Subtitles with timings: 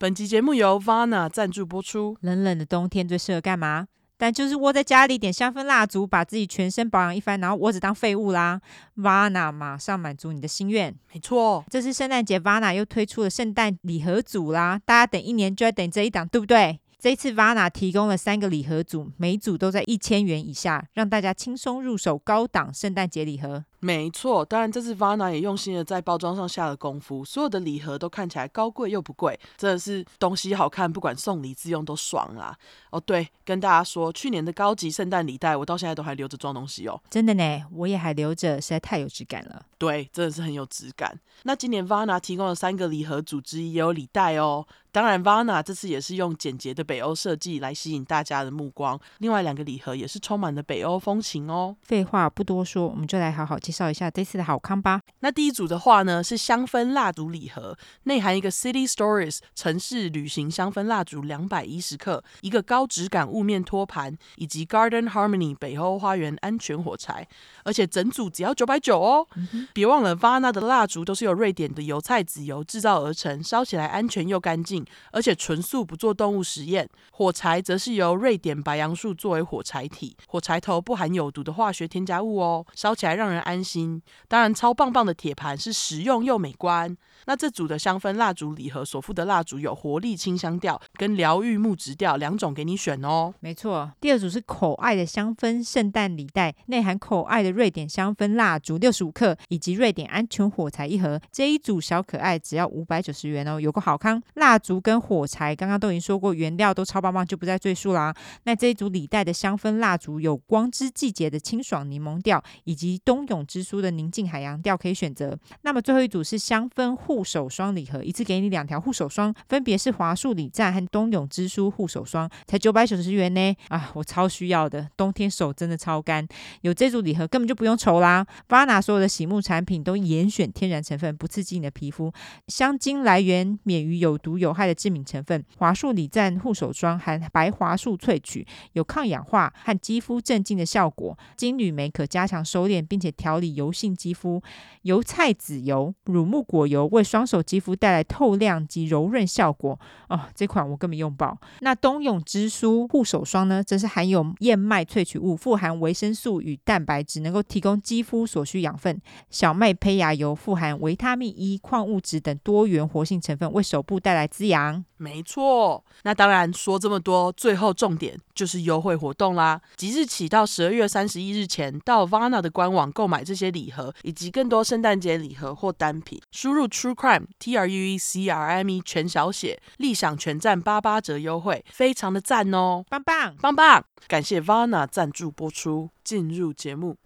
[0.00, 2.16] 本集节目由 Vana 赞助播出。
[2.22, 3.86] 冷冷的冬天最适合干嘛？
[4.16, 8.62] 但就是窝在家里点香氛蜡烛，把自己全身保养一番，然后窝着当废物啦。
[8.96, 10.96] Vana 马上满足你的心愿。
[11.12, 16.80] 没错，这次圣诞节 Vana 又推出了圣诞礼盒组啦，大家等一年就要等这一档，对不对？
[16.98, 23.66] 这一次，Vana 提供了三个礼盒组，每组都在一千元以下，让大家轻松入手高档圣诞节礼盒。
[23.80, 32.56] 没错，当然这次 Vana 也用心的在包装上下了功夫，所有的礼盒都看起来高贵又不贵，真的是东西好看，不管送礼自用都爽啦。
[32.90, 37.00] 哦，对，跟大家说，去年的高级圣诞礼袋，我到现在都还留着装东西哦。
[37.08, 39.62] 真的呢，我也还留着，实在太有质感了。
[39.78, 41.18] 对，真的是很有质感。
[41.44, 44.66] 那今年 Vana 提供了三个礼盒组之一，也有礼袋哦。
[44.92, 48.98] 当然，Vana 这次也是用简洁的北欧设计来吸引大家的目光。
[49.18, 51.74] 另外两个礼盒也是充满了北欧风情哦。
[51.80, 55.00] 废话不多说，我们就来好好介绍一下这次的好康吧。
[55.20, 67.24] 那第一组的话呢，是香氛蜡烛礼盒，内含一个 City Stories 城市旅行香氛蜡烛两百一十克，一个高质感雾面托盘，以及 Garden Harmony 北欧花园安全火柴，
[67.62, 69.24] 而且整组只要九百九哦。
[69.36, 74.84] 嗯、别忘了，Vana 的蜡烛都是由瑞典的油菜籽油制造而成，烧起来安全又干净。
[75.12, 76.88] 而且纯素，不做动物实验。
[77.12, 84.02] 火柴则是由瑞典白杨树作为火柴体，火柴头不含有毒的化学添加物哦，烧起来让人安心。
[84.28, 86.96] 当然，超棒棒的铁盘是实用又美观。
[87.26, 93.32] 那这组的香氛蜡烛礼盒所附的蜡烛有活力清香调跟疗愈木质调两种给你选哦。
[93.40, 101.20] 没错，第二组是口爱的香氛圣诞礼袋，内含口爱的瑞典香氛蜡烛六十五克，以及瑞典安全火柴一盒。
[101.30, 104.22] 这一组小可爱只要五百九十元哦，有个好康。
[104.34, 108.14] 蜡烛跟火柴刚刚都已经说过，原料都超棒棒，就不再赘述啦。
[108.44, 115.38] 那这一组礼袋的香氛蜡烛有光之季节的清爽柠檬调，以及冬泳之书的宁静海洋调可以选择。
[115.62, 123.52] 那么最后一组是香氛护手霜礼盒，一次给你两条护手霜，分别是华树礼赞和冬泳之书护手霜，才九百九十元呢。
[123.66, 126.24] 啊，我超需要的，冬天手真的超干，
[126.60, 128.24] 有这组礼盒根本就不用愁啦。
[128.46, 132.12] 巴拿所有的洗沐产品都严选天然成分，不刺激你的皮肤，
[132.46, 135.44] 香精来源免于有毒有害的致敏成分。
[135.56, 141.18] 华树礼赞护手霜含白桦树萃取，有抗氧化和肌肤镇静的效果。
[141.36, 144.40] 金缕梅可加强收敛并且调理油性肌肤。
[144.82, 149.78] 油菜籽油、乳木果油为双手肌肤带来透亮及柔润效果。
[150.08, 151.38] 哦，这款我根本用爆。
[151.60, 159.00] 那冬泳之舒护手霜呢，则是含有燕麦萃取物，富含维生素与蛋白质，能够提供肌肤所需养分。
[159.30, 164.84] 小麦胚芽油富含维他命 E、矿物质等多元活性成分，为手部带来滋养。
[165.00, 169.58] 没错，那当然说这么多，最后重点就是优惠活动啦！
[169.76, 182.84] 即日起到十二月三十一日前，到 Vana 的官网购买这些礼盒以及更多圣诞节礼盒或单品，输入 True Crime T R U E C R I M E 全小写，立享全站八八折优惠，非常的赞哦！
[182.90, 183.82] 棒棒棒棒！
[184.06, 186.98] 感谢 Vana 赞助播出，进入节目。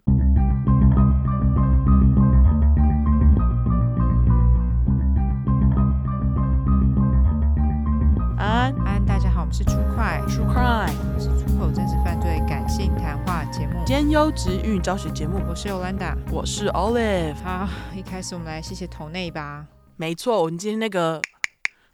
[8.73, 15.39] 我们是 True Crime，是出口真实犯罪感性谈话节目，兼优质英语教学节目。
[15.47, 17.35] 我是 Yolanda，我是 Olive。
[17.43, 19.67] 好，一开始我们来谢谢头内吧。
[19.97, 21.21] 没错，我们今天那个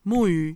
[0.04, 0.56] 木鱼，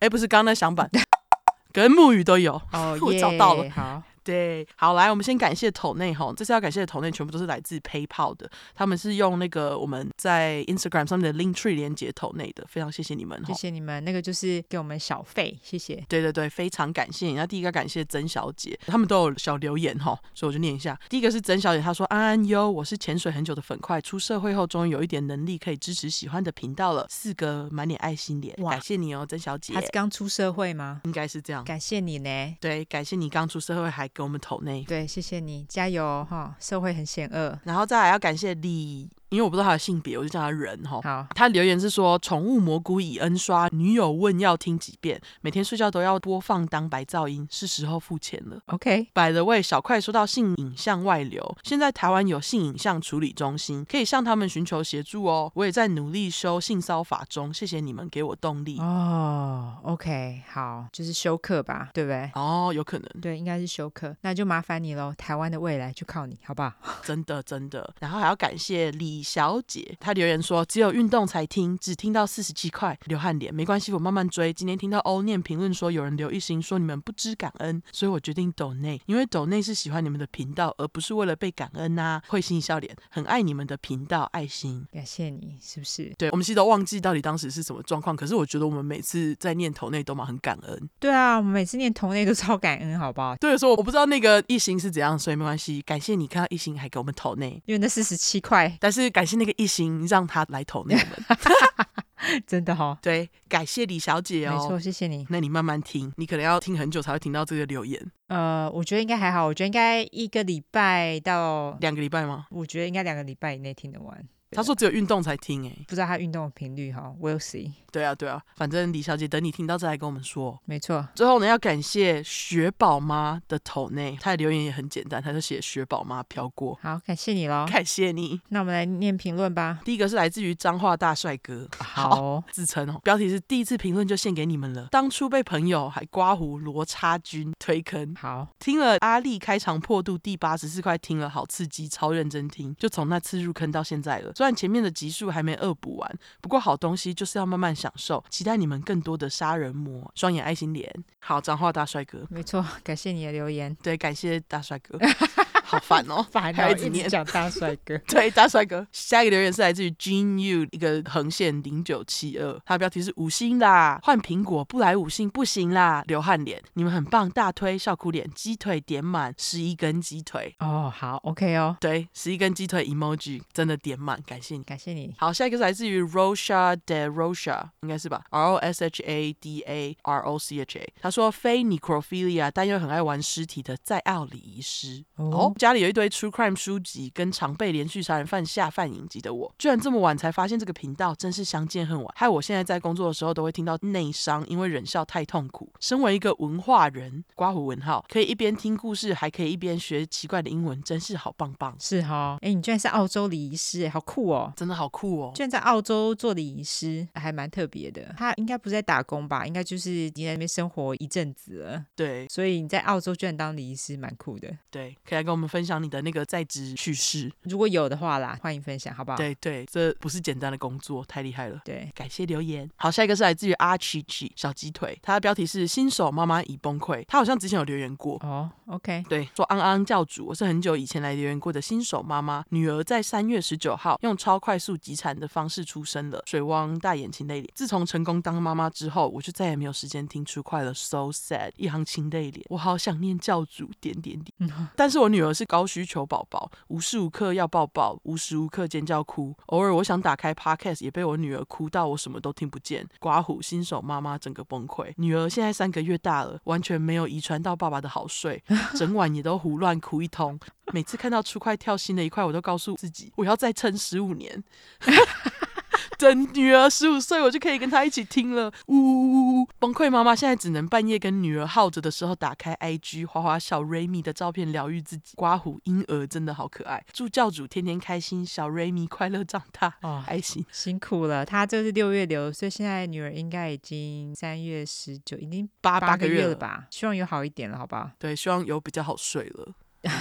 [0.00, 0.90] 哎，不是刚刚那响板，
[1.72, 2.60] 跟木鱼都有。
[2.72, 3.70] 哦， 我找到了。
[3.70, 4.02] 好。
[4.26, 16.04] 对，好，来，我们先感谢头内哈，这次要感谢的头内全部都是来自 PayPal 的，他们是用那个我们在 Instagram 上面的 Linktree 连接头内的，非常谢谢你们，谢谢你们，那个就是给我们小费，谢谢。
[16.08, 17.30] 对对对，非常感谢。
[17.34, 20.98] 那第一个感谢曾小姐，他们都有小留言哈，所以我就念一下。
[21.08, 29.72] 第一个是曾小姐，她说安安哟，我是潜水很久的粉块，出社会后终于有一点能力可以支持喜欢的频道了，四个满脸爱心脸，哇感谢你哦，曾小姐。
[29.72, 31.02] 她是刚出社会吗？
[31.04, 31.62] 应该是这样。
[31.62, 32.56] 感谢你呢。
[32.60, 34.82] 对，感谢你刚出社会还给我们投内。
[34.84, 36.56] 对，谢谢你，加油哈！
[36.58, 39.10] 社会很险恶，然后再来要感谢李。
[39.30, 41.00] 因为我不知道他的性别，我就叫他人哈。
[41.02, 49.08] 好，他留言是说：“宠物蘑菇已 N 刷，女友问要听几遍，每天睡觉都要播放当白噪音，是时候付钱了。” OK。
[49.12, 55.50] By the way，小快说到性影像外流，现在台湾有性影像处理中心，可以向他们寻求协助哦。
[55.54, 59.74] 我也在努力修性骚法中，谢谢你们给我动力哦。
[59.82, 62.30] Oh, OK，好，就是修课吧，对不对？
[62.34, 65.12] 哦，有可能，对，应该是修课，那就麻烦你喽。
[65.18, 66.72] 台湾的未来就靠你，好不好？
[67.02, 67.92] 真的真的。
[67.98, 69.15] 然后还要感谢李。
[69.16, 74.52] 李小姐，她留言说只有运动才听，只听到四十七块，流汗脸，没关系，我慢慢追。
[74.52, 82.22] 今天听到欧念评论说有人留一星说你们不知感恩，所以我决定抖内，因为抖内是喜欢你们的频道，而不是为了被感恩呐、啊。
[82.28, 86.12] 会心一笑脸，很爱你们的频道，爱心，感谢你，是不是？
[86.18, 90.90] 对，我们其实都忘记到底当时是什么状况，可是我觉得我们每次在念头内都嘛很感恩。
[91.00, 93.34] 对啊，我们每次念头内都超感恩，好不好？
[93.36, 101.38] 对，说我不知道那个一星是怎样，所以没关系，感谢你看到一星还给我们头内，因为那四十七块，但是感谢那个一心让他来抖内我们。
[102.44, 105.24] 真的哈、哦，对，感谢李小姐哦，没错，谢谢你。
[105.28, 108.04] 那你慢慢听，你可能要听很久才会听到这个留言。
[108.26, 112.46] 呃，我觉得应该还好，我觉得应该一个礼拜到两个礼拜吗？
[112.50, 114.26] 我觉得应该两个礼拜以内听得完。
[114.52, 117.72] 他说只有运动才听诶，不知道他运动的频率哈，We'll see。
[117.90, 120.58] 对啊对啊，反正李小姐等你听到再来跟我们说。
[120.66, 121.06] 没错。
[121.14, 126.78] 最后呢，要感谢雪宝妈的头内，她的留言也很简单，她就写雪宝妈飘过。
[126.82, 128.38] 好，感谢你喽，感谢你。
[128.50, 129.80] 那我们来念评论吧。
[129.84, 134.88] 第一个是来自于脏话大帅哥，好，好自称哦，标题是第一次评论就献给你们了。
[134.90, 144.32] 当初被朋友还刮胡罗差军推坑，好，听了阿力开场破肚第八十四块，听了好刺激，超认真听，就从那次入坑到现在了。
[144.36, 148.22] 虽然前面的集数还没恶补完，不过好东西就是要慢慢享受。
[148.28, 150.94] 期待你们更多的杀人魔，双眼爱心脸。
[151.20, 153.74] 好，脏话大帅哥，没错，感谢你的留言。
[153.82, 154.98] 对，感谢大帅哥。
[155.66, 157.98] 好烦哦， 烦还一直念讲大帅哥。
[158.06, 158.86] 对，大帅哥。
[158.92, 170.54] 下一个留言是来自于 Gene U 一个横线零九七二，他的标题是五星啦，换苹果不来五星不行啦，流汗脸，你们很棒，大推笑哭脸，鸡腿点满十一根鸡腿。
[170.60, 175.14] 哦，好，OK 哦，对，十一根鸡腿 emoji 真的点满，感谢你，感谢你。
[175.18, 185.04] 好，下一个是来自于 Rosha De Rosha，应该是吧？R O S H A D A R O C H A，他说非 necrophilia，但又很爱玩尸体的在奥里仪师。
[185.16, 185.52] 哦。
[185.56, 192.14] 家里有一堆 true crime 书籍，跟常被连续杀人犯下饭影集的我，居然这么晚才发现这个频道，真是相见恨晚。
[192.14, 195.72] 害我现在在工作的时候都会听到内伤，因为忍笑太痛苦。
[195.80, 201.74] 身为一个文化人，刮胡文浩可以一边听故事，还可以一边学奇怪的英文，真是好棒棒。
[201.80, 208.14] 是哈、哦，哎，你居然是澳洲礼仪师，哎，好酷哦，真的好酷哦，居然在澳洲做礼仪师，还蛮特别的。
[208.18, 209.46] 他应该不是在打工吧？
[209.46, 211.82] 应该就是你在那边生活一阵子了。
[211.94, 214.54] 对，所以你在澳洲居然当礼仪师，蛮酷的。
[214.70, 216.26] 对，可以来跟我们分享你的那个。
[216.26, 219.16] 在职趣事，如果有的话啦，欢迎分享，好不好？
[219.16, 221.60] 对对，这不是简单的工作，太厉害了。
[221.64, 222.68] 对，感谢留言。
[222.74, 227.04] 好，下一个是来自于阿奇奇小鸡腿，他的标题是新手妈妈已崩溃。
[227.06, 228.50] 他好像之前有留言过哦。
[228.66, 237.48] OK，对，说安安教主，我是很久以前来留言过的新手妈妈，女儿在三月十九号用超快速急产的方式出生了，水汪大眼睛泪脸。
[237.54, 244.34] 自从成功当妈妈之后，我就再也没有时间听出快乐，so sad，一行情泪脸，我好想念教主点点点。
[244.38, 249.34] 嗯、 但是我女儿是高需求宝宝，无时无刻要抱抱，无时无刻尖叫哭。
[249.46, 252.88] 偶尔我想打开 podcast，也被我女儿哭到我什么都听不见。
[252.98, 254.92] 刮胡新手妈妈整个崩溃。
[254.96, 258.42] 女儿现在三个月大了，完全没有遗传到爸爸的好睡，
[258.74, 260.40] 整晚也都胡乱哭一通。
[260.72, 264.42] 每次看到出块跳新的一块，我都告诉自己，我要再撑十五年。
[265.98, 268.52] 等女儿十五岁，我就可以跟她一起听了。
[268.66, 269.48] 呜呜呜！
[269.58, 275.14] 崩溃妈妈现在只能半夜跟女儿耗着的时候打开 IG，花花小瑞米的照片疗愈自己。
[275.16, 279.74] 刮胡婴儿真的好可爱，祝教主天天开心，小瑞米快乐长大。
[279.82, 286.66] 哦，爱心辛苦了，他这是六月流，所以现在女儿应该已经三月十九，已经八八个月了吧？
[286.70, 287.90] 希望有好一点了，好不好？
[287.98, 289.54] 对，希望有比较好睡了。
[289.82, 289.92] 对。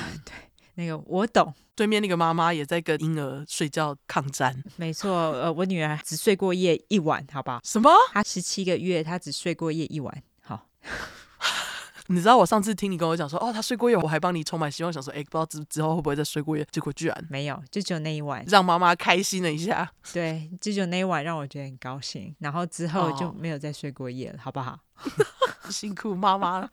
[0.76, 4.64] 那个我懂，对面那个妈妈也在跟婴儿睡觉抗战。
[4.76, 7.60] 没错，呃，我女儿只睡过夜一晚，好不好？
[7.64, 7.90] 什么？
[8.12, 10.24] 她十七个月，她只睡过夜一晚。
[10.42, 10.68] 好，
[12.08, 16.68] 你知道我上次听你跟我讲说，哦，她睡过夜，我还帮你充满希望，想说，哎，不知道之之后会不会再睡过夜？
[16.72, 19.90] 结果居然没有，就只有那一晚，让妈妈开心了一下。
[20.14, 24.80] 对，就只有那一晚让我觉得很高兴，然后之后就没有再睡过夜了，好不好？
[25.70, 26.72] 辛苦妈妈了。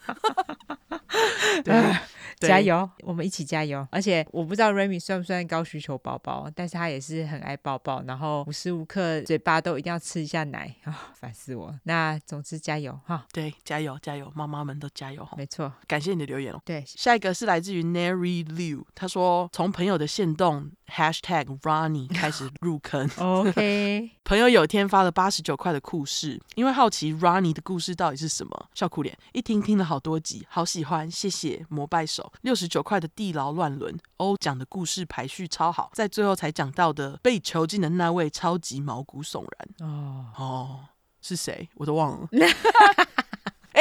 [1.64, 1.96] 对。
[2.40, 3.86] 加油，我们一起加油！
[3.92, 11.72] 而且我不知道 Remy 算不算高需求宝宝，但是他也是很爱抱抱，然后无时无刻嘴巴都一定要吃一下奶 啊，烦死我！
[11.84, 13.24] 那总之加油哈！
[13.32, 15.24] 对，加油加油，妈妈们都加油！
[15.36, 16.60] 没错，感谢你的留言哦。
[16.64, 23.08] 对，下一个是来自于 Nary Liu，他说从朋友的线动 Hashtag Ronnie 开始入坑。
[23.18, 32.33] OK，朋友有天发了八十九块的故事，因为好奇 Ronnie 的故事到底是什么，笑哭脸，一听听了好多集，好喜欢，谢谢膜拜手。
[32.42, 39.88] 六十九块的地牢乱伦，欧讲的故事排序超好，在最后才讲到的被囚禁的那位超级毛骨悚然。
[39.88, 40.81] 哦哦，
[41.21, 41.69] 是谁？
[41.75, 42.28] 我都忘了。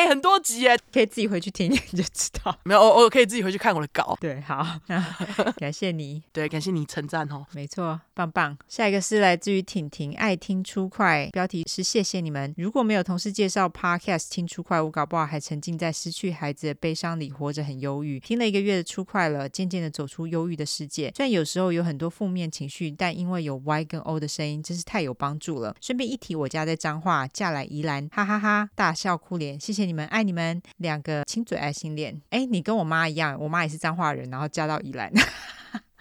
[0.02, 2.58] 哎、欸，很多集耶，可以自己回去听你就知道。
[2.64, 4.18] 没有，我我可以自己回去看我的稿。
[4.20, 5.00] 对，好，那
[5.58, 7.46] 感谢你， 对，感谢你称赞哦。
[7.52, 8.58] 没错，棒棒。
[8.68, 12.52] 下一个是来自于婷婷，爱听出快，标题是谢谢你们。
[12.58, 18.20] 如果没有同事介绍 Podcast 听出快，我搞不好还沉浸在失去孩子的悲伤里，活着很忧郁。
[18.20, 21.14] 听了一个月的出快了，渐渐的走出忧郁的世界。
[21.16, 25.76] 虽然有时候有很多负面情绪，但因为有 Y 跟 O 的声音，真是太有帮助了。
[25.80, 29.60] 顺便一提，我家在彰化，嫁来宜兰，哈哈哈，大笑哭脸。
[29.60, 32.22] 谢谢你们，爱你们，两个亲嘴爱心脸。
[32.30, 35.12] 哎，你跟我妈一样，我妈也是彰化人，然后嫁到宜兰。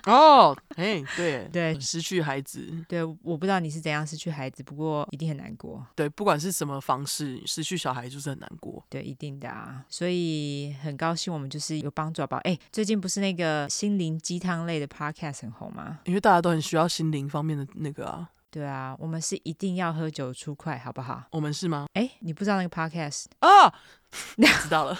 [0.06, 5.86] 哦，哎，对对，失去孩子，对，我不知道你是怎样失去孩子，不过一定很难过。
[5.94, 8.82] 对，不管是什么方式，失去小孩就是很难过。
[8.88, 12.38] 对，一定的啊，所以很高兴我们就是有帮助宝。
[12.38, 15.98] 哎，最近不是那个心灵鸡汤类的 podcast 很红吗？
[16.04, 18.30] 因为大家都很需要心灵方面的那个啊。
[18.50, 21.22] 对啊，我们是一定要喝酒出快，好不好？
[21.30, 21.86] 我们是吗？
[21.94, 23.72] 哎，你不知道那个 podcast 哦？
[24.36, 24.98] 你知道了，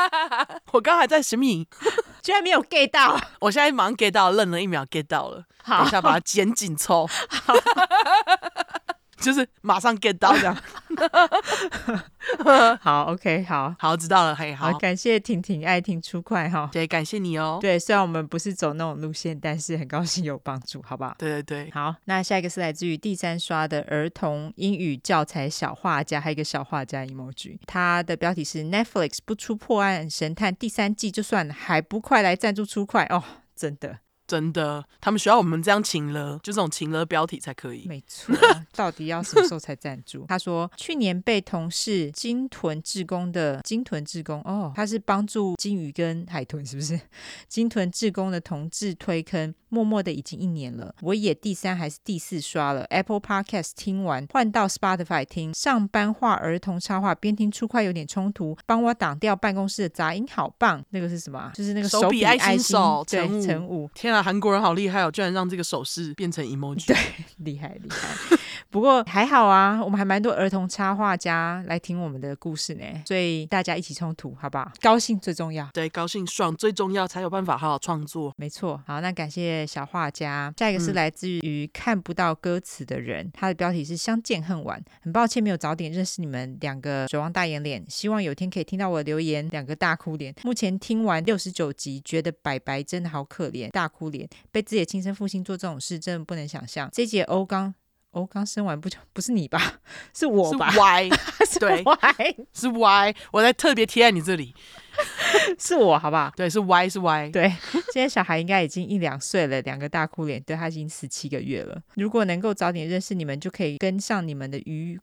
[0.72, 1.68] 我刚还在神秘，
[2.22, 7.06] 居然没有 get 到，我现在马上 get 到，愣了一秒 get 到了，好，等一下把它剪紧凑。
[9.20, 10.56] 好就是马上 get 到这样，
[12.80, 21.14] 好，OK，好， 好，知道了，嘿，好，好，感谢婷婷爱听出快哈，对，感谢你哦，对，虽然我们不是走那种路线，但是很高兴有帮助，好不好？
[21.18, 33.22] 对对对，好，那下一个是来自于第三刷的儿童英语教材小画家，还有一个小画家 emoji，它的标题是 Netflix 不出破案神探第三季就算了，还不快来赞助出快哦，
[33.54, 33.98] 真的。
[34.30, 37.84] 真的，他们需要我们这样请了，就这种请了标题才可以。
[37.88, 38.32] 没错，
[38.76, 40.24] 到底要什么时候才赞助？
[40.28, 47.00] 他说去年被同事金豚志工的金豚志工哦，他是帮助金鱼跟海豚，是不是？
[47.48, 50.94] 金豚志工的同志推坑，默默的已经一年了。
[51.00, 60.84] 我也第三还是第四刷了 Apple Podcast，听完换到 Spotify 听，上班画儿童插画，边听出快有点冲突，帮我挡掉办公室的杂音，好棒。
[60.90, 61.50] 那个是什么？
[61.52, 63.90] 就是那个手比爱心手，对，乘五。
[63.94, 64.19] 天啊！
[64.22, 66.86] 韩国人好厉害哦，居然让这个手势变成 emoji。
[66.86, 66.96] 对，
[67.38, 68.36] 厉害厉害。
[68.70, 74.70] 不过还好啊，我们还蛮多儿童插画家来听我们的故事呢，所以大家一起冲突，好不好？
[74.80, 75.68] 高兴最重要。
[75.72, 78.32] 对，高兴爽最重要，才有办法好好创作。
[78.36, 78.80] 没错。
[78.86, 80.54] 好，那感谢小画家。
[80.56, 84.80] 下一个是来自于看不到歌词的人，嗯、他的标题是相见恨晚。
[85.02, 89.48] 很抱歉没有早点认识你们两个守望大眼脸，希望有天可以听到我的留言。
[89.50, 90.32] 两个大哭脸。
[90.44, 94.28] 目前听完六十九集，觉得白白真的好可怜，大哭脸。
[94.52, 96.90] 被自己的亲生父亲做这种事，真的不能想象。
[96.92, 97.74] 这节欧刚。
[98.12, 99.80] 哦，刚生完不久，不是你吧？
[100.12, 100.68] 是我吧？
[100.74, 101.08] 是 Y，
[101.60, 104.52] 对是 Y，是 Y，我在特别贴在你这里，
[105.56, 106.28] 是我，好不好？
[106.34, 107.30] 对，是 Y，是 Y。
[107.30, 107.48] 对，
[107.92, 111.80] 现在小孩应该已经一两岁了，两个大哭脸，对他已经十七个月了。
[111.94, 114.98] 如果能够早点认识你们，就可以跟上你们的愉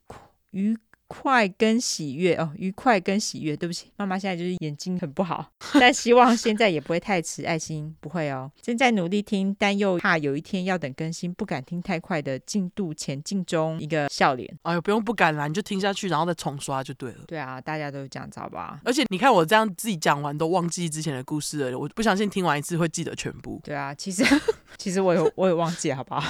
[0.52, 0.78] 愉。
[1.08, 3.56] 快跟喜悦哦，愉快跟喜悦。
[3.56, 5.50] 对不起，妈妈现在就是眼睛很不好，
[5.80, 7.44] 但希望现在也不会太迟。
[7.46, 13.80] 爱心不会哦，正在努力听，但又怕有一天要等更新，不敢听太快的进度前进中。
[13.80, 14.54] 一个笑脸。
[14.64, 17.20] 哎呦，不用不敢啦，你就听下去，然后再重刷就对了。
[17.28, 18.80] 对啊，大家都这样子好吧？
[18.84, 23.62] 而且你看我这样自己讲完都忘记之前的故事了，我不相信听完一次会记得全部。
[23.64, 24.24] 对啊，其实
[24.78, 26.22] 其实我有我也忘记好不好？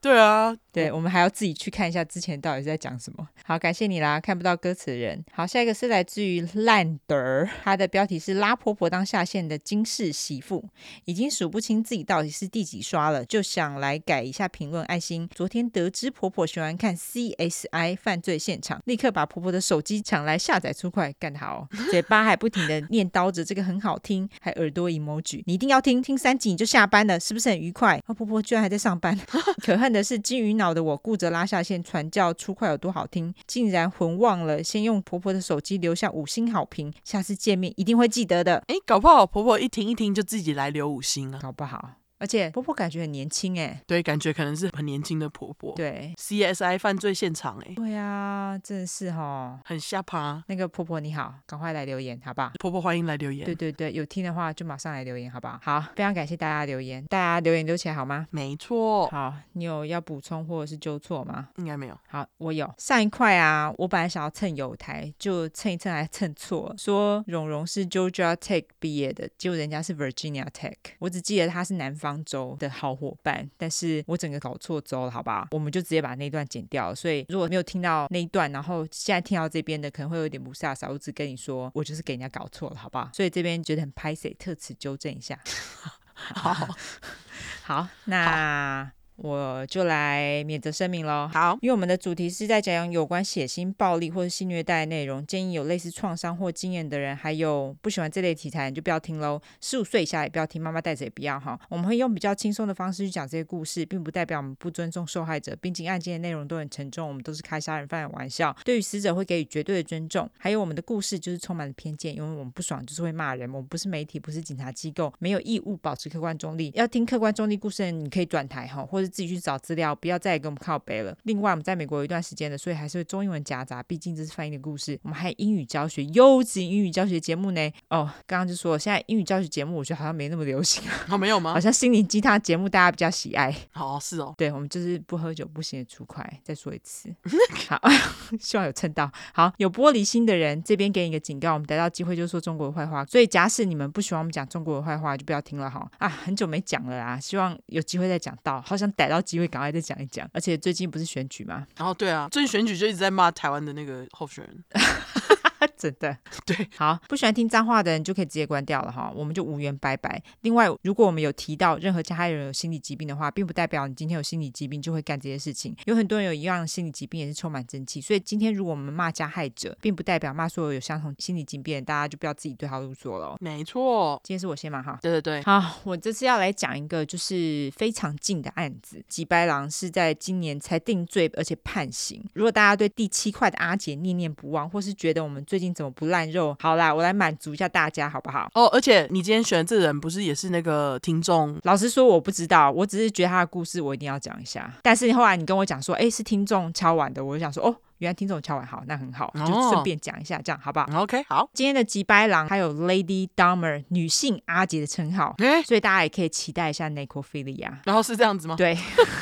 [0.00, 3.28] 对啊，对，我们还要自己去看一下之前到底是在讲什么。
[3.44, 5.22] 好，感谢你啦，看不到歌词的人。
[5.30, 10.64] 好，下一个是来自于烂德，他的标题是拉婆婆当下线的金氏媳妇，
[11.04, 14.82] 已经数不清自己到底是第几刷了，就想来改一下评论。
[14.84, 28.00] 爱心，昨天得知婆婆喜欢看 CSI 犯罪现场，立刻把婆婆的手机抢来下载出快，干得好，嘴巴还不停的念叨着这个很好听，还耳朵 emoji，你一定要听，听三集你就下班了，是不是很愉快？
[28.06, 29.14] 啊，婆婆居然还在上班，
[29.62, 29.89] 可恨。
[29.92, 38.62] 的是金鱼脑的我顾着拉下线传教出快有多好听，竟然魂忘了先用婆婆的手机留下五星好评，下次见面一定会记得的。
[38.68, 41.99] 哎，搞不好婆婆一听一听就自己来留五星啊，搞不好。
[42.20, 45.74] 而且婆婆感觉很年轻哎，对，感觉可能是很年轻的婆婆。
[45.74, 50.44] 对，CSI 犯罪现场哎，对啊，真的是哈，很吓趴。
[50.46, 52.52] 那个婆婆你好，赶快来留言好不好？
[52.60, 53.46] 婆婆欢迎来留言。
[53.46, 55.58] 对对对，有听的话就马上来留言好不好？
[55.62, 58.26] 好，非常感谢大家留言，大家留言留起来好吗？
[58.30, 59.08] 没错。
[59.08, 61.48] 好，你有要补充或者是纠错吗？
[61.56, 61.98] 应该没有。
[62.08, 62.70] 好，我有。
[62.76, 72.90] 上一块啊，我本来想要蹭友台，就蹭一蹭还蹭错，说蓉蓉是 Georgia Tech 毕业的，结果人家是 Virginia Tech，我只记得他是南方方舟的好。
[73.00, 75.48] 伙伴，但是我整个搞错州了，好吧？
[75.52, 76.94] 我们就直接把那一段剪掉。
[76.94, 80.90] 所以如果没有听到那一段，然后现在听到这边的，可能会有点不飒飒。
[80.90, 83.08] 我只跟你说，我就是给人家搞错了，好不好？
[83.14, 85.38] 所以这边觉得很拍谢，特此纠正一下。
[86.12, 86.76] 好，
[87.64, 88.92] 好，那。
[89.22, 91.28] 我就来免责声明喽。
[91.30, 99.38] 好，因为我们的主题是在讲有关血腥、暴力或者性虐待的内容，建议有类似创伤或经验的人，还有不喜欢这类题材，你就不要听喽。
[99.60, 101.58] 十五岁以下也不要听，妈妈带着也不要哈。
[101.68, 105.54] 我们会用比较轻松的方式去讲这些故事，并不代表我们不尊重受害者。
[105.60, 110.26] 毕竟案件的内容都很沉重，我们都是开杀人犯的玩笑，对于死者会给予绝对的尊重。
[110.38, 113.50] 还有我们的故事就是充满了偏见，因为我们不爽就是会骂人。
[113.52, 116.70] 我们不是媒体，不是警察机构，没有义务保持客观中立。
[116.74, 121.14] 要听客观中立故事的人，你可以转台哈，或者自己去找资料，不要再给我们靠背了。
[121.24, 124.98] 另外，我们在美国有一段时间的，所以还是会中英文夹杂，毕竟这是翻译的故事。
[125.02, 127.70] 我们还有英语教学，优质英语教学节目呢。
[127.88, 130.94] 哦，刚刚就说现在英语教学节目，我觉得好像没那么流行啊。
[131.10, 131.52] 哦，没有吗？
[131.52, 133.54] 好像心灵鸡汤节目大家比较喜爱。
[133.74, 134.34] 哦，是哦。
[134.38, 136.24] 对，我们就是不喝酒不行的粗快。
[136.44, 137.08] 再说一次，
[137.68, 137.80] 好，
[138.38, 139.10] 希望有蹭到。
[139.34, 143.04] 好，有玻璃心的人，这边给你一个警告，我们逮到机会就说中国的坏话。
[143.04, 145.90] 所以假使你们不喜欢我们讲中国的坏话，就不要听了哈。
[145.98, 148.60] 啊，很久没讲了啊，希望有机会再讲到。
[148.62, 150.28] 好想逮到机会，赶快再讲一讲。
[150.34, 151.66] 而且最近不是选举吗？
[151.78, 154.62] 然后对啊，最近选举就一直在骂台湾的那个候选人。
[155.76, 160.22] 真的 对，好，不喜欢听脏话的人就可以直接关掉了哈，我们就无缘拜拜。
[160.42, 165.74] 另外，如果我们有提到任何加害人有心理疾病的话，并不代表你今天有心理疾病就会干这些事情。
[165.86, 173.36] 有很多人有一样的心理疾病也是充满正气，所以今天如果我们骂加害者，并不代表骂所有有相同心理疾病的人，大家就不要自己对号入座了。
[173.40, 182.22] 没错，今天是我先嘛哈，对对对，好，我这次要来讲一个就是非常近的案子，吉白狼是在今年才定罪而且判刑。
[182.34, 186.56] 如果大家对第七块的阿姐念念不忘，或是觉得我们最近怎么不烂肉？
[186.60, 188.48] 好啦，我来满足一下大家，好不好？
[188.54, 191.58] 哦，而且你今天选的这个人不是也是那个听众？
[191.64, 194.72] 老实说，我不知道，我只是觉得他的故事我一定要讲一下。
[194.80, 197.74] 但是后来你跟我讲说，哎，是听众敲碗的，我就想说，哦。
[198.00, 201.48] 原来听众敲完好，那很好，就顺便讲一下，这样好不好？OK，好。
[201.52, 207.70] 今天的吉白狼还有 Lady Dahmer 女性阿杰的称号，欸，所以大家也可以期待一下 Necrophilia。
[207.84, 208.56] 然后是这样子吗？
[208.56, 208.74] 对，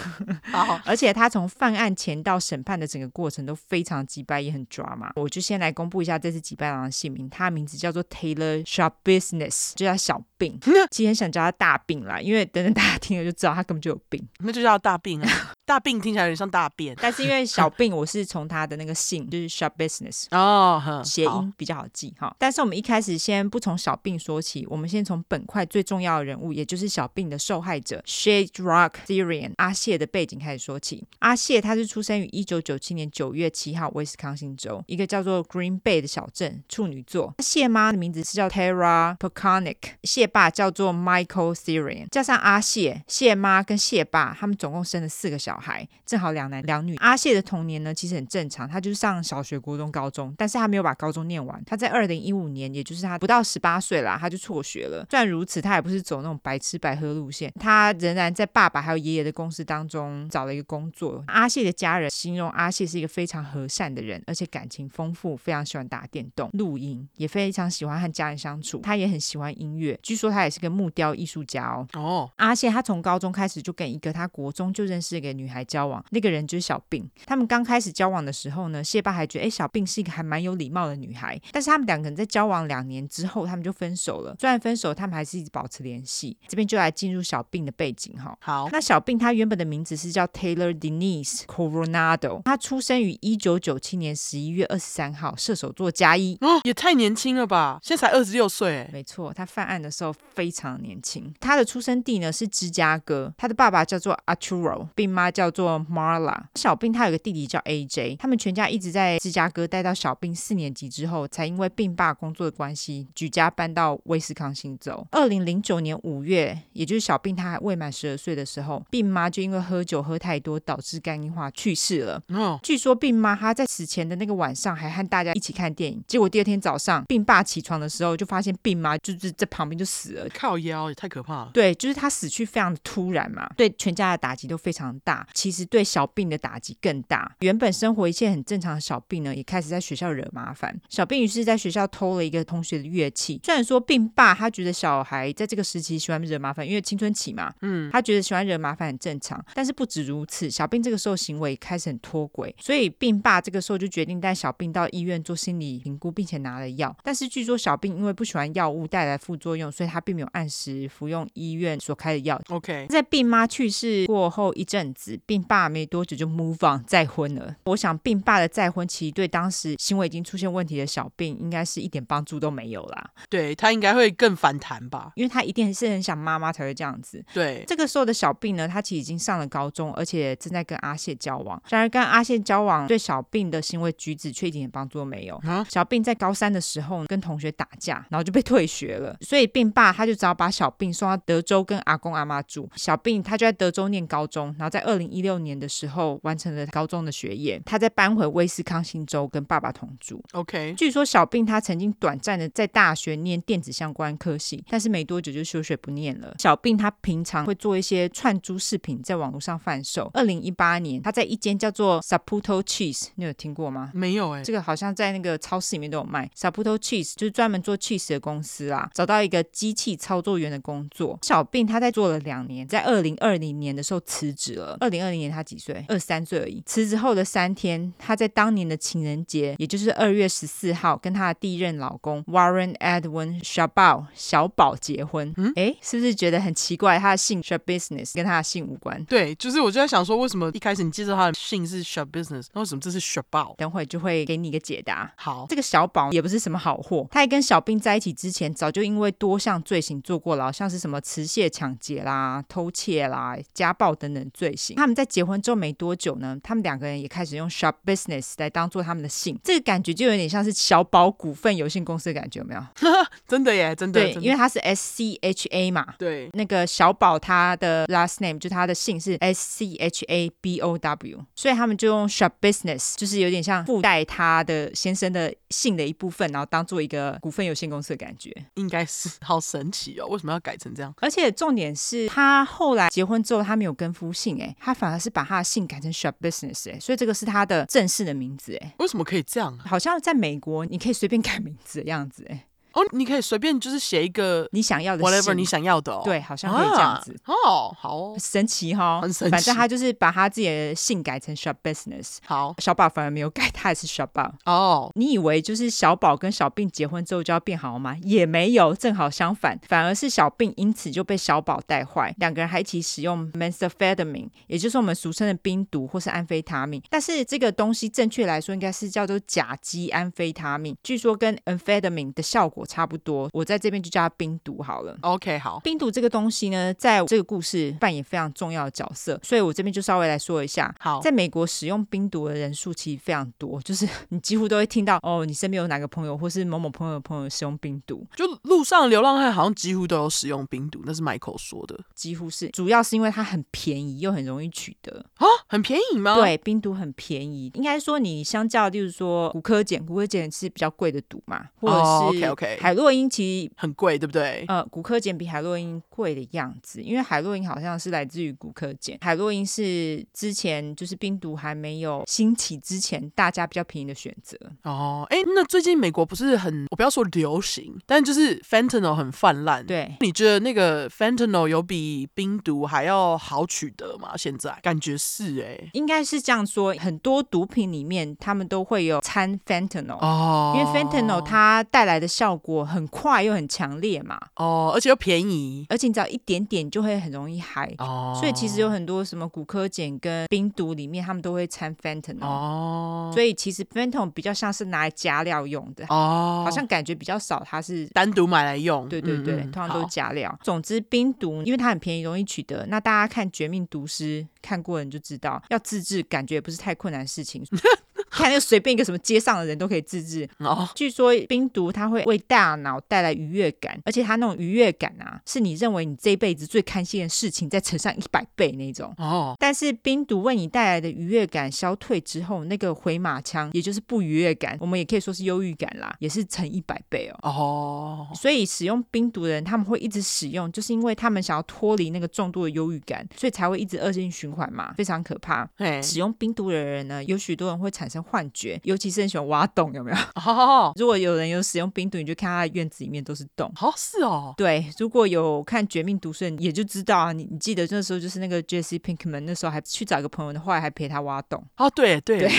[0.52, 0.80] 好。
[0.86, 5.10] 而且他从犯案前到审判的整个过程都非常吉白，也很抓嘛。
[5.16, 10.58] 我就先来公布一下这次吉白狼的姓名，他的名字叫做 Taylor Sharpbusiness，就叫小病。
[10.90, 15.28] 其实很想叫他大病啦，因为等等大家听了就知道他根本就有病，那就叫大病啊。
[15.66, 22.34] 大病听起来有点像大便，但是因为小病，我是从他的那个姓，就是 Sharpbusiness 哦，谐音比较好记哈。
[22.38, 31.06] 但是我们一开始先不从小病说起，我们先从本块最重要的人物，也就是小病的受害者 Shadrach Syrian 阿谢的背景开始说起。
[31.18, 37.34] 阿谢他是出生于一九九七年九月七号威斯康星州一个叫做 Green Bay 的小镇，处女座。
[37.40, 45.58] 谢妈的名字是叫 Tara Peconic，谢爸叫做 Michael Syrian，加上阿谢，谢妈跟谢爸他们总共生了四个小。
[45.58, 46.96] 孩正好两男两女。
[46.96, 51.62] 阿谢的童年呢，其实很正常，他就是上小学、国中、高中，但是他没有把高中念完。
[51.66, 55.06] 他在二零一五年，也就是他不到十八岁啦，他就辍学了。
[55.10, 61.22] 虽然如此，他也不是走那种白吃白喝路线，他仍然在爸爸还有爷爷的公司当中找了一个工作。
[61.26, 68.80] 阿谢的家人形容阿谢是一个非常和善的人，而且感情丰富，非常喜欢打电动、露营，也非常喜欢和家人相处。
[68.80, 71.86] 他也很喜欢音乐，据说他也是个木雕艺术家哦。
[71.94, 77.08] 哦，阿谢他从高中开始就跟一个他国中就认识一个女孩交往，那个人就是小病。
[77.26, 81.40] 他们刚开始交往的时候呢，谢爸还觉得，哎，小病是一个还蛮有礼貌的女孩。
[81.52, 84.34] 但是他们两个人在交往两年之后，他们就分手了。
[84.38, 86.36] 虽然分手，他们还是一直保持联系。
[86.46, 88.36] 这边就来进入小病的背景哈。
[88.40, 96.36] 好，那小病他原本的名字是叫 Taylor Denise Coronado，他出生于一九九七年十一月二十三号，射手座加一。
[96.40, 97.78] 哦，也太年轻了吧？
[97.82, 98.88] 现在才二十六岁。
[98.92, 101.34] 没错，他犯案的时候非常年轻。
[101.40, 106.44] 他的出生地呢是芝加哥，他的爸爸叫做 Arturo，病妈叫做 Marla。
[106.54, 115.06] 小病他有个弟弟叫 AJ，他们全家一直在芝加哥待到小病四年级之后，才因为病爸工作的关系举家搬到威斯康星州。
[115.10, 122.22] 二零零九年五月，也就是小病他还未满十二岁的时候，病妈就因为喝酒喝太多导致肝硬化去世了。
[122.28, 131.50] 哦，据说病妈她在死前的那个晚上还和大家一起看电影，结果第二天早上病爸起床的时候就发现病妈就是在旁边就死了，靠腰也太可怕了。
[131.52, 135.26] 对，就是他死去非常的突然嘛，对全家的打击都非常大。
[135.34, 137.34] 其实对小病的打击更大。
[137.40, 140.78] 原本生活一切很正常的小病呢，也开始在学校惹麻烦。
[140.88, 143.40] 小病于是在学校偷了一个同学的乐器。
[143.44, 149.44] 虽然说病爸他觉得小孩在这个时期喜欢惹麻烦，因为青春期嘛，嗯，他觉得喜欢惹麻烦很正常。
[149.54, 156.94] 但是不止如此，小病这个时候行为开始很脱轨，所以病爸这个时候就决定带小病到医院做心理评估，并且拿了药。
[157.02, 162.40] 但是据说小病因为不喜欢药物带来副作用，所以他并没有按时服用医院所开的药。
[162.48, 167.56] OK，在病妈去世过后一阵子，病爸没多久就 move on 再婚了。
[167.64, 173.10] 我想病爸的再婚，其实对当时行为已经出现问题的小病，应该是一点帮助都没有啦。
[173.28, 177.22] 对，他应该会更反弹吧，因为他一定是很想妈妈才会这样子。
[177.34, 181.62] 对，这个时候的小病呢，他其实已经上了高中，而且正在跟阿谢交往。
[181.68, 185.36] 然而跟阿谢交往对小病的行为举止却一点帮助都没有。
[185.44, 189.14] 啊、小病在高三的时候跟同学打架，然后就被退学了。
[189.20, 192.66] 所以病爸他就只好把小病送到德州跟阿公阿妈住。
[192.74, 197.60] 小病他就在德州念高中，然后在二零一六年的时候完成了高中的学业。
[197.66, 200.22] 他再搬回威斯康星州跟爸爸同住。
[200.30, 206.32] OK，据说小病他曾经短暂的在大学念电子相关科系，但是没多久就休学不念了。
[206.38, 210.08] 小病他平常会做一些串珠饰品在网络上贩售。
[210.14, 213.90] 二零一八年他在一间叫做 Saputo Cheese，你有听过吗？
[213.92, 216.30] 没有哎、欸，这个好像在那个超市里面都有卖。
[216.36, 221.18] Saputo Cheese 就是专门做 cheese 的公司啦，找到一个机器操作员的工作。
[221.22, 224.76] 小病他在做了两年，在二零二零年的时候辞职了。
[224.78, 225.84] 二零二零年他几岁？
[225.88, 226.62] 二十三岁而已。
[226.64, 235.32] 辞职后的三天，他在当年的情人节，也就是二月十四号，跟他的第一任老公 Warren Edwin Schabow 小宝结婚。
[235.36, 236.98] 嗯，哎，是不是觉得很奇怪？
[236.98, 239.02] 他的姓 Schabusiness 跟他的姓无关。
[239.04, 243.54] 对，就是我就在想说，为什么一开始你介绍他的姓是 Schabusiness，那为什么这是 Schabow？
[243.56, 245.12] 等会就会给你一个解答。
[245.16, 254.76] 好，这个小宝也不是什么好货，他还跟小兵在一起之前，早就因为多项罪行坐过牢，像是什么持械抢劫啦、偷窃啦、家暴等等罪行。
[254.76, 257.48] 他们在结婚之后没多久呢，他们两个人也开始用
[257.84, 262.62] Schabusiness 来当做他们的姓，这个感觉就有点像是小宝股份有限公司的感觉，有没有？
[263.26, 264.00] 真的耶，真的。
[264.00, 265.94] 对，因为他是 S C H A 嘛。
[265.98, 278.34] 对，那个小宝他的 last name 就他的姓是 S C H A B O W，所以他们就用 Shop Business，就是有点像附带他的先生的姓的一部分，然后当做一个股份有限公司的感觉。
[278.54, 280.92] 应该是好神奇哦，为什么要改成这样？
[281.00, 289.56] 而且重点是他后来结婚之后，他没有跟夫姓，哎，他反而是把他的姓改成 Shop Business，哎，所以这个是他的正式的名字，哎，为什么可以这样？
[289.58, 292.47] 好像在美国你可以随便改名字的样子，哎。
[292.78, 296.02] 哦，你可以随便就是写一个你想要的，whatever 你想要的哦。
[296.04, 297.16] 对，好像可以这样子。
[297.24, 299.30] 啊、哦，好哦，神奇哈、哦，很神奇。
[299.30, 302.18] 反正他就是把他自己的姓改成 Shop Business，。
[302.24, 304.08] 好，小宝反而没有改，他也是 shop。
[304.44, 307.96] 哦，你以为就是小宝跟小病结婚之后就要变好吗？
[308.02, 312.14] 也没有，正好相反，反而是小病因此就被小宝带坏。
[312.18, 316.82] 两个人还一起使用 methamphetamine，也就是我们俗称的冰毒或是安非他命。
[316.88, 323.28] 但是这个东西正确来说应该是叫做甲基安非他命，据说跟 amphetamine 的效果差不多。
[323.32, 324.96] 我在这边就叫它冰毒好了。
[325.00, 325.58] OK，好。
[325.64, 330.72] 冰毒这个东西呢，在这个故事扮演非常重要的角色，所以我这边就稍微来说一下。
[330.78, 338.06] 好，在美国使用冰毒的人数其实非常多，就是你几乎都会听到哦，你身边有哪个朋友或是某某朋友的朋友使用冰毒。
[338.14, 341.78] 就路上流浪汉好像几乎都有使用冰毒，那是 Michael 说的。
[341.94, 346.14] 几乎是，主要是因为它很便宜又很容易取得啊，很便宜吗？
[346.16, 353.48] 对，冰毒很便宜，应该说你相较，就是说骨科碱，骨科碱是比较贵的毒嘛，或者是、oh, OK OK，海洛因其实。
[353.56, 354.44] 很贵，对不对？
[354.48, 358.96] 呃，古柯碱比海洛因贵的样子，因为海洛因好像是来自于古柯碱。
[359.00, 364.38] 海洛因是之前就是冰毒还没有兴起之前，大家比较便宜的选择。
[364.62, 369.64] 哦，哎，那最近美国不是很，我不要说流行，但就是 fentanyl 很泛滥。
[369.66, 374.16] 对，你觉得那个 fentanyl 有比冰毒还要好取得吗？
[374.16, 400.38] 现在感觉是哎，应该是这样说，很多毒品里面他们都会有掺 fentanyl 哦，因为 fentanyl 它带来的效果很快又很强烈嘛，哦，而且又便宜，而且你只要一点点就会很容易嗨，哦，所以其实有很多什么骨科碱跟冰毒里面，他们都会掺 fentanyl，哦，所以其实 fentanyl 比较像是拿来加料用的，哦，好像感觉比较少，它是单独买来用，对对对，嗯嗯通常都是加料。
[400.42, 407.44] 总之，冰毒因为它很便宜，容易取得，那大家看《绝命毒师》看过人就知道，要自制感觉也不是太困难的事情。
[408.10, 410.68] 看那随便一个什么街上的人都可以自制哦。
[410.74, 419.34] 据说冰毒它会为大脑带来愉悦感，而且它那种愉悦感啊，是你认为你这一辈子最开心的事情再乘上一百倍那种哦。
[419.38, 427.28] 但是冰毒为你带来的愉悦感消退之后，那个回马枪，也就是不愉悦感，我们也可以说是忧郁感啦，也是乘一百倍哦。
[427.28, 428.08] 哦。
[428.14, 435.48] 所以使用冰毒的人，他们会一直使用，就是因为他们想要脱离那个重度的忧郁感，所以才会一直恶性循环嘛，非常可怕。
[435.82, 439.96] 使用冰毒的人呢，有许多人会产生幻觉，尤其是很喜欢挖洞，有没有？
[440.24, 443.50] 哦，如果有人有使用冰毒，你就看他的院子里面都是洞。
[443.60, 444.34] 哦，是哦。
[444.36, 447.12] 对，如果有看《绝命毒师》，也就知道啊。
[447.12, 451.42] 你你记得那时候就是那个 Jesse Pinkman，那时候还去找一个朋友的，后来还陪他挖洞。
[451.56, 452.30] 哦，对对对。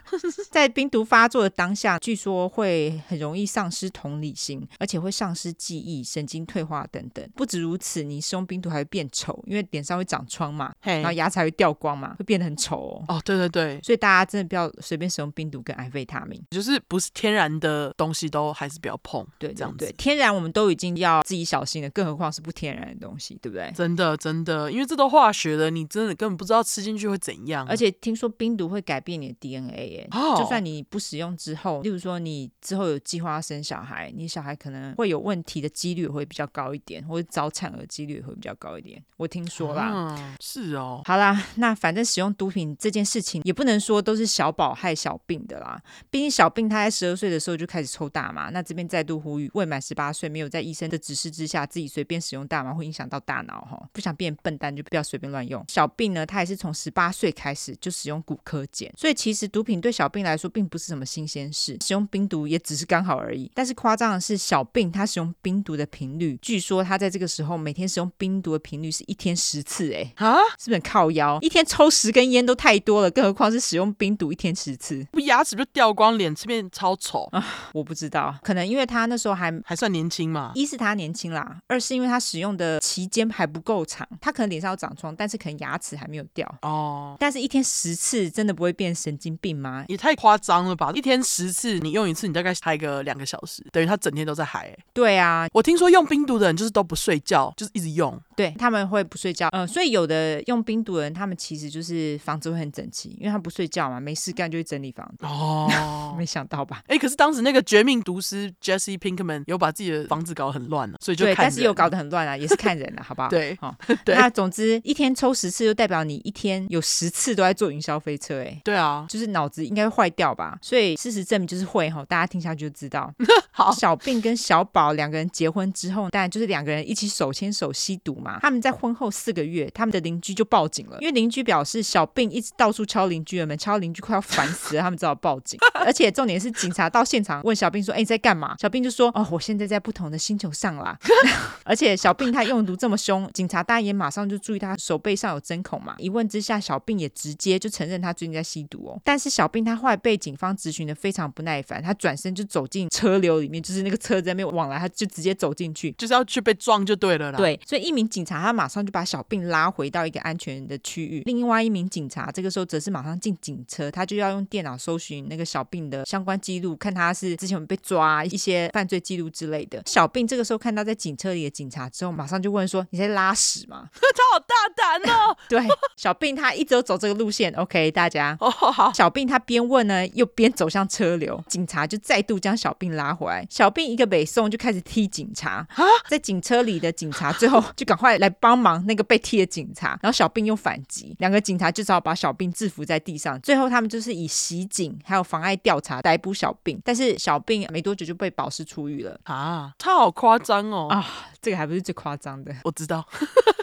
[0.50, 7.28] 在冰毒发作的当下，据说会很容易丧失同理心，而且会丧失记忆、神经退化等等。
[7.34, 13.04] 不止如此，你使用冰毒还会变丑，因为脸上会长疮嘛，然后牙齿还会掉光嘛，会变得很丑哦。
[13.08, 13.80] 哦，对对对。
[13.82, 19.26] 所以大家真的不要随便便使用冰毒跟安非他命，就是不是天然的东西都还是不要碰。
[19.38, 23.72] 对，对，这样子对，天然我们都已经要自己小心了，更何况是不天然的东西，对不对？
[23.74, 27.66] 真的真的，因为这都化学的，你真的根本不知道吃进去会怎样。
[27.68, 39.02] 而且听说冰毒会改变你的 DNA 耶，哦，就算你不使用之后，例如说你之后有计划要生小孩，你小孩可能会有问题的几率会比较高一点，或者早产儿几率会比较高一点。
[39.16, 41.02] 我听说啦，嗯，是哦。
[41.04, 45.80] 好啦，那反正使用毒品这件事情也不能说都是小宝害小病的啦。
[46.10, 55.64] 毕竟小病他在十二岁的时候就开始抽大麻，那这边再度呼吁，未满十八岁没有在医生的指示之下自己随便使用大麻会影响到大脑哈，不想变笨蛋就不要随便乱用。
[55.68, 63.50] 小病呢，他也是从十八岁开始就使用骨科碱，所以其实毒品对小病来说并不是什么新鲜事，使用冰毒也只是刚好而已。
[63.54, 71.38] 但是夸张的是，小病他使用冰毒的频率，据说他在这个时候每天使用冰毒的频率是一天十次，哎，啊，是不是很靠腰？
[71.40, 74.81] 一天抽十根烟都太多了，更何况是使用冰毒一天十次，
[75.12, 77.44] 不牙齿就掉光，脸这边超丑啊！
[77.72, 87.16] 我不知道，可能因为他那时候还还算年轻嘛，一是他年轻啦，二是因为他使用的期间还不够长，他可能脸上有长疮，但是可能牙齿还没有掉哦。
[87.20, 89.84] 但是一天十次真的不会变神经病吗？
[89.88, 90.90] 也太夸张了吧！
[90.94, 94.78] 一天十次，你用一次，你大概嗨个两个小时，等于他整天都在嗨、欸。
[94.92, 98.20] 对啊，我听说用冰毒的人就是都不睡觉，就是一直用。
[98.36, 105.26] 对，他们会不睡觉，嗯，所以有的用冰毒的人，他们其实就是房子会很整齐，因为他不睡觉嘛，没事干就会整理房子。
[105.26, 106.82] 哦， 没想到吧？
[106.86, 113.28] 哎，可是当时那个绝命毒师 Jesse Pinkman 有把自己的房子搞得很乱了，所以就对，但是有搞得很乱啊，也是看人了，好不好？
[113.30, 114.14] 对，哦， 对。
[114.14, 120.56] 那总之一天抽十次，就代表你一天有十次都在坐云霄飞车，哎，对啊，就是脑子应该会坏掉吧？
[120.62, 123.12] 所以事实证明就是会哈，大家听下去就知道。
[123.50, 128.38] 好，小病跟小宝两个人结婚之后，当然就是两个人一起手牵手吸毒嘛。
[128.40, 135.58] 他们在婚后四个月，他们的邻居就报警了，因为邻居表示小病一直到处敲邻居的门，敲邻居快要烦死了，他们只好报警。
[135.74, 140.96] 而且重点是警察到现场问小病说：“哎，你在干嘛？”小病就说：“哦，我现在在不同的星球上啦。
[141.64, 145.94] ”而且小病他用毒这么凶，警察大爷马上就注意他手背上有针孔嘛。
[145.98, 149.00] 一问之下，小病也直接就承认他最近在吸毒哦。
[149.04, 157.38] 但是小病他后来被警方质询的非常不耐烦，他转身就走进车流里面，就是那个车子在那边往来，他就直接走进去，就是要去被撞就对了啦。
[157.38, 169.82] 对，所以一名警察他马上就把小病拉回到一个安全的区域，另外一名警察这个时候则是马上进警车，他就要用电脑搜寻那个小病的相关记录，看他是之前被抓一些犯罪记录之类的。
[169.86, 175.34] 小病这个时候看到在警车里的警察之后，马上就问说：“你在拉屎吗？” 他好大胆哦！
[175.48, 177.50] 对，小病他一直都走这个路线。
[177.54, 178.92] OK，大家 哦好。
[178.92, 183.46] 小病他边问呢，又边走向车流，警察就再度将小病拉回来。
[183.48, 185.66] 小病一个北宋就开始踢警察，
[186.10, 193.40] 在警车里的警察最后就赶快来帮忙那个被踢的警察，然后小病又反击，两个警察就只好把小病制服在地上。
[193.40, 199.74] 最后他们就是以袭警还有妨碍调查逮捕小病，但是小病没多久就被保释出狱了啊！
[199.78, 201.06] 他好夸张哦啊！
[201.42, 203.06] 这个还不是最夸张的， 我知道。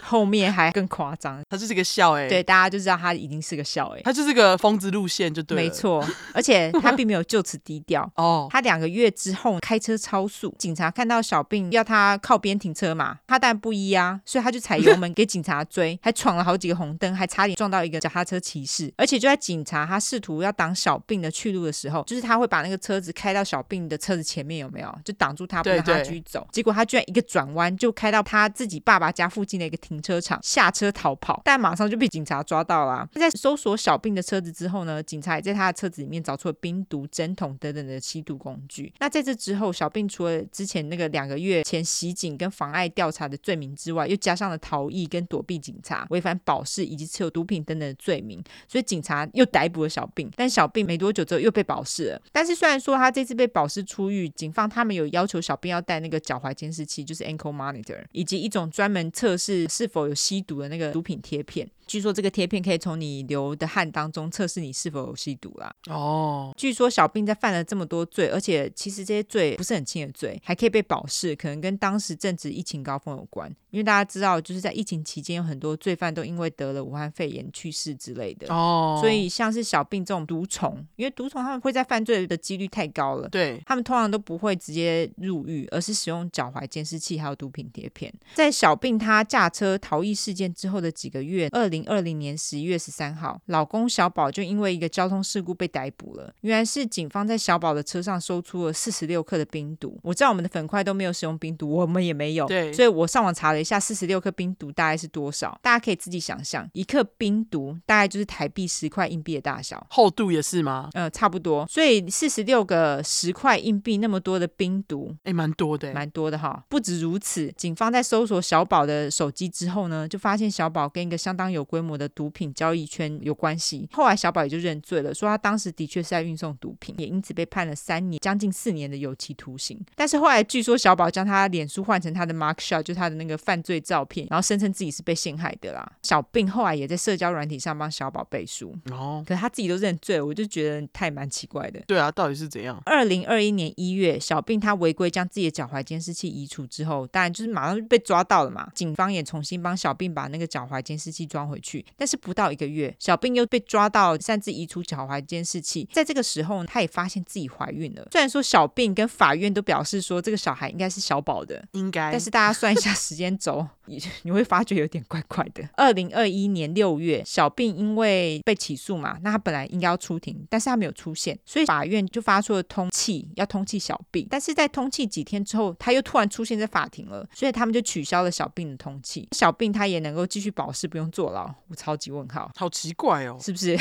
[0.10, 8.10] 后面还更夸张，他就是个笑哎、欸，对，大家就知道他已经是个笑哎、欸，他就是个疯子路线就对了，没错，而且他并没有就此低调。
[8.16, 24.98] 哦，他两个月之后开车超速，警察看到小病要他靠边停车嘛，他当然不依啊，所以他就踩油门给警察追，还闯了好几个红灯，还差点撞到一个脚踏车骑士，而且就在警察他试图要挡小病的去路的时候，就是他会把那个车子开到小病的车子前面，有没有？
[25.04, 30.90] 就挡住他，不让他继续走，结果他居然一个转弯就开到他自己爸爸家附近的一个停车场下车。
[30.92, 33.08] 逃跑，但马上就被警察抓到了。
[33.14, 38.92] 在搜索小病的车子之后呢，警察也在他的车子里面找出了冰毒、针筒等等的吸毒工具。
[38.98, 50.30] 那在这之后，小病除了之前那个两个月前袭警跟妨碍调查的罪名之外，又加上了逃逸跟躲避警察、违反保释以及持有毒品等等的罪名，所以警察又逮捕了小病。
[50.36, 52.22] 但小病没多久之后又被保释了。
[52.32, 60.70] 但是虽然说他这次被保释出狱，警方他们有要求小病要带那个脚踝监视器，就是 ankle monitor，以及一种专门测试是否有吸毒的。
[60.70, 65.74] 那个毒品贴片，据说这个贴片可以从你流的汗当中测试你是否有吸毒啦。
[65.88, 73.52] 哦，据说小病在犯了这么多罪，而且其实这些罪不是很轻的罪，还可以被保释，可能跟当时正值疫情高峰有关。
[73.70, 78.52] 因为大家知道，就是在疫情期间，有很多罪犯都因为得了武汉肺炎去世之类的。
[78.52, 88.12] 哦，所以像是小病这种毒虫，因为毒虫他们会在犯罪的几率太高了，对，他们通常都不会直接入狱，而是使用脚踝监视器还有毒品贴片。
[88.34, 96.32] 在小病他驾车逃逸事件之后的几个月，二零零二零年十一月十三号，老公小宝就因为一个交通事故被逮捕了。
[96.42, 99.98] 原来是警方在小宝的车上搜出了四十六克的冰毒。
[100.02, 105.58] 我知道我们的粉块都没有使用冰毒，我们也没有，对，所以我上网查了一下，四十六克冰毒大概是多少？
[105.62, 110.90] 大家可以自己想象，一克冰毒大概就是台币十块硬币的大小，厚度也是吗？
[110.92, 111.66] 呃，差不多。
[111.66, 116.64] 所以四十六个十块硬币那么多的冰毒，哎，蛮多的，蛮多的哈。
[116.68, 123.88] 不止如此，警方在搜索小宝的手机之后呢，就发现小宝跟一个相当有规模的毒品交易圈有关系。
[123.92, 129.80] 后来小宝也就认罪了，说他当时的确是在运送毒品，也因此被判了三年，将近四年的有期徒刑。
[129.94, 135.92] 但是后来据说小宝将他脸书换成他的 mark shot，就他的那个犯罪照片，然后声称自己是被陷害的啦。
[136.02, 141.80] 小病后来也在社交软体上帮小宝背书，哦，可是他自己都认罪了，我就觉得太蛮奇怪的。
[141.86, 142.82] 对啊，到底是怎样？
[142.84, 148.68] 二零二一年一月，小病他违规将自己的脚踝监视器移除之后，当然就是马上就被抓到了嘛。
[148.74, 155.88] 警方也重新帮小病把那个脚踝监视器装回去，但是不到一个月，小病又被抓到擅自移除脚踝监视器。
[155.92, 158.06] 在这个时候，他也发现自己怀孕了。
[158.12, 165.68] 虽然说小病跟法院都表示说这个小孩应该是小宝的，应该，但是大家算一下时间轴，你 你会发觉有点怪怪的。
[165.76, 174.26] 二零二一年六月，小病因为被起诉嘛，那他本来应该要出庭，但是他没有出现，所以法院就发出了通气，要通气小病。
[174.30, 179.28] 但是在通气几天之后，他又突然出现在法庭了，所以他们就取消了小病的通气。
[179.32, 181.39] 小病他也能够继续保释，不用坐牢。
[181.68, 183.78] 我超级问号，好奇怪哦，是不是？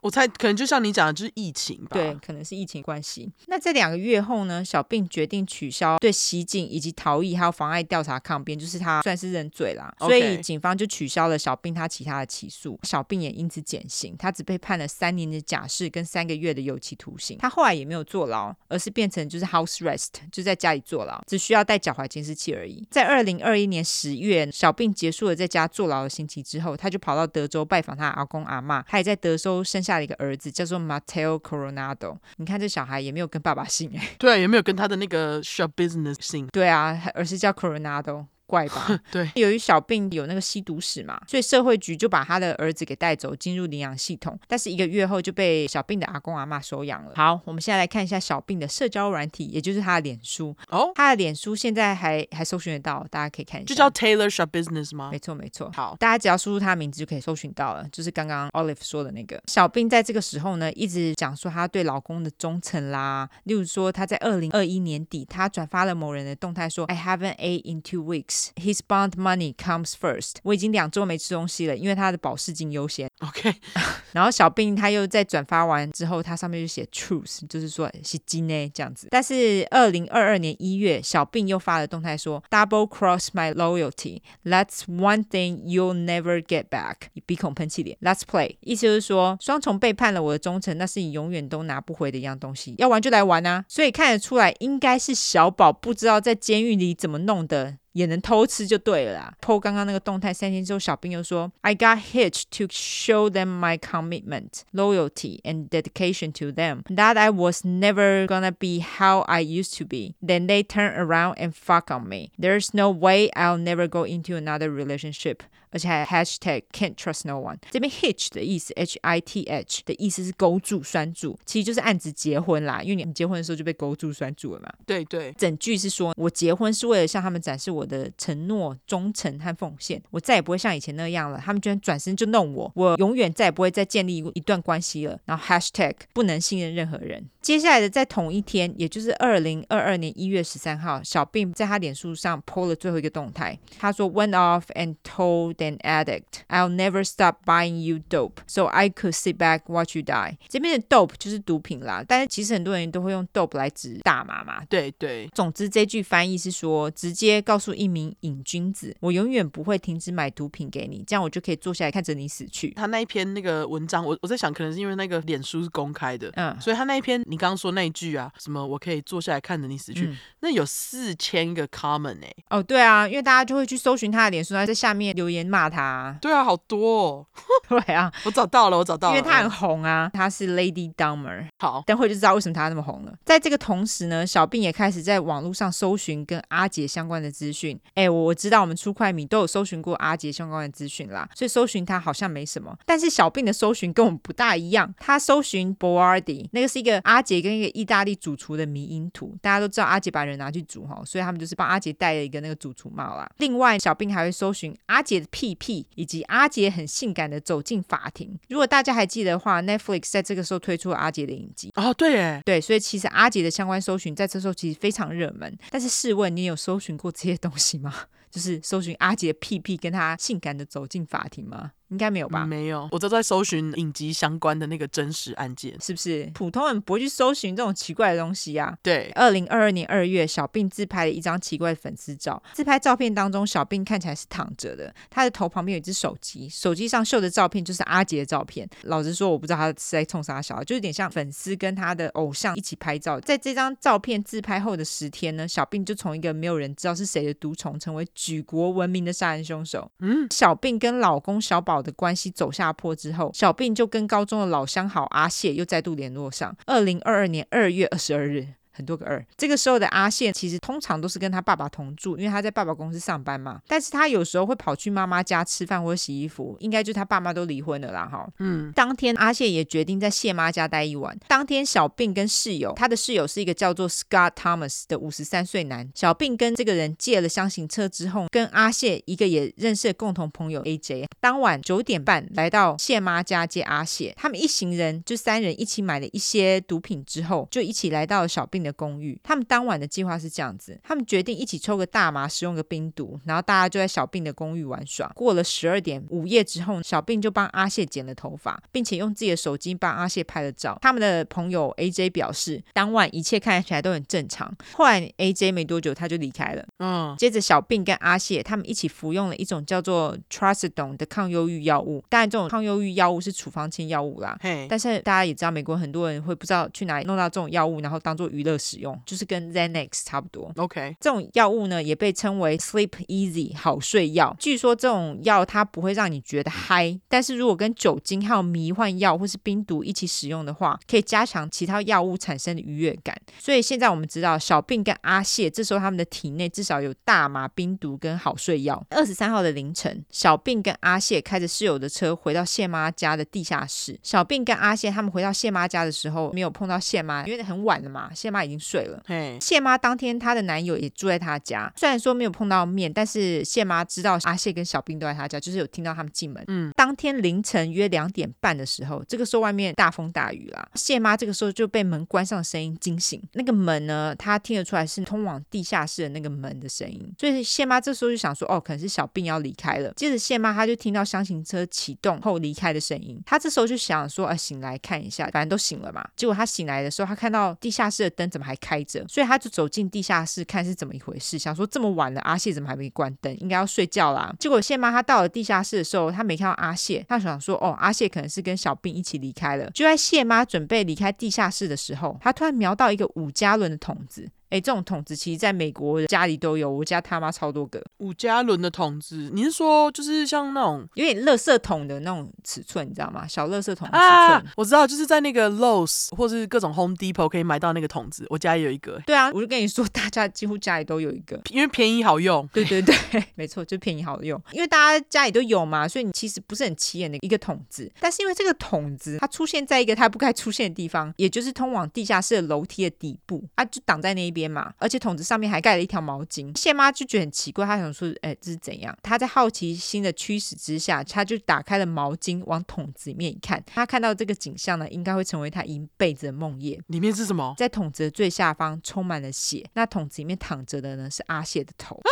[0.00, 1.90] 我猜可能就像你讲的，就是疫情吧。
[1.92, 3.30] 对，可能是疫情关系。
[3.46, 9.92] 那在两个月后呢，小病决定取消对袭警以及逃逸还有妨碍调查抗辩，就是他算是认罪啦。
[9.98, 17.36] 所以警方就取消了小病他其他的起诉，小病也因此减刑，他只被判了三年的假释跟三个月的有期徒刑。
[17.38, 22.86] 他后来也没有坐牢，而是变成就是 house arrest，就在家里坐牢，只需要带脚踝监视器而已。
[22.90, 32.18] 在二零二一年十月，小病结束了在家坐牢的刑期之后，他就跑到德州拜访他阿公阿妈，他也在德州生下了一个儿子，叫做 Mateo Coronado。
[32.36, 38.26] 你看这小孩也没有跟爸爸姓哎，对啊，也没有跟他的那个 shop business 姓，对啊，而是叫 Coronado。
[38.48, 38.98] 怪吧？
[39.12, 44.38] 对，由于小病有那个吸毒史嘛，所以社会局就把他的儿子给带走，进入领养系统。
[44.48, 47.12] 但是一个月后就被小病的阿公阿妈收养了。
[47.14, 50.56] 好，我们现在来看一下小病的社交软体，也就是他的脸书。
[50.68, 53.68] 哦，他的脸书现在还还搜寻得到，大家可以看一下。
[53.68, 55.10] 就叫 Taylor Shop Business 吗？
[55.12, 55.70] 没错，没错。
[55.74, 59.88] 好，大家只要输入他的名字就可以搜寻到了，就是刚刚 Olive 说的那个小病。
[59.88, 68.37] 在这个时候呢，一直讲说他对老公的忠诚啦，例如说他在二零二一年底，他转发了某人的动态说，I haven't ate in two weeks.
[68.56, 70.36] His bond money comes first。
[70.42, 73.10] 我已经两周没吃东西了，因为他的保释金优先。
[73.20, 73.54] OK。
[74.12, 79.08] 然后小病他又在转发完之后，他上面就写 truth，就是说是金呢这样子。
[79.10, 84.20] 但是二零二二年一月，小病又发了动态说 double cross my loyalty。
[84.44, 86.94] That's one thing you'll never get back。
[87.26, 87.98] 鼻孔喷气脸。
[88.00, 88.56] Let's play。
[88.60, 92.74] 意思就是说双重背叛了我的忠诚，那是你永远都拿不回的一样东西。
[92.78, 93.64] 要玩就来玩啊！
[93.68, 97.76] 所以看得出来，应该是小宝不知道在监狱里怎么弄的。
[97.97, 99.33] 也能偷吃就对了啦。
[99.41, 106.83] po 刚刚那个动态三天之后，小兵又说：“I got hitched to show them my commitment, loyalty, and dedication to them.
[106.95, 110.15] That I was never gonna be how I used to be.
[110.25, 112.31] Then they turn around and fuck on me.
[112.39, 115.37] There's no way I'll never go into another relationship.”
[115.73, 117.57] 而且还 hashtag can't trust no one。
[117.71, 122.83] 这边 hitch 的意思，h i t h 的意思是勾住、拴住，其实就是暗指结婚啦。
[122.83, 124.71] 因为你们结婚的时候就被勾住、拴住了嘛。
[124.85, 130.00] 对对，整句是说我结婚是为了向他们展示我 的承诺、忠诚和奉献。
[130.10, 131.40] 我再也不会像以前那样了。
[131.42, 135.18] 他们居然转身就弄我，我永远再也不会再建立一段关系了。
[135.24, 137.28] 然后 hashtag 不能信任任何人。
[137.40, 148.66] 接下来的在同一天，也就是二零二二年一月十三号，小病在他脸书上 po 了最后一个动态，他说 went off and told an addict I'll never stop buying you dope so
[148.66, 150.36] I could sit back watch you die。
[150.48, 154.62] 这边的 dope 就是毒品啦，但是其实很多人都会用 dope 来指大麻嘛。
[154.68, 162.72] 对对，总之这句翻译是说，直接告诉一名瘾君子，我永远不会停止买毒品给你，这样我就可以坐下来看着你死去。
[162.72, 167.38] 他那一篇那个文章，我我在想，可能是因为那个脸书是公开的，嗯，所以他那一篇你。
[167.38, 177.26] 刚刚说那一句啊，什么我可以坐下来看着你死去，嗯、那有四千个 comment 哎，哦对啊，因为大家就会去搜寻他的脸书，在下面留言骂他，对啊，好多，哦。
[177.68, 183.14] 对啊，我找到了，我找到了，因为他很红啊，他是 Lady Dumber，好，等会就知道为什么他那么红了。
[183.24, 187.57] 在这个同时呢，小病也开始在网络上搜寻跟阿杰相关的资讯。
[187.58, 187.78] 讯。
[187.94, 192.76] 哎，我我知道我们出快米都有搜寻过阿杰相关的资讯啦，所以搜寻他好像没什么。
[192.84, 199.36] 但是小病的搜寻跟我们不大一样，他搜寻 Boardi，那个是一个阿杰跟一个意大利主厨的迷因图。
[199.40, 203.28] 大家都知道阿杰把人拿去煮哈，所以他们就是帮阿杰戴了一个那个主厨帽啦。
[203.38, 208.38] 另外，小病还会搜寻阿杰的屁屁，以及阿杰很性感的走进法庭。
[208.48, 211.70] 如果大家还记得的话，Netflix 在这个时候推出了阿杰的影集。
[211.74, 215.56] 哦，对耶，对，所以其实阿杰的相关搜寻在这时候其实非常热门。
[215.70, 217.94] 但是试问，你有搜寻过这些东东西吗？
[218.30, 221.72] 就是搜寻阿杰屁屁跟他性感的走进法庭吗？
[221.88, 222.44] 应该没有吧？
[222.46, 226.30] 没有，我都在搜寻影集相关的那个真实案件，是不是？
[226.34, 228.76] 普通人不会去搜寻这种奇怪的东西啊。
[228.82, 232.42] 对，二零二二年二月，小病自拍了一张奇怪的粉丝照。
[232.52, 238.68] 自拍照片当中，小病看起来是躺着的，他的头旁边有一只手机，手机上秀的照片就是阿杰的照片。
[238.82, 243.18] 老实说，我不知道他是在冲啥小，就有点像粉丝跟他的偶像一起拍照。
[243.20, 249.90] 在这张照片自拍后的十天呢，小病就从一个没有人知道是谁的毒虫，成为举国闻名的杀人凶手。
[250.00, 256.56] 嗯，小病跟老公小宝的关系走下坡之后，小病就跟高中的老相好阿谢又再度联络上。
[256.66, 258.48] 二零二二年二月二十二日。
[258.78, 263.60] 很多个二，这个时候的阿宪其实通常都是跟他爸爸同住，因为他在爸爸公司上班嘛。
[263.66, 268.28] 但是他有时候会跑去妈妈家吃饭或者洗衣服，应该就是他爸妈都离婚了啦哈。
[268.38, 271.18] 嗯，当天阿宪也决定在谢妈家待一晚。
[271.26, 275.90] 当天小病跟室友，他的室友是一个叫做 Scott Thomas 的五十三岁男。
[275.92, 284.14] 小病跟这个人借了箱型车之后，跟阿谢一个也认识的共同朋友 AJ，当晚九点半来到谢妈家接阿谢。
[284.16, 295.08] 他们一行人就三人一起买了一些毒品之后，就一起来到了小病的公寓，他们当晚的计划是这样子：他们决定一起抽个大麻，使用个冰毒，然后大家就在小病的公寓玩耍。
[295.14, 300.76] 过了十二点，午夜之后，小病就帮阿谢剪了头发，并且用自己的手机帮阿谢拍了照。
[300.82, 304.52] 他们的朋友 AJ 表示，当晚一切看起来都很正常。
[304.74, 306.66] 后来 AJ 没多久他就离开了。
[306.78, 312.04] 嗯，接着小病跟阿谢他们一起服用了一种叫做 Trazodone 的抗忧郁药物。
[312.08, 314.36] 当然，这种抗忧郁药物是处方签药物啦。
[314.40, 318.57] 嘿，但是大家也知道，美国很多人会不知道去哪里弄到这种药物，然后当做娱乐。
[318.58, 320.52] 使用就是跟 Xanax 差不多。
[320.56, 324.34] OK，这种药物呢也被称为 Sleep Easy 好睡药。
[324.38, 333.16] 据说这种药它不会让你觉得嗨，但是如果跟酒精还有迷幻药或是冰毒一起使用的话，可以加强其他药物产生的愉悦感。
[333.38, 338.84] 所以现在我们知道小病跟阿谢这时候他们的体内至少有大麻、冰毒跟好睡药。
[338.90, 343.98] 二十三号的凌晨，小病跟阿谢开着室友的车回到谢妈家的地下室。
[344.02, 349.02] 小病跟阿谢他们回到谢妈家的时候，没有碰到谢妈，因为很晚了嘛，谢妈已经睡了。
[349.06, 356.42] 嘿，谢妈当天她的男友也住在她家，虽然说没有碰到面，但是谢妈知道阿谢跟小兵都在她家，就是有听到他们进门。
[356.48, 363.22] 嗯，当天凌晨约两点半的时候，这个时候外面大风大雨啦，谢妈这个时候就被门关上的声音惊醒。
[363.32, 369.92] 那个门呢，她听得出来是通往地下室的那个门的声音，所以谢妈这时候就想说，哦，可能是小兵要离开了。
[369.96, 376.06] 接着谢妈她就听到厢型车启动后离开的声音，她这时候就想说，啊，醒来看一下，反正都醒了嘛。
[376.16, 379.04] 结果她醒来的时候，她看到地下室的灯怎么还开着？
[379.08, 383.34] 所以他就走进地下室看是怎么一回事，想说这么晚了，阿谢怎么还没关灯？
[383.38, 384.34] 应该要睡觉啦。
[384.38, 389.70] 结果谢妈她到了地下室的时候，她没看到阿谢，她想说哦，阿谢可能是跟小兵一起离开了。
[389.70, 394.28] 就在谢妈准备离开地下室的时候，她突然瞄到一个五加仑的桶子。
[394.50, 399.30] 哎，这种桶子其实在美国家里都有，我家他妈超多个五加仑的桶子。
[399.32, 403.26] 你是说就是像那种有点垃圾桶的那种尺寸，你知道吗？
[403.26, 404.00] 小垃圾桶的尺寸。
[404.00, 408.26] 啊，我知道，就是在那个 Lowe's 或是各种 Home Depot 可以买到那个桶子。
[408.30, 409.00] 我家也有一个。
[409.06, 412.48] 对啊，我就跟你说，大家几乎家里都有一个，因为便宜好用。
[412.52, 412.94] 对对对，
[413.34, 414.40] 没错，就便宜好用。
[414.52, 417.90] 因为大家家里都有嘛，所以你其实不是很起眼的一个桶子。
[418.00, 425.24] 但是因为这个桶子它出现在一个它不该出现的地方，也就是通往地下室的楼梯的底部啊，就挡在那一边嘛，而且桶子。
[425.28, 436.80] 上面还盖了一条毛巾，谢妈就觉得很奇怪，她想说：“哎，这是怎样？”她在好奇心的驱使之下，她就打开了毛巾，往桶子里面一看，她看到这个景象呢，应该会成为她一辈子的梦魇。
[436.86, 437.54] 里面是什么？
[437.58, 441.96] 在桶子的最下方充满了血，那桶子里面躺着的呢是阿谢的头。
[441.96, 442.08] 啊！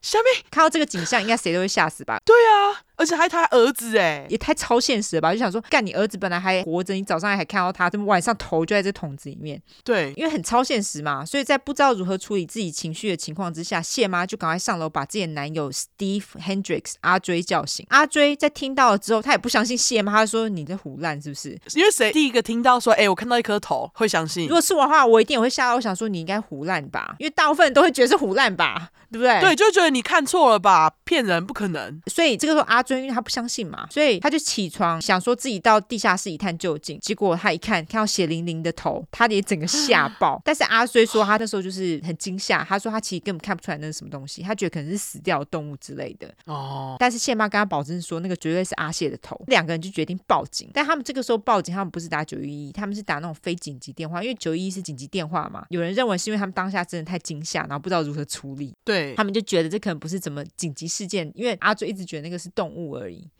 [0.00, 2.20] 下面看到这个景象，应该谁都会吓死吧？
[2.24, 2.84] 对啊。
[2.96, 5.32] 而且还他儿子哎，也太超现实了吧？
[5.32, 9.60] 就想说，干你儿子本来还活着，你早上还看到他，怎么晚上头就在这桶子里面？
[9.82, 17.84] 对，因为很超现实嘛，所以在不知道如何处理自己情绪的情况之下，谢妈就赶快上楼把自己的男友 Steve Hendricks 阿追叫醒。
[17.90, 29.40] 阿追在听到了之后，他也不相信谢妈，他说：“你在胡乱是不是？”因为谁第一个听到说：“哎，我看到一颗头，会相信？”如果是我的话，我一定也会吓到，我想说你应该胡乱吧，因为大部分人都会觉得是胡乱吧，对不对？
[29.40, 30.92] 对，就觉得你看错了吧？
[31.04, 32.00] 骗人，不可能。
[32.06, 37.00] 所以这个时候阿追因为他不相信嘛，所以他就起床想说自己到地下室一探究竟。
[37.00, 40.40] 结果他一看，看到血淋淋的头，他也整个吓 爆。
[40.44, 46.32] 但是阿追说他那时候就是很惊吓，他说他其实根本看不出来那是什么东西，他觉得可能是死掉的动物之类的。
[46.44, 46.96] 哦。
[47.00, 49.40] 但是谢妈跟他保证说那个绝对是阿谢的头。
[49.46, 50.70] 两个人就决定报警。
[50.74, 55.64] 但他们这个时候报警，他们不是打九一一，他们是打那种非紧急电话，因为九一一是紧急电话嘛。
[55.70, 58.74] 有人认为是因为他们当下真的太惊吓，然后不知道如何处理。
[58.84, 59.14] 对。
[59.14, 63.30] 他们就觉得这可能不是怎么紧急事件，因为阿追一直觉得那个是动物物而已。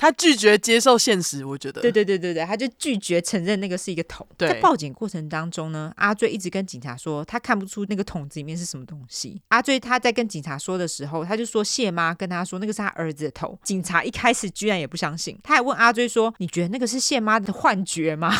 [0.00, 1.82] 他拒绝接受现实，我觉得。
[1.82, 4.26] 对对对对对，他就拒绝承认那个是一个桶。
[4.38, 4.48] 对。
[4.48, 9.42] 在报警过程当中呢，阿追一直跟警察说他看不出那个桶子里面是什么东西。
[9.48, 13.58] 阿追他在跟警察说的时候，他就说谢妈跟他说那个是他儿子的头。
[13.62, 18.34] 警察一开始居然也不相信，他还问阿追说：“你觉得那个是谢妈的幻觉吗？”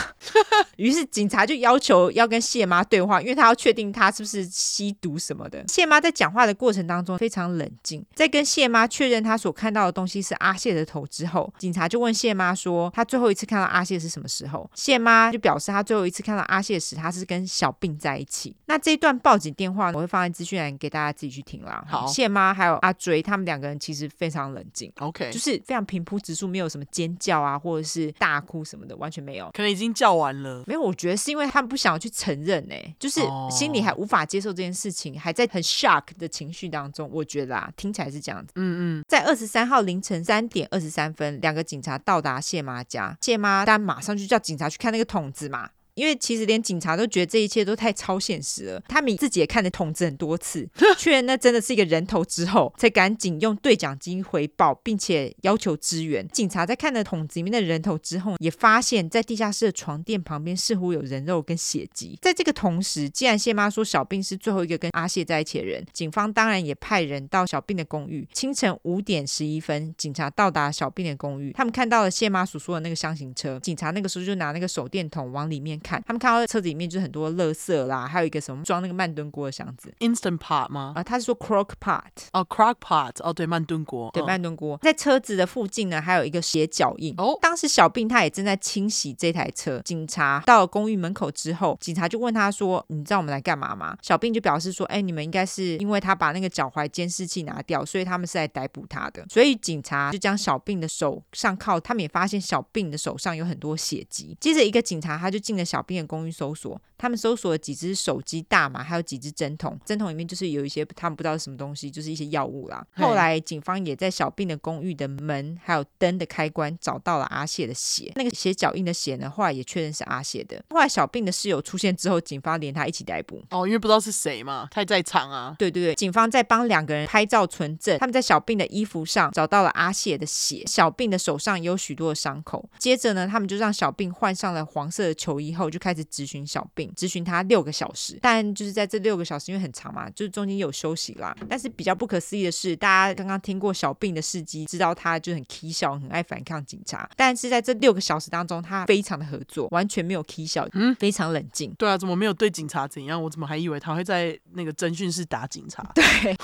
[0.78, 5.62] 于是警察就要求要跟谢妈对话，因为他要确定他是不是吸毒什么的。
[5.68, 18.54] 谢妈在讲话的过程当中非常冷静，在跟谢妈确认他所看到的东西是阿谢的头之后，警察就问谢妈说：“她最后一次看到阿谢是什么时候？”谢妈就表示她最后一次看到阿谢时，她是跟小病在一起。
[18.66, 21.84] 那这一段报警电话我会放在资讯栏给大家自己去听啦。
[21.88, 29.50] 好，谢妈还有阿追他们两个人其实非常冷静，OK，就是非常平铺直述，没有什么尖叫啊或者是大哭什么的，完全没有。
[29.52, 30.80] 可能已经叫完了，没有。
[30.80, 33.20] 我觉得是因为他们不想要去承认呢、欸，就是
[33.50, 37.08] 心里还无法接受这件事情，还在很 shock 的情绪当中。
[37.12, 38.52] 我觉得啊，听起来是这样子。
[38.56, 45.70] 嗯嗯，在二十三号凌晨三点二十三分，两个警察到达谢妈家，谢妈当然马上就叫警察去看那个桶子嘛。
[45.94, 50.68] 因为其实连警察都觉得这一切都太超现实了，他们自己也看了桶子很多次，
[50.98, 56.26] 确认那真的是一个人头之后，才赶紧用对讲机回报，并且要求支援。
[56.28, 62.18] 警察在看了桶子里面的人头之后，也发现，在地下室的床垫旁边似乎有人肉跟血迹。
[62.22, 68.26] 在这个同时，既然谢妈说小病是最后一个跟阿谢在一起的人，警方当然也派人到小病的公寓。
[68.32, 73.58] 清晨五点十一分，警察到达小病的公寓，他们看到了谢妈所说的那个箱型车。
[73.60, 75.89] 警察那个时候就拿那个手电筒往里面看。
[75.90, 80.92] 看，他们看到车子里面就是很多垃圾啦，还有一个什么装那个慢炖锅的箱子，Instant Pot 吗？
[80.94, 87.14] 啊，他是说 Crock Pot，哦，Crock Pot，哦，对，慢炖锅，对，慢炖锅，在车子的附近呢，还有一个血脚印。
[87.18, 89.80] 哦，当时小病他也正在清洗这台车。
[89.84, 104.36] 警察到了公寓门口之后，警察就问他说：“你知道我们来干嘛吗？”小病就表示说：“哎，你们应该是因为他把那个脚踝监视器拿掉，所以他们是来逮捕他的。”所以警察就将小病的手上铐，他们也发现小病的手上有很多血迹。
[104.40, 109.78] 接着，一个警察他就进了小病的公寓搜索，他们搜索了几只手机、大麻，还有几只针筒。
[109.84, 112.84] 针筒里面就是有一些他们不知道是什么东西，就是一些药物啦。
[112.96, 120.60] 后来警方也在小病的公寓的门还有灯的开关找到了阿谢的血，那个血脚印的血呢，后来也确认是阿谢的。
[120.70, 123.40] 后来小病的室友出现之后，警方连他一起逮捕。
[123.50, 125.54] 哦，因为不知道是谁嘛，他也在场啊。
[125.56, 132.68] 对对对，警方在帮两个人拍照存证，他们在小病的衣服上找到了阿谢的血，小病的手上也有许多的伤口。
[132.78, 136.00] 接着呢，他们就让小病换上了黄色的球衣后，就开始。
[136.10, 141.36] 质询小病，质询他六个小时，但就是在这六个小时，因为很长嘛，就是中间有休息啦。
[141.48, 147.08] 但是比较不可思议的是，大家刚刚听过小病的事迹，知道他就很起笑，很爱反抗警察。
[147.16, 151.72] 但是在这六个小时当中，他非常的合作，完全没有起笑，嗯，非常冷静。
[151.78, 153.22] 对啊，怎么没有对警察怎样？
[153.22, 155.88] 我怎么还以为他会在那个侦讯室打警察？
[155.94, 156.34] 对，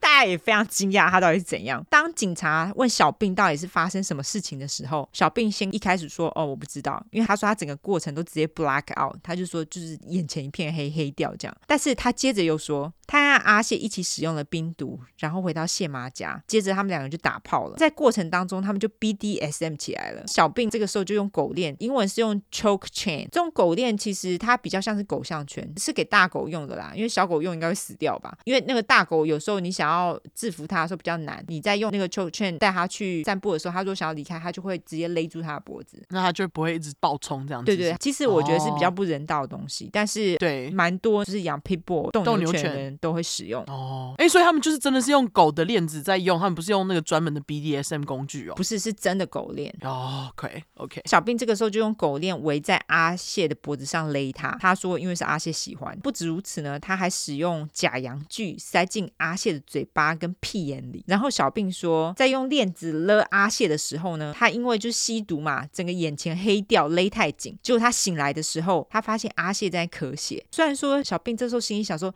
[0.00, 1.84] 大家也非常惊讶他到底是怎样。
[1.88, 9.16] 当警察问小病到底是发生什么事情的时候，小病先一开始说：“哦，我不知道。”因为他说他整个过程都直接 black out。
[9.22, 20.26] 他就说，就是眼前一片黑黑掉这样，但是他接着又说，他和阿谢一起使用了冰毒，然后回到谢妈家，接着他们两个就打炮了，在过程当中他们就 BDSM 起来了。
[20.26, 37.66] 小病这个时候就用狗链，英文是用 choke chain，这种狗链其实它比较像是狗项圈，是给大狗用的啦，因为小狗用应该会死掉吧，因为那个大狗有时候你想要制服它的时候比较难，你在用那个 choke chain 带它去散步的时候，它如果想要离开，它就会直接勒住它的脖子，那它就不会一直暴冲这样子。
[37.66, 44.14] 对对，其实我觉得是比较不人道的东西，哦、但是对蛮多就是养 pitbull 斗牛犬的人都会使用哦。
[44.18, 50.30] 哎，所以他们就是真的是用狗的链子在用，他们不是用那个专门的 BDSM 工具哦，不是，是真的狗链哦。
[50.30, 54.56] OK OK，小兵这个时候就用狗链围在阿谢的脖子上勒他。
[54.60, 55.98] 他说，因为是阿谢喜欢。
[56.00, 61.04] 不止如此呢，他还使用假阳具塞进阿谢的嘴巴跟屁眼里。
[61.06, 70.44] 然后小兵说，在用链子勒阿谢的时候呢，他因为就吸毒嘛，整个眼前黑掉，勒太紧，结果他醒来的时候，他发现阿谢在咳血。
[70.52, 72.14] 虽然说小病这时候心里想说。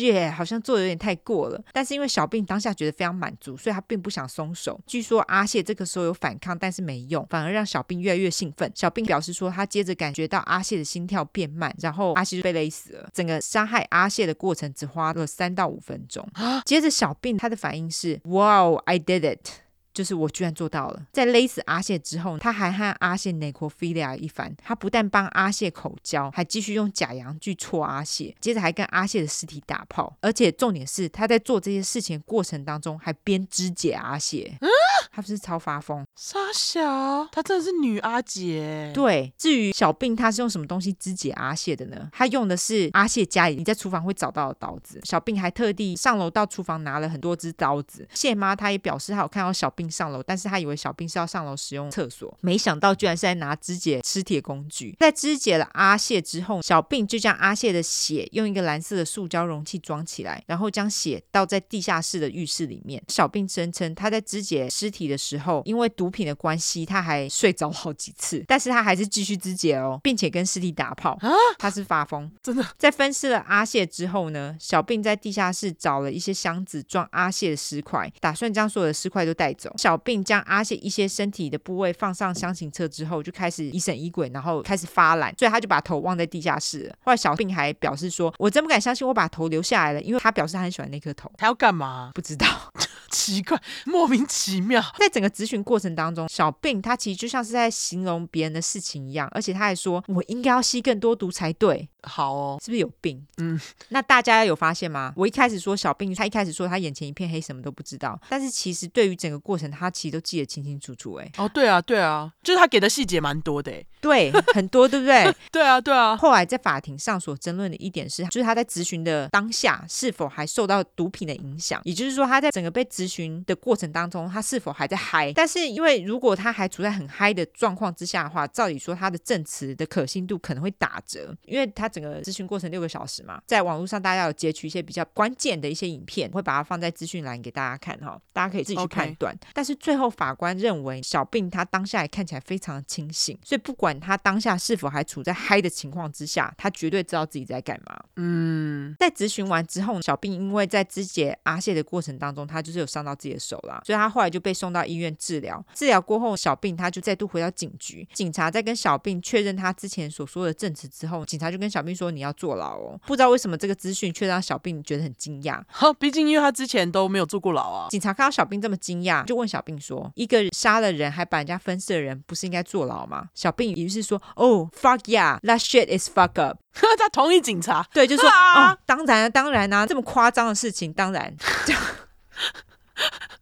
[0.00, 1.62] 耶，好像做的有点太过了。
[1.72, 4.80] 但是因为小病当下觉得非常满足，所以他并不想松手。
[4.86, 8.70] 据说阿谢这个时候有反抗，但是没用，反而让小病越来越兴奋。
[8.74, 13.08] 小病表示说，他接着感觉到阿谢的心跳变慢，然后阿谢就被勒死了。
[13.12, 16.26] 整个杀害阿谢的过程只花了三到五分钟。
[16.64, 19.69] 接着小病他的反应是：Wow, I did it。
[19.92, 24.54] 就是我居然做到了，在勒死阿谢之后，他还和阿谢 necrophilia 一番。
[24.62, 30.16] 他不但帮阿谢口交，还继续用假阳具戳阿谢，接着还跟阿谢的尸体打炮。
[30.20, 34.56] 而且重点是，他在做这些事情过程当中还边肢解阿谢。
[34.60, 34.68] 嗯，
[35.12, 36.04] 他不是超发疯？
[36.16, 38.92] 傻小，他真的是女阿姐。
[38.94, 42.08] 对，至于小病他是用什么东西肢解阿谢的呢？
[42.12, 45.00] 他用的是阿谢家里你在厨房会找到的刀子。
[45.04, 48.06] 小病还特地上楼到厨房拿了很多支刀子。
[48.14, 49.90] 谢妈她也表示，她有看到小病。
[49.90, 54.94] 并上楼，但是他以为小兵是要上楼使用厕所，没想到居然是在拿肢解尸体的工具。
[55.00, 63.02] 在肢解了阿谢之后，小兵就将阿谢的血用一个蓝色的塑胶容器装起来，然后将血倒在地下室的浴室里面。
[63.08, 71.16] 小兵声称他在肢解尸体的时候，因为毒品的关系，他还睡着了好几次，但是他还是继续肢解哦，并且跟尸体打炮。
[71.22, 72.62] 啊，他是发疯， 真的。
[72.76, 79.69] 在分尸了阿谢之后呢，小兵在地下室找了一些箱子装阿谢的尸块，打算将所有的尸块都带走。
[79.76, 86.94] 小病将阿谢一些身体的部位放上厢型车之后，就开始疑神疑鬼，然后开始发懒，所以他就把头忘在地下室了。
[87.04, 92.10] 后来小病还表示说：“我真不敢相信我把头留下来了，因为他表示他很喜欢那颗头。”他要干嘛？
[92.14, 92.46] 不知道，
[93.10, 94.80] 奇怪，莫名其妙。
[94.98, 103.26] 在整个咨询过程当中，小病他其实就像是在形容别人的事情一样，而且他还说：“我应该要吸更多毒才对。”好哦，是不是有病？
[103.36, 103.60] 嗯，
[103.90, 105.12] 那大家有发现吗？
[105.16, 111.14] 我一开始说小病，他一开始说他眼前一片黑，什么都不知道，但是其实对于整个过程，他其实都记得清清楚楚。
[111.16, 115.30] 哎，哦，对啊，对啊，就是他给的细节蛮多的，哎，对，很多，对不对？
[115.52, 116.16] 对啊，对啊。
[116.16, 125.30] 后来在法庭上所争论的一点是，就是他在咨询的当下是否还受到毒品的影响，也就是说他在整个被咨询的过程当中，他是否还在嗨？
[125.34, 132.70] 但是因为如果他还处在很嗨的状况之下的话，照理说他的证词的可信度可能会打折，因为他整个咨询过程。
[132.70, 139.34] 六个小时嘛，在网络上大家有截取一些比较关键的一些影片，会把它放在资讯栏给大家看哈，大家可以自己去判断。
[139.34, 139.38] Okay.
[139.52, 147.98] 但是最后法官认为小病他当下也看起来非常的清醒，所以不管他当下是否还处在嗨的情况之下，他绝对知道自己在干嘛。
[148.16, 155.64] 嗯，在咨询完之后，小病因为在肢解阿谢的过程当中，他就是有伤到自己的手啦，所以他后来就被送到医院治疗。
[155.74, 165.62] 治疗过后，小病他就再度回到警局，警察在跟小病确认他之前所说的证词之后，警察就跟小病说：“你要坐牢哦。”不知道为什么这个资讯却让小病觉得很惊讶。
[165.68, 167.88] 哈， 毕竟因为他之前都没有坐过牢啊。
[167.90, 176.58] 警察看到小病这么惊讶，就问小病说：“一个杀了人还把人家分尸的人，不是应该坐牢吗？”小病于是说：“哦，fuck yeah，that shit is fuck up。
[176.98, 181.34] ”他同意警察， 对，就说：“啊、哦，当然啊，当然啊，这么夸张的事情，当然。”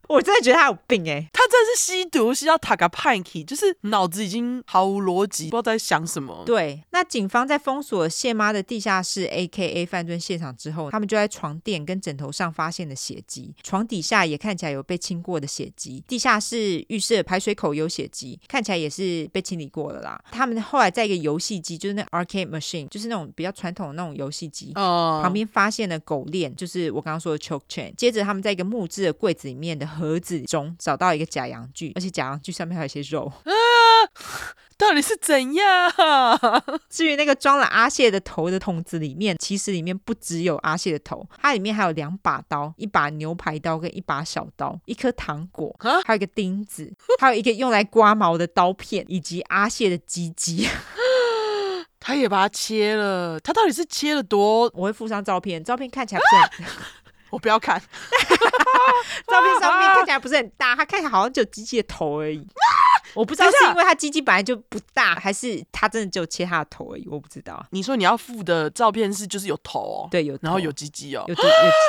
[0.09, 6.43] 我真的觉得他有病哎、欸，他真的是吸毒，吸到塔卡派克，就是脑子已经毫无逻辑，不知道在想什么。
[6.47, 9.85] 对，那警方在封锁谢妈的地下室 （A.K.A.
[9.85, 20.19] 犯罪现场）之后，他们就在床垫跟枕头上发现了血迹，床底下也看起来有被清过的血迹，地下室浴室的排水口有血迹，看起来也是被清理过了啦。
[20.31, 27.95] 他们后来在一个游戏机，就是那 arcade machine，就是那种比较传统的那种游戏机，哦，旁边发现了狗链，就是我刚刚说的 choke chain。
[27.95, 29.87] 接着他们在一个木质的柜子里面的。
[29.99, 33.51] 盒子中找到一个假阳具，而且假阳具上面还有一些肉啊！
[34.79, 35.93] 到底是怎样？
[36.89, 45.75] 至于那个装了阿谢的头的桶子里面，其实里面不只有阿谢的头，它里面还有两把刀，一把牛排刀跟一把小刀，一颗糖果，
[46.07, 50.69] 还有一个钉子，还有一个用来刮毛的刀片，以及阿谢的鸡鸡。
[52.01, 54.71] 他也把它切了，他到底是切了多？
[54.75, 56.67] 我会附上照片，照片看起来不是很。
[57.31, 57.81] 我不要看，
[59.27, 62.47] 照片上面看起来不是很大，它看起来好像只有机器的头而已。
[63.19, 67.67] 我不知道是因为他鸡鸡本来就不大，还是他真的只有切他的头而已，我不知道。
[67.73, 71.43] 你说你要附的照片是就是有头哦，对，有头，然后有鸡鸡哦，有有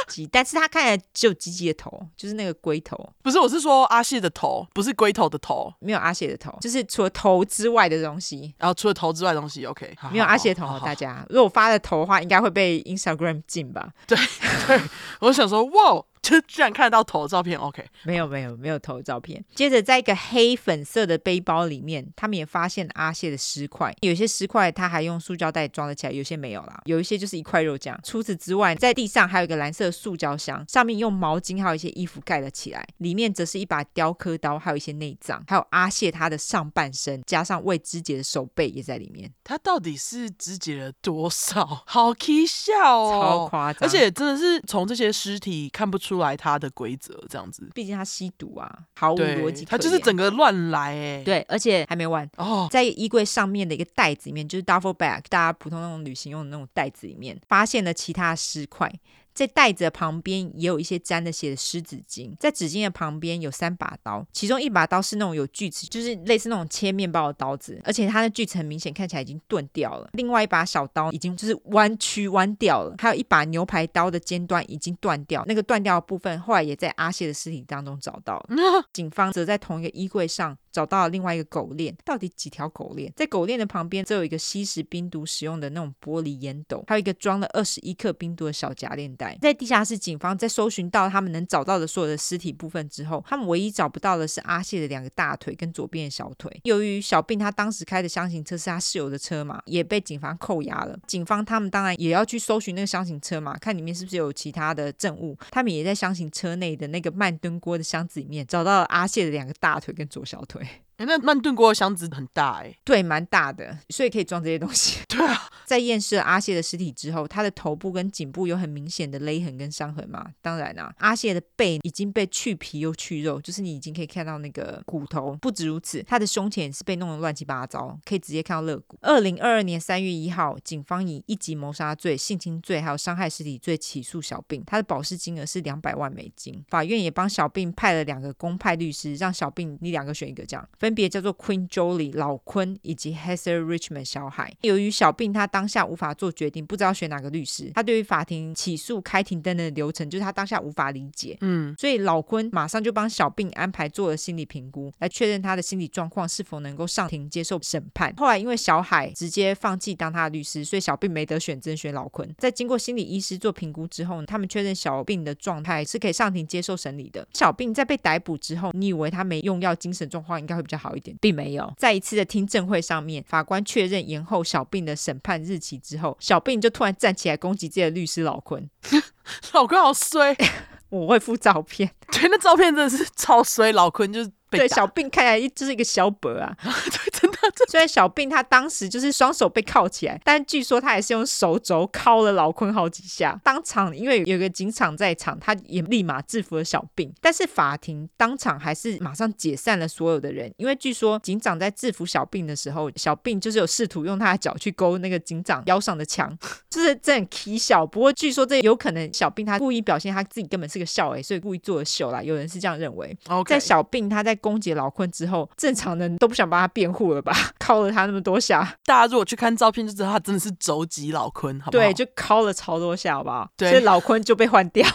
[0.07, 2.97] 鸡鸡，但是他看起来只有鸡鸡的头，就是那个龟头。
[3.21, 8.51] 不是，我是说阿谢的头，不是龟头的头，没有阿谢的头，就是除了头之外的东西。
[8.57, 10.79] 然后除了头之外的东西，OK，没有阿谢的头。
[10.79, 13.89] 大家如果发的头的话，应该会被 Instagram 禁吧？
[14.07, 14.17] 对
[14.65, 14.81] 对，
[15.19, 16.03] 我想说，哇。
[16.29, 17.83] 就居然看得到头的照片，OK？
[18.03, 19.43] 没有没有没有头的照片。
[19.55, 27.99] 接着，在一个黑粉色的背包里面，他们也发现阿谢的尸块，有些尸块他还用塑胶袋装了起来，有些没有啦，有一些就是一块肉这样。
[28.03, 39.31] 除此之外，在地上还有一个蓝色的塑胶箱，上面用毛巾还有一些衣服盖了起来，里面则是一把雕刻刀，还有一些内脏，还有阿谢他的上半身，加上未肢解的手背也在里面。
[39.43, 41.83] 他到底是肢解了多少？
[41.85, 47.69] 好奇笑哦，超夸张，而且真的是从这些尸体看不出来他的规则，这样子。
[47.73, 49.65] 毕竟他吸毒啊，毫无逻辑。
[49.65, 51.23] 他就是整个乱来哎。
[51.23, 58.91] 对，而且还没完哦，在衣柜上面的一个袋子里面，就是 duffel bag，大家普通那种旅行用的那种袋子里面，发现了其他尸块。
[59.39, 70.09] 在袋子的旁边也有一些沾了血的湿纸巾，在纸巾的旁边有三把刀，其中一把刀是那种有锯齿，就是类似那种切面包的刀子，而且它的锯齿很明显看起来已经钝掉了。
[70.11, 78.49] 另外一把小刀已经就是弯曲弯掉了，还有一把牛排刀的尖端已经断掉，那个断掉的部分后来也在阿谢的尸体当中找到了。
[78.91, 80.57] 警方则在同一个衣柜上。
[80.71, 83.11] 找到了另外一个狗链，到底几条狗链？
[83.15, 89.37] 在狗链的旁边，则有一个吸食冰毒使用的那种玻璃烟斗，还有一个装了二十一克冰毒的小夹链袋。
[89.41, 96.59] 在地下室，警方在搜寻到他们能找到的所有的尸体部分之后，他们唯一找不到的是阿谢的两个大腿跟左边的小腿。
[96.63, 100.97] 由于小病他当时开的厢型车是他室友的车嘛，也被警方扣押了。
[101.07, 105.37] 警方他们当然也要去搜寻那个厢型车嘛，看里面是不是有其他的证物。
[105.51, 110.58] 他们也在厢型车内的那个慢炖锅的箱子里面找到了阿谢的两个大腿跟左小腿。
[110.59, 114.99] exactly 哎，那慢炖锅的箱子很大哎，对，蛮大的，所以可以装这些东西。
[115.07, 120.29] 对啊，在验尸阿谢的尸体之后，他的头部跟颈部有很明显的勒痕跟伤痕嘛。
[120.41, 125.37] 当然啊，阿谢的背已经被去皮又去肉，就是你已经可以看到那个骨头。
[125.41, 128.97] 不止如此，他的胸前也是被弄得乱七八糟，可以直接看到肋骨。
[129.01, 136.61] 二零二二年三月一号，警方以一级谋杀罪、性侵罪还有伤害尸体罪起诉小病，他的保释金额是两百万美金。
[136.67, 140.67] 法院也帮小病派了两个公派律师，让小病你两个选一个这样。
[140.77, 144.53] 分别叫做 Queen Jolie 老坤以及 Heather Richmond 小海。
[144.61, 151.37] 由于小病他当下无法做决定，不知道选哪个律师，他对于法庭起诉开庭等等的流程，就是他当下无法理解。
[151.41, 158.13] 嗯，所以老坤马上就帮小病安排做了心理评估，来确认他的心理状况是否能够上庭接受审判。
[158.17, 162.27] 后来因为小海直接放弃当他的律师，所以小病没得选，只能选老坤。
[162.37, 167.27] 在经过心理医师做评估之后，他们确认小病的状态是可以上庭接受审理的。
[167.33, 171.15] 小病在被逮捕之后，你以为他没用药，精神状况应该会比较好一点。
[171.19, 178.69] 并没有，在一次的听证会上面，法官确认延后小病的审判日期之后，小病就突然站起来攻击自己的律师老坤。
[179.53, 180.35] 老坤好衰，
[180.89, 181.91] 我会附照片。
[182.13, 183.71] 对，那照片真的是超衰。
[183.73, 184.31] 老坤就是。
[184.49, 187.37] 对，小病看起来就是一个小伯啊， 对，真的。
[187.67, 193.39] 虽然小病他当时就是双手被铐起来，但据说他也是用手肘敲了老坤好几下。
[193.43, 197.13] 当场因为有个警长在场，他也立马制服了小病。
[197.21, 206.35] 但是法庭当场还是马上解散了所有的人，因为据说警长在制服小病的时候，小病就是有试图用他的脚去勾那个警长腰上的枪，
[206.69, 207.85] 就是这很蹊跷。
[207.85, 212.21] 不过据说这有可能小病他故意表现他自己根本是个笑诶，所以故意做的秀啦。
[212.21, 213.17] 有人是这样认为。
[213.47, 217.33] 在小病他在攻击老坤之后，正常人都不想帮他辩护了吧？
[217.59, 221.83] 敲了他那么多下，大家如果去看照片就知道他真的是肘击老坤，好不好？
[221.83, 223.47] 对，就敲了超多下，好不好？
[223.55, 224.87] 对，所以老坤就被换掉。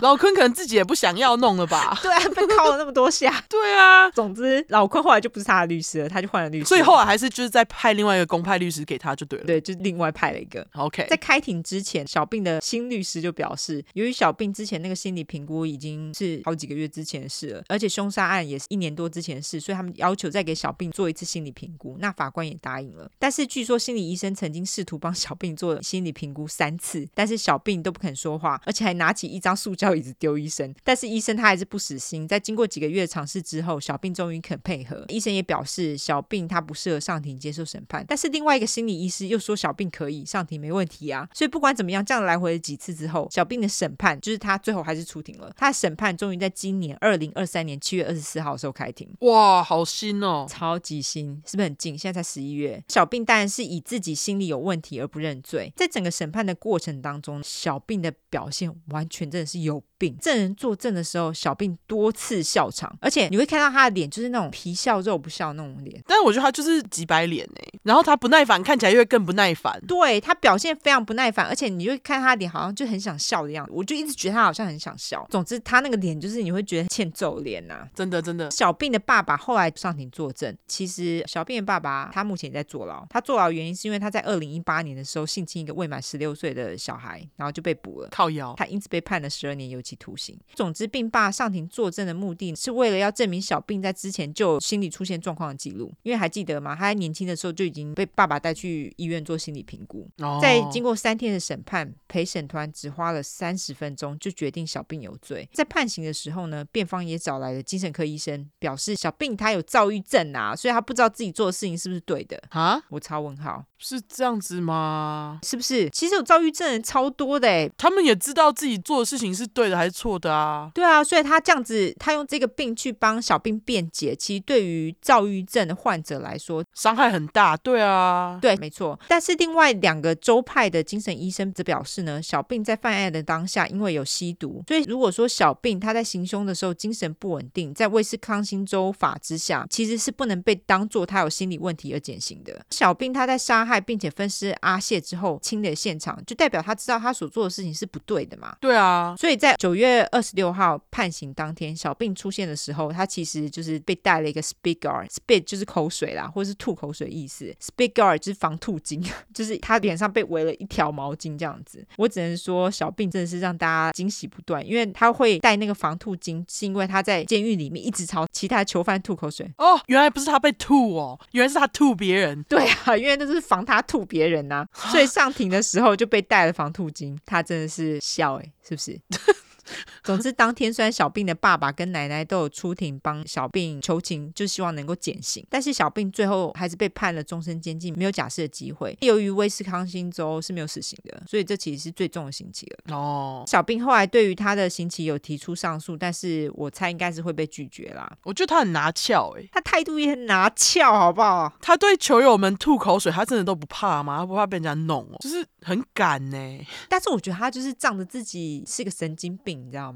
[0.00, 1.98] 老坤可能自己也不想要弄了吧？
[2.02, 3.44] 对啊，被 敲了那么多下。
[3.48, 6.64] 对啊，总之老坤后来就不是他的律师了，他就换了律师。
[6.66, 9.44] 所以后来还是就是再派另外一个公派律师给他就对了。
[9.44, 10.66] 对，就另外派了一个。
[10.74, 21.96] OK，在开庭之前，小病的新律师就表示，由于小病之前那个心理评估已经是好几个月之前的事了，而且凶杀案也是一年多之前的事，所以他们要求再给小病做一次心理评估。
[22.00, 23.10] 那法官也答应了。
[23.18, 30.74] 但是据说心理医生曾经试图帮小病做心理评估三次，但是小病都不肯说话，而且还拿起一张塑胶椅子丢医生。
[30.82, 35.04] 但是医生他还是不死心，在经过几个月的尝试之后，小病终于肯配合。
[35.08, 38.04] 医生也表示，小病他不适合上庭接受审判。
[38.08, 41.28] 但是另外一个心理医师又说，小病可以上庭，没问题啊。
[41.34, 45.52] 所以不管怎么样，这样来回了几次之后，小病的审判就是他最后还是出庭了。
[45.56, 49.08] 他的审判终于在今年二零二三年七月二十四号的时候开庭。
[49.20, 51.96] 哇，好新哦，超级新，是不是很近？
[51.98, 52.82] 现在才十一月。
[52.88, 55.72] 小病当然是以自己心理有问题而不认罪。
[55.76, 60.16] 在整个审判的过程当中，小病的表现完全真的是有病。
[60.20, 66.02] 证人作证的时候，小病多次笑场，而且你会看到他的脸就是那种皮笑肉不笑那种脸。
[66.06, 69.80] 但是我觉得他就是几白脸哎，然后他不耐烦，看起来又会更不耐烦。
[69.86, 73.72] 对，他表现非常不耐烦，而且你就会看他的脸好像就很想笑的样子。
[73.74, 75.26] 我就一直觉得他好像很想笑。
[75.30, 78.50] 总之，他那个脸就是你会觉得欠揍脸呐、啊，真的真的。
[78.50, 83.06] 小病的爸爸后来上庭作证，其实小病的爸爸他目前也在坐牢。
[83.08, 88.08] 他坐牢的原因是因为他在二零一八年的时候性侵一个未满十六岁的小孩，然后就被捕了。
[88.10, 90.38] 靠腰，他因此被判了十二年年有期徒刑。
[90.54, 96.74] 总之，病爸上庭作证的目的是为了要证明小病在之前就有心理出现状况的记录，因为还记得吗？
[96.74, 100.08] 他在年轻的时候就已经被爸爸带去医院做心理评估。
[100.18, 105.48] 哦、在经过三天的审判，陪审团只花了三十分钟就决定小病有罪。
[105.52, 112.82] 在判刑的时候呢，辩方也找来了精神科医生，表示小病他有躁郁症啊，所以他不知道自己做的事情是不是对的啊？
[112.90, 115.38] 我超问号，是这样子吗？
[115.42, 115.88] 是不是？
[115.90, 120.70] 其实有躁郁症的人超多的诶，他们也知道自己做的事情是对的还是错的啊？
[120.74, 127.56] 对啊，所以他这样子，他用这个病去帮小病辩解，其实对于躁郁症的患者来说，伤害很大。
[127.56, 128.98] 对啊，对，没错。
[129.08, 142.64] 但是另外两个州派的精神医生则表示呢，小病在犯案的当下，因为有吸毒，所以如果说小病他在行凶的时候精神不稳定，在威斯康星州法之下，其实是不能被当做他有心理问题而减刑的。
[142.70, 148.56] 小病他在杀害并且分尸阿谢之后清理现场，就代表他知道他所做的事情是不对的嘛？
[148.60, 149.14] 对啊。
[149.18, 159.04] 所以在九月二十六号判刑当天，小病出现的时候，他其实就是被带了一个 spit guard，spit 就是口水啦，或者是吐口水意思，spit guard 就是防吐巾，
[159.34, 161.84] 就是他脸上被围了一条毛巾这样子。
[161.96, 169.50] 我只能说，小病真的是让大家惊喜不断，因为他会带那个防吐巾，是因为他在监狱里面一直朝其他囚犯吐口水。
[169.58, 172.42] 哦，原来不是他被吐哦，原来是他吐别人。
[172.44, 177.16] 对啊，因为那是防防他吐别人呐、啊，所以上庭的时候就被戴了防吐巾。
[177.24, 179.00] 他真的是笑诶、是不是？
[180.06, 188.96] 总之，当天虽然小病的爸爸跟奶奶都有出庭帮小病求情，就希望能够减刑，但是小病最后还是被判了终身监禁，没有假释的机会。
[189.00, 192.96] 由于威斯康星州是没有死刑的，所以这其实是最重的刑期了。
[192.96, 198.10] 哦，小病后来对于他的刑期有提出上诉，但是我猜应该是会被拒绝啦。
[198.22, 201.52] 我觉得他很拿翘哎、欸，他态度也很拿翘，好不好？
[201.60, 204.18] 他对球友们吐口水，他真的都不怕吗？
[204.18, 206.66] 他不怕被人家弄哦，就是很敢呢、欸。
[206.88, 209.95] 但是我觉得他就是仗着自己是个神经病，你知道吗？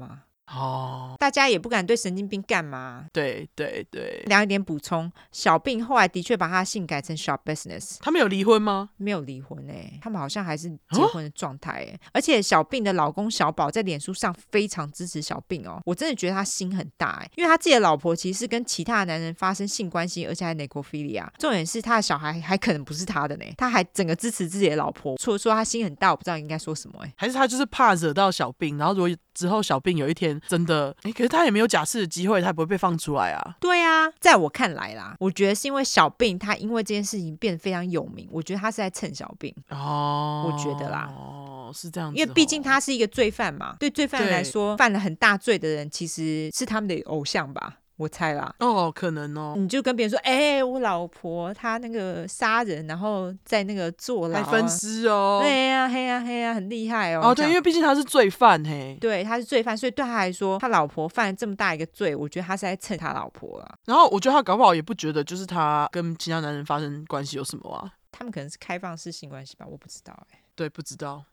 [0.53, 3.05] 哦，大家也不敢对神经病干嘛。
[3.13, 7.99] 对对对，两点补充，小病后来的确把他姓改成 Sharp Business。
[8.01, 8.89] 他们有离婚吗？
[8.97, 11.97] 没有离婚诶、欸，他们好像还是结婚的状态诶。
[12.11, 21.25] 而且小病的老公小宝在脸书上非常支持小病哦，我真的觉得他心很大诶，因为他自己的老婆其实是跟其他的男人发生性关系，而且还 necrophilia。
[21.39, 25.15] 重点是他的小孩还可能不是他的呢，他还整个支持自己的老婆。
[25.15, 30.39] 除了说他心很大，我不知道应该说什么诶，还是他就是怕惹到小病，然后如果之后小病有一天。
[30.47, 33.55] 真的，哎，可是他也没有假释的机会，他也不会被放出来啊。
[33.59, 47.77] 对啊，在我看来啦，我觉得是因为小病他因为这件事情变得非常有名，我觉得他是在蹭小病哦，我觉得啦，哦，是这样子，因为毕竟他是一个罪犯嘛，对罪犯来说，犯了很大罪的人其实是他们的偶像吧。
[48.01, 57.21] 我猜啦，哦，可能哦，你就跟别人说，哎、欸，我老婆她那个杀人，然后在那个坐牢、啊，还分尸哦，对呀、啊，嘿呀、啊，嘿呀、啊，很厉害哦。
[57.25, 63.75] 哦，对，因为毕竟他是罪犯，嘿，对，他是罪犯，所以对他来说，他老婆犯了这么大一个罪，我觉得他是在蹭他老婆啊。
[63.85, 67.93] 然后我觉得他搞不好也不觉得，就是他跟其他男人发生关系有什么啊？
[68.11, 70.40] 他们可能是开放式性关系吧，我不知道哎、欸。
[70.61, 71.25] 对，不知道，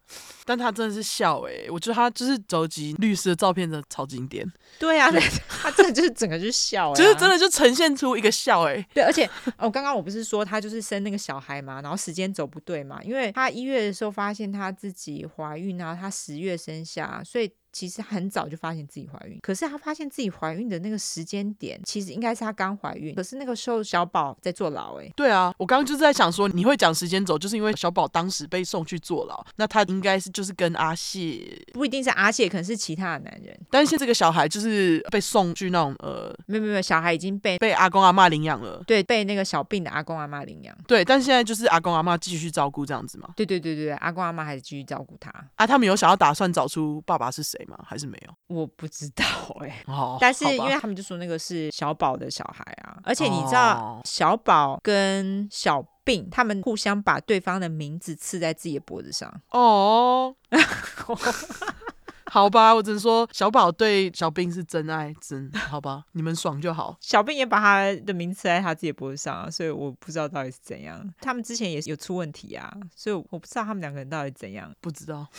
[0.46, 4.50] 但他真的是笑哎、欸，我觉得他就是走集律师的照片真的超经典。
[4.78, 5.10] 对啊，
[5.46, 8.86] 他真的就是整个就是笑、欸， 就是真的就呈现出一个笑哎、欸。
[8.94, 17.52] 对，而且哦，刚刚我不是说他就是生那个小孩嘛，然后时间走不对嘛，因为他一月的时候发现他自己怀孕，然后他十月生下，所以。
[17.78, 23.14] 其实很早就发现自己怀孕，可是她发现自己怀孕的那个时间点，其实应该是她刚怀孕。
[23.14, 33.56] 可是那个时候小宝在坐牢，欸，哎，对啊，我刚刚就是在想说，你会讲时间轴，就是因为小宝当时被送去坐牢，那他应该是就是跟阿谢，不一定是阿谢，可能是其他的男人。
[33.70, 43.30] 但是现在这个小孩就是被送去那种呃，没有没有，小孩已经被被阿公阿妈领养了，对，被那个小病的阿公阿妈领养，对，但是现在就是阿公阿妈继续照顾这样子嘛？
[43.36, 45.30] 对对对对，阿公阿妈还是继续照顾他。
[45.54, 47.78] 啊，他们有想要打算找出爸爸是谁吗？
[47.86, 48.34] 还是没有？
[48.48, 49.24] 我不知道
[49.60, 60.34] 哎、欸，哦，但是因为他们就说那个是小宝的小孩啊，而且你知道小宝跟小病他们互相把对方的名字刺在自己的脖子上哦。
[62.30, 66.96] 好吧，我只能说小宝对小兵是真爱，真好吧，你们爽就好。
[67.00, 71.06] 小兵也把他的名字在他自己的脖子上啊，所以我不知道到底是怎样。
[71.20, 75.26] 他们之前也有出问题啊，所以我不知道他们两个人到底怎样，不知道。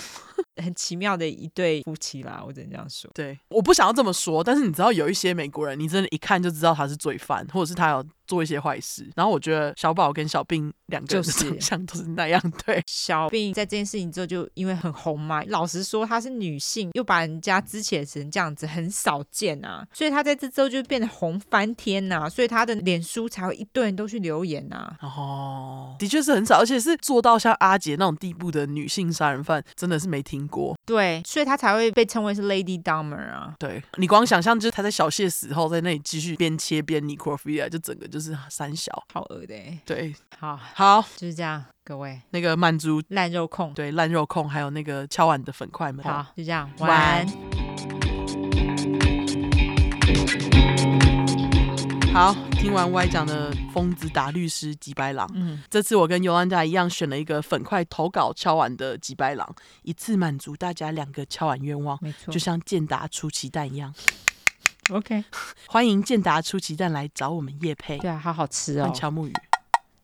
[0.62, 3.10] 很奇妙的一对夫妻啦，我只能这样说。
[3.14, 9.06] 对，我不想要这么说，但是你知道有一些美国人，你真的一看就知道他是罪犯，或者是他有做一些坏事。
[9.16, 12.42] 然后我觉得小宝跟小病两个人的长相都是那样。
[12.66, 25.08] 对，小病在这件事情之后就因为很红嘛，老实说她是女性，又把人家之前成这样子，很少见啊，所以她在这之后就变得红翻天呐、啊，所以她的脸书才会一堆人都去留言呐、啊。
[25.08, 30.40] 哦，的确是很少，而且是做到像阿杰那种地步的女性杀人犯，真的是没听。
[30.48, 30.76] 过。
[30.86, 33.54] 对，所以她才会被称为是 Lady Dahmer 啊。
[33.60, 39.55] 对，你光想象就是她在小谢死后在那里继续边切边 necrophilia，就整个就是三小，好恶的。
[39.86, 47.26] 对，好， 好，就是这样，各位那个满足烂肉控，对烂肉控，还有那个敲碗的粉块们，好，就这样，晚安。
[52.11, 59.47] 好，听完 Y 讲的疯子打律师吉白狼，嗯，这次我跟尤安达一样选了一个粉块投稿敲碗的吉白狼，
[59.84, 63.93] 一次满足大家两个敲碗愿望，没错，就像健达出奇蛋一样。
[64.92, 65.24] OK，
[65.68, 69.34] 欢迎健达出奇蛋来找我们叶配，对啊，好好吃哦，乔木鱼。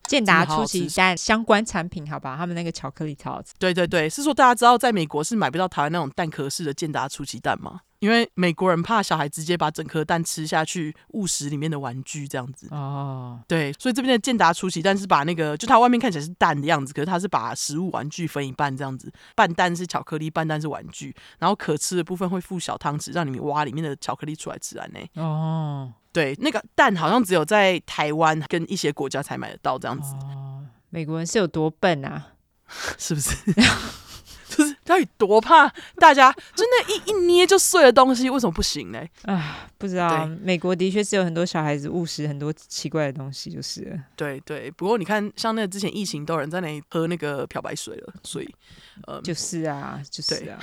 [0.04, 3.52] 健达出奇蛋相关产品，好吧，他们那个巧克力超好吃。
[3.58, 7.80] 对对对，是说大家知道在美国是买不到台湾那种蛋壳式的健达出奇蛋吗？
[7.98, 12.68] 因为美国人怕小孩直接把整颗蛋吃下去误食里面的玩具这样子。
[12.70, 24.98] 哦，对，所以这边的健达出奇蛋是把那个就它外面看起来是蛋的样子，可是它是把食物玩具分一半这样子，半蛋是巧克力，半蛋是玩具，然后可吃的部分会附小汤匙，让你们挖里面的巧克力出来吃完呢。
[25.14, 25.92] 哦。
[26.12, 30.14] 对，那个蛋好像只有在台湾跟一些国家才买得到这样子。
[30.14, 32.28] 哦，美国人是有多笨啊？
[32.96, 33.36] 是不是？
[34.86, 39.02] 就是到底多怕大家真的一一捏就碎的东西，为什么不行呢？
[39.24, 40.26] 啊，不知道。
[40.40, 44.00] 美国的确是有很多小孩子误食很多奇怪的东西，就是。
[44.14, 48.54] 对对，不过你看，像那个之前疫情，都有人在那里喝那个漂白水了，所以，
[49.06, 50.58] 呃，就是啊，就是啊。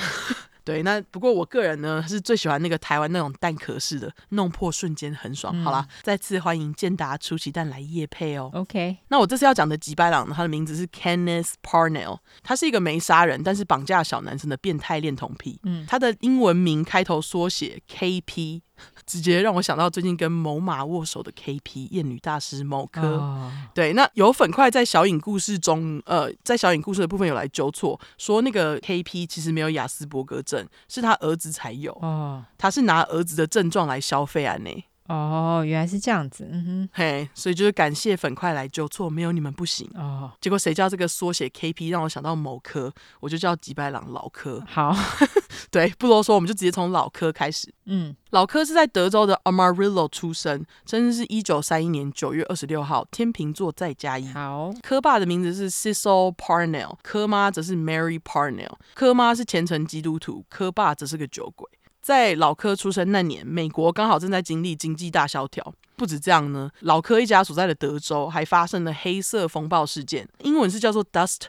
[0.64, 5.54] 对，那不过我个人呢是最喜欢那个台湾那种蛋壳式的，弄破瞬间很爽。
[5.56, 8.50] 嗯、好啦，再次欢迎健达出奇蛋来夜配哦。
[8.54, 15.60] OK，那我这次要讲的吉白狼呢，他的名字是 Kenneth Parnell，他是一个没杀人但是绑架小男生的变态恋童癖。
[15.64, 18.62] 嗯，他的英文名开头缩写 KP。
[19.06, 23.52] 直接让我想到最近跟某马握手的 KP 厌女大师某科，oh.
[23.74, 32.42] 对，那有粉块在小影故事中，呃，在小影故事的部分有来纠错，说那个 KP 其实没有雅斯伯格症，是他儿子才有，oh.
[32.58, 34.86] 他是拿儿子的症状来消费啊呢。
[35.10, 40.32] 哦，原来是这样子，嗯哼，嘿，所以就是感谢粉块来纠错，没有你们不行哦。
[40.40, 44.64] 结果谁叫这个缩写 KP 让我想到某科，我就叫吉白狼老科。
[44.66, 44.96] 好，
[45.74, 47.74] 对，不啰嗦，我们就直接从老科开始。
[47.86, 54.28] 嗯，老科是在德州的 Amarillo 出生，生日是一九三一年九月二十六号，天秤座再加一。
[54.28, 61.68] 好，科爸的名字是 Cecil Parnell，科妈则是 Mary Parnell，科妈是虔诚基督徒，科爸则是个酒鬼。
[62.04, 65.74] 在老科出生那年，美国刚好正在经历经济大萧条。
[65.96, 71.46] 不止这样呢，老科一家所在的德州还发生了黑色风暴事件，英文是叫做 Dust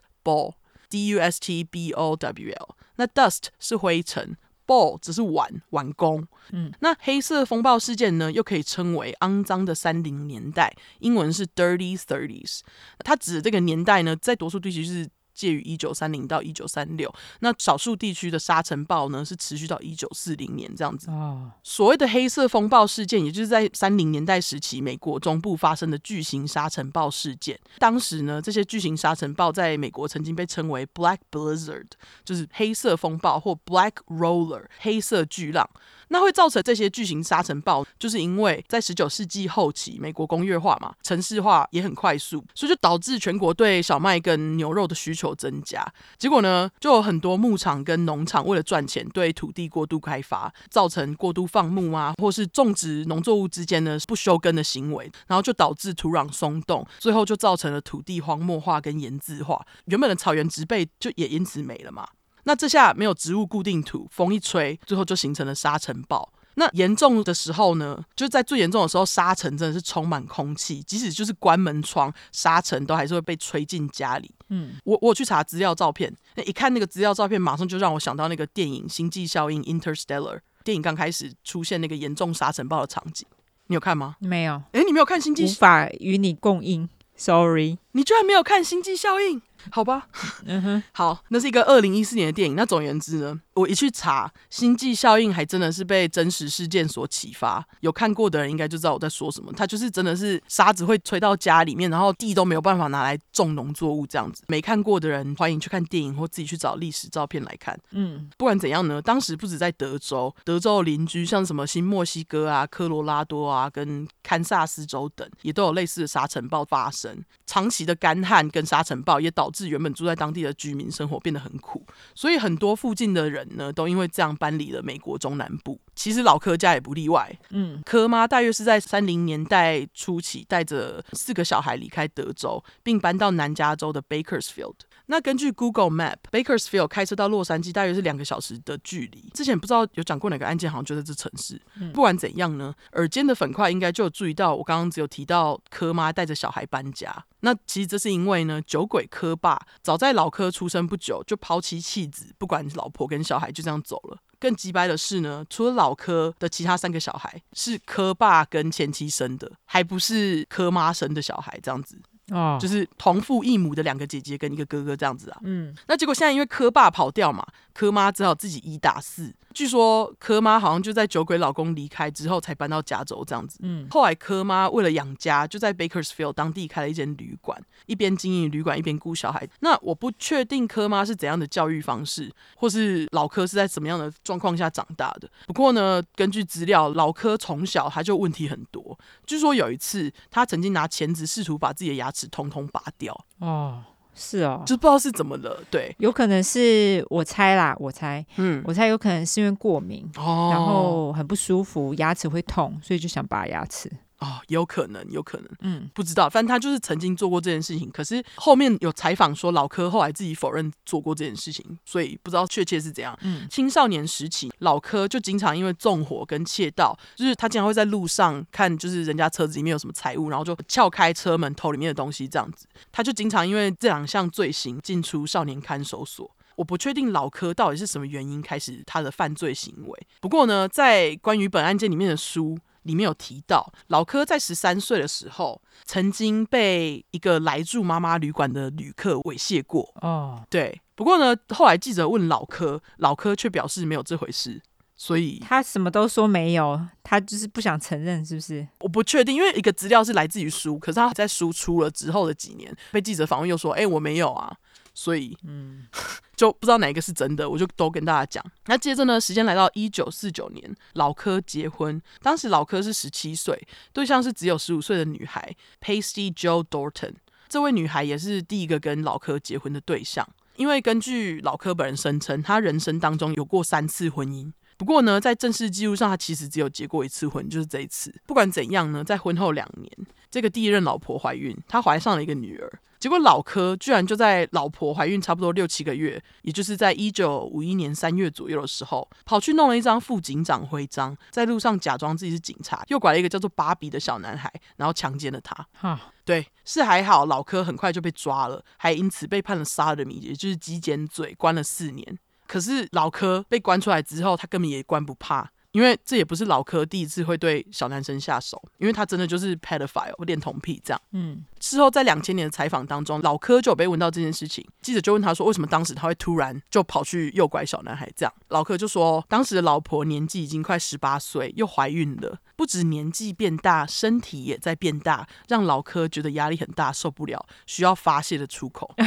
[0.91, 2.76] Bowl，D U S T B O W L。
[2.97, 6.26] 那 Dust 是灰尘，ball 只是碗碗工。
[6.53, 12.61] 嗯，那黑色风暴事件呢，又可以称为肮脏的三零年代，英文是 Dirty Thirties。
[12.99, 15.09] 它指的这个年代呢，在多数地区是。
[15.35, 21.11] 介于一九三零到一九三六，那少数地区的沙尘暴呢，是持续到一九四零年这样子。
[21.11, 27.59] 啊，所谓的黑色风暴事件，也就是在三零年代时期美国中部发生的巨型沙尘暴事件。
[27.78, 31.89] 当时呢，这些巨型沙尘暴在美国曾经被称为 Black Blizzard，
[32.24, 35.68] 就是黑色风暴或 Black Roller 黑色巨浪。
[36.09, 45.86] 那会造成这些巨型沙尘暴，就是因为在十九世纪后期，美国工业化嘛，城市化也很快速，所以就导致全国对小麦跟牛肉的需求增加。
[46.18, 62.07] 结果呢，就有很多牧场跟农场为了赚钱，对土地过度开发，造成过度放牧啊，或是种植农作物之间呢不休耕的行为，然后就导致土壤松动，最后就造成了土地荒漠化跟盐渍化，原本的草原植被就也因此没了嘛。
[62.45, 66.30] 那这下没有植物固定土，风一吹，最后就形成了沙尘暴。
[66.57, 74.30] 那严重的时候呢，就是在最严重的时候，沙尘真的是充满空气，即使就是关门窗，沙尘都还是会被吹进家里。
[74.51, 80.38] 嗯，我我去查资料照片，那一看那个资料照片，马上就让我想到那个电影《星际效应》（Interstellar）。
[80.62, 83.26] 电影刚开始出现那个严重沙尘暴的场景，
[83.66, 84.14] 你有看吗？
[84.20, 84.62] 没有。
[84.70, 85.45] 哎，你没有看《星际》？
[85.51, 87.78] 无法与你共应，Sorry。
[87.92, 89.40] 你居然没有看《星际效应》？
[89.71, 90.09] 好吧，
[90.45, 92.57] 嗯哼，好，那是一个二零一四年的电影。
[92.57, 97.64] 那总而言之呢，我一去查，《星际效应》还真的是被真实事件所启发。
[97.80, 99.52] 有看过的人应该就知道我在说什么。
[99.52, 104.42] 它就是真的是沙子会吹到家里面，然后地都没有办法拿来种农作物这样子。
[104.48, 107.78] 没看过的人欢迎去看电影或自己去找历史照片来看。
[107.92, 117.24] 嗯，不管怎样呢，当时不止在德州，德州的邻居像什么新墨西哥啊、科罗拉多啊、跟堪萨斯州等，也都有类似的沙尘暴发生。
[117.46, 121.86] 长期的干旱跟沙尘暴也导致原本住在当地的居民生活变得很苦，
[122.16, 125.80] 所以很多附近的人呢，都因为这样搬离了美国中南部。
[125.95, 127.36] 其实老柯家也不例外。
[127.51, 134.74] 嗯，柯妈大约是在三零年代初期带着四个小孩离开德州，并搬到南加州的 Bakersfield。
[135.07, 139.30] 那根据 Google Map，Bakersfield 开车到洛杉矶大约是两个小时的距离。
[139.34, 141.61] 之前不知道有讲过哪个案件，好像就在这城市。
[141.78, 147.24] 嗯、不管怎样呢，耳尖的粉块应该就有注意到，我刚刚只有提到柯妈带着小孩搬家。
[147.40, 154.18] 那其实这是因为呢，酒鬼柯爸早在老柯出生不久就抛妻弃子，不管老婆跟小孩就这样走了。
[154.40, 161.98] 更鸡掰的是呢，除了老柯的其他三个小孩是柯爸跟前妻生的，还不是柯妈生的小孩，这样子。
[162.31, 165.39] 哦，就是同父异母的两个姐姐跟一个哥哥这样子啊。
[165.43, 169.35] 嗯，那结果现在因为柯爸跑掉嘛，柯妈只好自己一打四。
[169.53, 173.61] 据说柯妈好像就在酒鬼老公离开之后才搬到加州这样子。
[173.62, 179.49] 嗯，后来柯妈为了养家，就在 Bakersfield 当地开了一间旅馆，一边经营旅馆一边顾小孩。
[179.61, 185.31] 那我不确定柯妈是怎样的教育方式，或是老柯是在什么样的状况下长大的。
[185.47, 188.99] 不过呢，根据资料，老柯从小他就问题很多。
[189.25, 193.18] 据说有一次他曾经拿钳子试图把自己的牙齿通通拔掉。
[193.39, 193.83] 哦。
[194.16, 203.91] 是哦，就不知道是怎么了，对，有可能是我猜啦，我猜，嗯，我猜有可能是因为过敏，哦，然后很不舒服，牙齿会痛，所以就想拔牙齿。
[204.25, 207.91] 哦，有可能，有可能，嗯，不知道，反正他就是曾经做过这件事情。
[207.91, 213.16] 可是后面有采访说，老柯后来自己否认做过这件事情，所以不知道确切是怎样。
[213.20, 222.66] 嗯，青少年时期，老柯就经常因为纵火跟窃盗，就是他经常会在路上看，就是人家车子里面有什么财物，然后就撬开车门偷里面的东西，这样子。
[222.91, 226.31] 他就经常因为这两项罪行进出少年看守所。
[226.57, 230.07] 我不确定老柯到底是什么原因开始他的犯罪行为。
[230.20, 232.59] 不过呢，在关于本案件里面的书。
[232.85, 239.93] 里面有提到，老柯在十三岁的时候，曾经被一个来住妈妈旅馆的旅客猥亵过。
[240.01, 240.80] 哦，对。
[240.95, 244.62] 不过呢，后来记者问老柯，老柯却表示没有这回事，
[244.95, 248.66] 所以他什么都说没有，他就是不想承认，是不是？
[248.78, 254.57] 我不确定，因为一个资料是来自于书，可是他在书出了之后的几年，被记者访问又说：“哎，我没有啊。”
[254.95, 255.86] 所以，嗯，
[256.36, 258.45] 就不知道哪一个是真的，我就都跟大家讲。
[258.66, 267.14] 那接着呢，时间来到一九四九年，老柯结婚，当时老柯是十七岁，对象是只有十五岁的女孩 Pasty Jo Dorton。
[267.49, 270.26] 这位女孩也是第一个跟老柯结婚的对象，
[270.57, 274.53] 因为根据老柯本人声称，他人生当中有过三次婚姻。
[274.77, 278.14] 不过呢，在正式记录上，他其实只有结过一次婚，就是这一次。
[278.27, 279.91] 不管怎样呢，在婚后两年，
[280.31, 282.81] 这个第一任老婆怀孕，他怀上了一个女儿。
[283.01, 295.55] 结果老柯居然就在老婆怀孕差不多六七个月，也就是在一九五一年三月左右的时候，跑去弄了一张副警长徽章，在路上假装自己是警察，诱拐了一个叫做芭比的小男孩，然后强奸了他。
[295.75, 302.18] 哈，对，是还好，老柯很快就被抓了，还因此被判了 sodomy，也就是鸡奸罪，关了四年。
[302.47, 305.51] 可是老柯被关出来之后，他根本也关不怕。
[305.72, 311.03] 因为这也不是老柯第一次会对小男生下手，因为他真的就是 pedophile 恋童癖这样。
[311.11, 318.35] 嗯，事后在两千年的采访当中，老柯就有被问到这件事情，记者就问他说，为什么当时他会突然就跑去诱拐小男孩这样？
[318.49, 328.95] 老柯就说，当时的老婆年纪已经快十八岁，又怀孕了，不止年纪变大，身体也在变大，让老柯觉得压力很大，受不了，需要发泄的出口。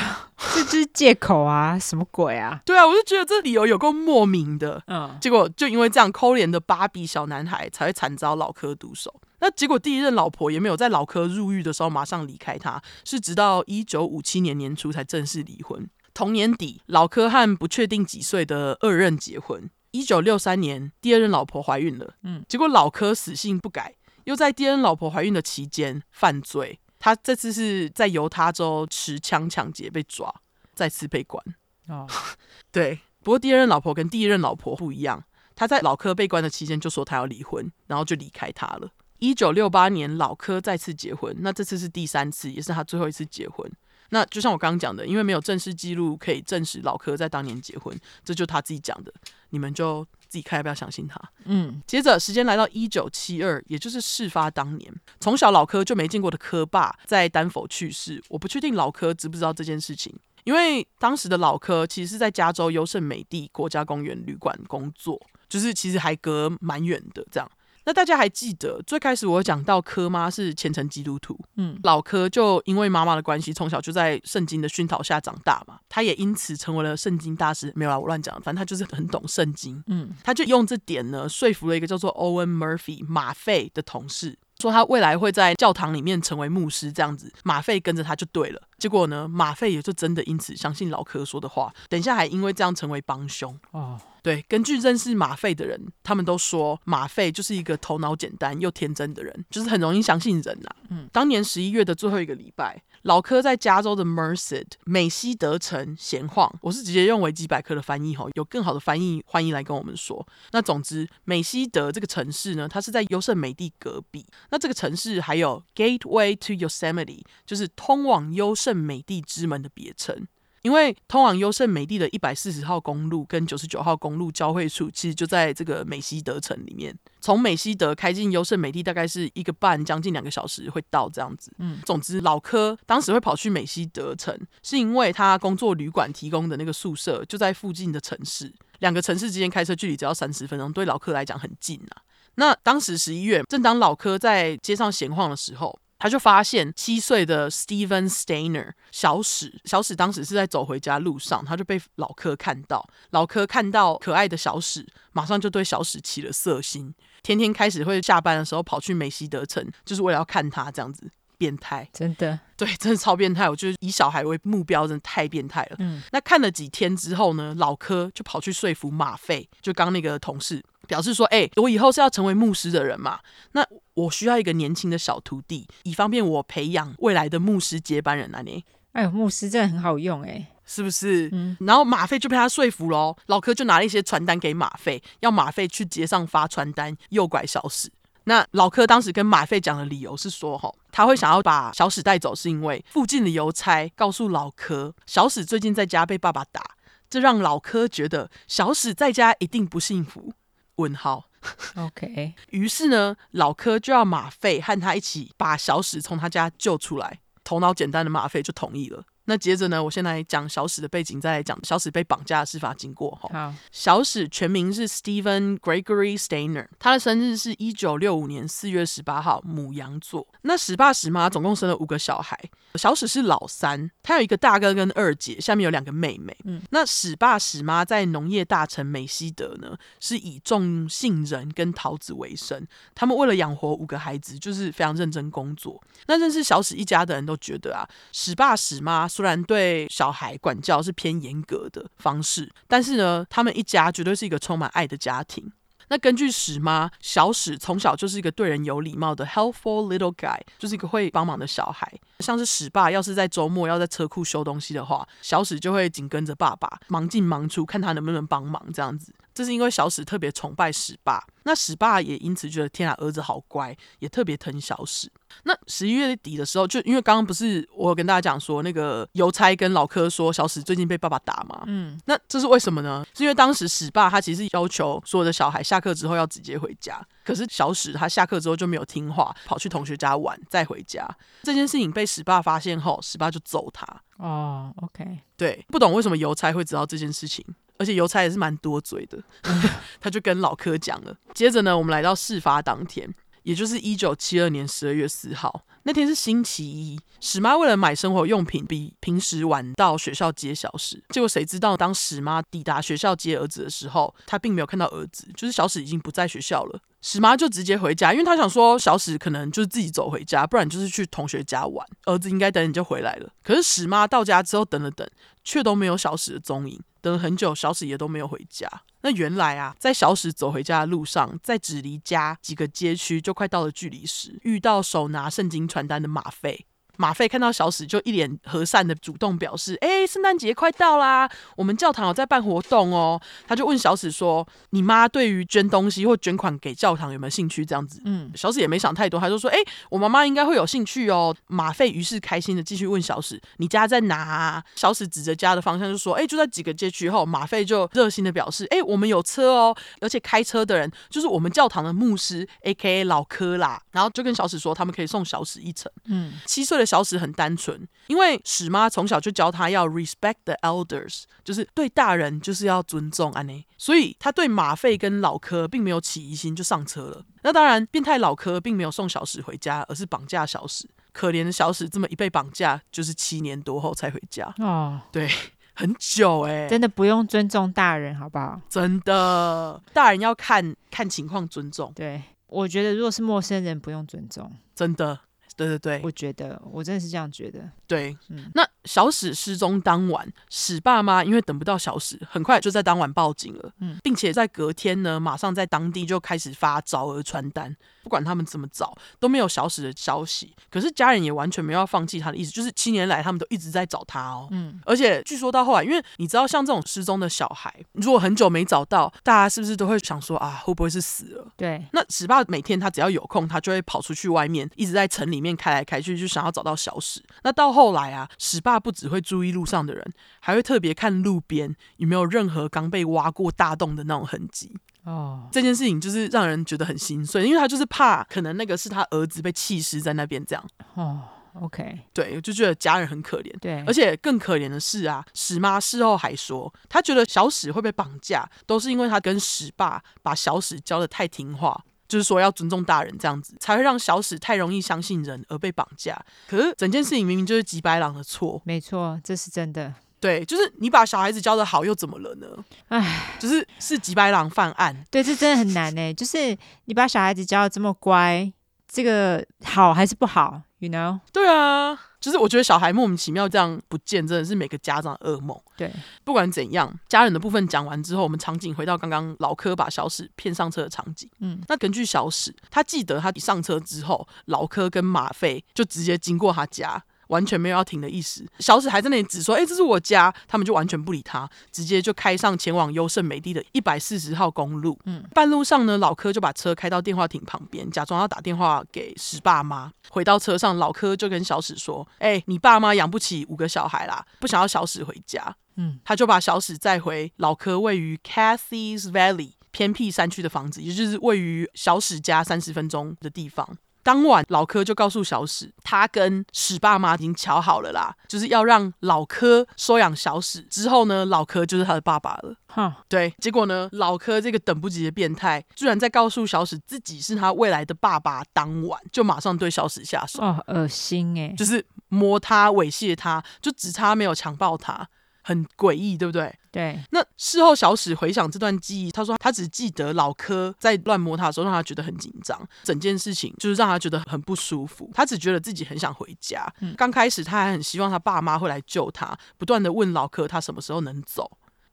[0.55, 2.59] 这就是借口啊，什么鬼啊？
[2.65, 4.81] 对啊，我就觉得这理由有够莫名的。
[4.87, 9.13] 嗯，结果就因为这样抠脸的芭比小男孩才会惨遭老柯毒手。
[9.39, 15.89] 那结果第一任老婆也没有在老柯入狱的时候马上离开他，是直到一九五七年年初才正式离婚。
[16.13, 19.69] 同年底，老柯和不确定几岁的二任结婚。
[19.91, 22.15] 一九六三年，第二任老婆怀孕了。
[22.23, 26.79] 嗯，结果老柯死性不改，又在第二任老婆怀孕的期间犯罪。
[26.99, 30.33] 他这次是在犹他州持枪抢劫被抓，
[30.73, 31.43] 再次被关。
[31.87, 32.07] 哦，
[32.71, 32.99] 对。
[33.23, 35.23] 不过第二任老婆跟第一任老婆不一样，
[35.55, 38.89] 他在老柯被关的期间就说他要离婚，然后就离开他了。
[39.19, 43.69] 一九六八年，老柯再次结婚，那这次是第三次，也是他最后一次结婚。
[44.09, 47.93] 那就像我刚刚讲的，因为没有正式记录可以证实老柯在当年结婚，
[48.23, 49.13] 这就是他自己讲的，
[49.49, 51.19] 你们就自己看要不要相信他。
[51.43, 58.23] 嗯，接着时间来到一九七二，也就是事发当年，从小老柯就没见过的柯爸在丹佛去世。
[58.29, 67.51] 我不确定老柯知不知道这件事情，因为当时的老柯其实是在加州优胜美地国家公园旅馆工作，就是其实还隔蛮远的这样。
[67.87, 77.71] 那大家还记得最开始我讲到柯妈是虔诚基督徒，嗯，老柯就因为妈妈的关系，从小就在圣经的熏陶下长大嘛，他也因此成为了圣经大师。
[77.77, 88.61] 没有啦，我乱讲，反正他就是很懂圣经，嗯，他就用这点呢说服了一个叫做 Owen Murphy 马费的同事，说他未来会在教堂里面成为牧师，这样子，马费跟着他就对了。
[88.77, 93.97] 结果呢，马费也就真的因此相信老柯说的话，等一下还因为这样成为帮凶哦。
[94.21, 100.75] 对，根据认识马费的人，他们都说马费就是一个头脑简单又天真的人，就是很容易相信人呐、啊。
[100.89, 106.53] 嗯，当年十一月的最后一个礼拜，老柯在加州的 Merced 美西德城闲晃。
[106.61, 110.25] 我是直接用维基百科的翻译哈，有更好的翻译，欢迎来跟我们说。
[110.51, 114.25] 那总之，美西德这个城市呢，它是在优胜美地隔壁。
[114.49, 120.27] 那这个城市还有 Gateway to Yosemite，就是通往优胜美地之门的别称。
[120.63, 126.97] 因为通往优胜美地的一百四十号公路跟九十九号公路交汇处，其实就在这个美西德城里面。
[127.21, 131.51] 从美西德开进优胜美地，大概是一个半将近两个小时会到这样子。
[131.59, 142.01] 嗯，总之老柯当时会跑去美西德城，是因为他工作旅馆提供的那个宿舍就在附近的城市，两个城市之间开车距离只要三十分钟，对老柯来讲很近啊。
[142.35, 145.79] 那当时十一月，正当老柯在街上闲晃的时候。
[145.99, 152.87] 他就发现七岁的 Steven Steiner 小史，小史当时是在走回家路上，他就被老柯看到。
[153.09, 156.93] 老柯看到可爱的小史，马上就对小史起了色心，
[157.23, 161.09] 天天开始会下班的时候跑去梅西德城，就是为了要看他这样子。
[161.37, 163.49] 变态，真的，对，真的超变态。
[163.49, 165.75] 我觉得以小孩为目标，真的太变态了。
[165.79, 173.19] 嗯，那看了几天之后呢，老柯就跑去说服马费，就刚那个同事，表示说：“哎、欸，我以后是要成为牧师的人嘛，
[173.51, 181.29] 那我需要一个年轻的小徒弟，以方便我培养未来的牧师接班人啊。”你，哎呦，牧师真的很好用哎、欸，是不是？
[181.31, 181.55] 嗯。
[181.59, 187.91] 然后马费就被他说服了，老柯就拿了一些传单给马费，要马费去街上发传单，诱拐小史。
[188.27, 196.61] 那老柯当时跟马费讲的理由是说，吼，他会想要把小史带走，是因为附近的邮差告诉老柯，小史最近在家被爸爸打，
[197.09, 200.33] 这让老柯觉得小史在家一定不幸福。
[200.75, 201.29] 问号
[201.77, 202.35] ，OK。
[202.51, 207.21] 于是呢，老柯就要马费和他一起把小史从他家救出来。
[207.45, 209.05] 头脑简单的马费就同意了。
[209.29, 213.11] 那接着呢，我先来讲小史的背景，再来讲小史被绑架的事发经过。
[213.21, 220.25] 哈，小史全名是 Stephen Gregory Steiner，他的生日是一九六五年四月十八号，母羊座。
[220.43, 222.39] 那史爸史妈总共生了五个小孩，
[222.75, 226.33] 小史是老三，他有一个大哥跟二姐，下面有两个妹妹。
[226.45, 232.65] 嗯，那史爸史妈在农业大城美西德呢，是以种杏仁跟桃子为生。
[232.95, 235.83] 他们为了养活五个孩子，就是非常认真工作。
[236.05, 239.05] 那认识小史一家的人都觉得啊，史爸史妈。
[239.17, 245.51] 虽然对小孩管教是偏严格的方式，但是呢，他们一家绝对是一个充满爱的家庭。
[245.87, 251.91] 那根据史妈，小史从小就是一个对人有礼貌的 helpful little guy，就是一个会帮忙的小孩。
[252.19, 259.11] 像是史爸要是在周末要在车库修东西的话，小史就会紧跟着爸爸，忙进忙出，看他能不能帮忙这样子。
[259.37, 265.07] 这是因为小史特别崇拜史爸，那史爸也因此觉得天啊，儿子好乖，也特别疼小史。
[265.43, 273.05] 那十一月底的时候，就因为刚刚不是我有跟大家讲说，那个邮差跟老柯说小史最近被爸爸打嘛，嗯，那这是为什么呢？
[273.13, 281.07] 是因为当时史爸他其实要求所有的小孩下课之后要直接回家，可是小史他下课之后就没有听话，跑去同学家玩再回家。
[281.43, 283.85] 这件事情被史爸发现后，史爸就揍他。
[284.17, 287.45] 哦，OK，对，不懂为什么邮差会知道这件事情。
[287.77, 289.17] 而且邮差也是蛮多嘴的，
[290.01, 291.15] 他就跟老柯讲了。
[291.33, 293.13] 接着呢，我们来到事发当天，
[293.43, 295.63] 也就是一九七二年十二月四号。
[295.83, 301.01] 那天是星期一，史妈为了买生活用品，比平时晚到学校接小史。
[301.11, 306.81] 结果谁知道，当史妈抵达学校接儿子的时候，她并没有看到儿子，就是小史已经不在学校了。
[307.01, 313.29] 史妈就直接回家，因为她想说小史可能就是自己走回家，不然就是去同学家玩，儿子应该等你就回来了。
[313.41, 315.09] 可是史妈到家之后等了等，
[315.45, 316.77] 却都没有小史的踪影。
[317.07, 318.69] 等了很久，小史也都没有回家。
[319.01, 326.65] 那原来啊，在小史走回家的路上，在只离家几个街区就快到了距离时，遇到手拿圣经传单的马费。
[326.97, 339.57] 马费看到小史，就一脸和善的主动表示：“哎，圣诞节快到啦，我们教堂有在办活动哦。”他就问小史说：“你妈对于捐东西或捐款给教堂有没有兴趣？”这样子，嗯，小史也没想太多，他就说：“哎，
[339.89, 353.03] 我妈妈应该会有兴趣哦。”马费于是开心的继续问小史：“你家在哪啊？”小史指着家的方向就说：“哎，就在几个街区后。”马费就热心的表示：“哎，我们有车哦，而且开车的人就是我们教堂的牧师，A.K.A.
[353.03, 356.86] 老柯啦。”然后就跟小史说：“他们可以送小史一程。”嗯，七岁的。
[356.87, 367.23] 小史很单纯，因为史妈从小就教他要 respect the elders，就是对大人就是要尊重安妮，所以他对马费跟老柯并没有起疑心，就上车了。
[367.43, 370.89] 那当然，变态老柯并没有送小史回家，而是绑架小史。
[371.13, 374.53] 可怜的小史这么一被绑架，就是七年多后才回家。
[374.59, 375.27] 哦，对，
[375.73, 378.61] 很久哎、欸，真的不用尊重大人，好不好？
[378.69, 381.91] 真的，大人要看看情况尊重。
[381.95, 385.19] 对，我觉得如果是陌生人，不用尊重，真的。
[385.57, 387.59] 对对对，我觉得我真的是这样觉得。
[387.87, 397.75] 对，嗯，那小史失踪当晚，史爸妈因为等不到小史，很快就在当晚报警了，嗯，并且在隔天呢，马上在当地就开始发找儿传单。
[398.07, 400.55] 不管他们怎么找，都没有小史的消息。
[400.71, 404.47] 可是家人也完全没有要放弃他的意思，就是七年来他们都一直在找他哦。
[404.51, 411.51] 嗯，而且据说到后来，因为你知道，像这种失踪的小孩，如果很久没找到，大家是不是都会想说啊，会不会是死了？
[411.57, 411.85] 对。
[411.91, 417.21] 那史爸每天他只要有空，他就会跑出去外面，一直在城里面开来开去，就想要找到小史。
[417.43, 424.77] 那到后来啊，史爸不只会注意路上的人，还会特别看路边有没有任何刚被挖过大洞的那种痕迹。
[425.07, 425.51] 哦，oh.
[425.53, 430.63] 这件事情就是让人觉得很心碎，因为他就是怕可能那个是他儿子被弃尸在那边这样。
[430.95, 431.21] 哦、
[431.53, 433.57] oh，OK，对，我就觉得家人很可怜。
[433.59, 446.19] 对，而且更可怜的是啊，史妈事后还说，她觉得小史会被绑架，都是因为他跟史爸把小史教得太听话，就是说要尊重大人这样子，才会让小史太容易相信人而被绑架。
[446.49, 448.61] 可是整件事情明明就是吉白郎的错。
[448.65, 449.93] 没错，这是真的。
[450.19, 452.47] 对，就是你把小孩子教的好又怎么了呢？
[452.87, 455.05] 唉，就是是吉白郎犯案。
[455.11, 456.13] 对，这真的很难呢。
[456.13, 458.51] 就是你把小孩子教的这么乖，
[458.87, 461.19] 这个好还是不好？You know？
[461.31, 465.55] 对啊，就是我觉得小孩莫名其妙这样不见，真的是每个家长的噩梦。
[465.75, 465.91] 对，
[466.23, 471.29] 不管怎样，家人的部分讲完之后，我们场景回到刚刚老柯把小史骗上车的场景。
[471.39, 477.03] 嗯，那根据小史，他记得他一上车之后，老柯跟马费就直接经过他家。
[477.27, 478.45] 完全没有要停的意思。
[478.59, 484.97] 小史还在那里指说：“哎，这是我家。”他们就完全不理他，直接就开上前往优胜美地的一百四十号公路。
[485.05, 489.91] 嗯，半路上呢，老柯就把车开到电话亭旁边，假装要打电话给史爸妈。
[490.09, 503.77] 回到车上，老柯就跟小史说：“哎，你爸妈养不起五个小孩啦，不想要小史回家。”嗯，他就把小史载回老柯位于 Cathy's Valley 偏僻山区的房子，也就是位于小史家三十分钟的地方。
[504.07, 510.61] 当晚，老柯就告诉小史，他跟史爸妈已经瞧好了啦，就是要让老柯收养小史。
[510.61, 512.55] 之后呢，老柯就是他的爸爸了。
[512.67, 513.33] 哈，对。
[513.39, 520.41] 结果呢，老柯这个等不及的变态，居然在告诉小史自己是他未来的爸爸当晚，就马上对小史下手。
[520.41, 525.05] 哦，恶心诶，就是摸他、猥亵他，就只差没有强暴他。
[525.47, 526.53] 很诡异，对不对？
[526.73, 527.01] 对。
[527.11, 532.61] 那事后小史回想这段记忆，他说他只记得老柯在乱摸他的时候，让他觉得很紧张。
[532.83, 535.09] 整件事情就是让他觉得很不舒服。
[535.13, 536.67] 他只觉得自己很想回家。
[536.81, 536.93] 嗯。
[536.97, 541.49] 刚开始他还很希望他爸妈会来救他，不断的问老柯他什么时候能走。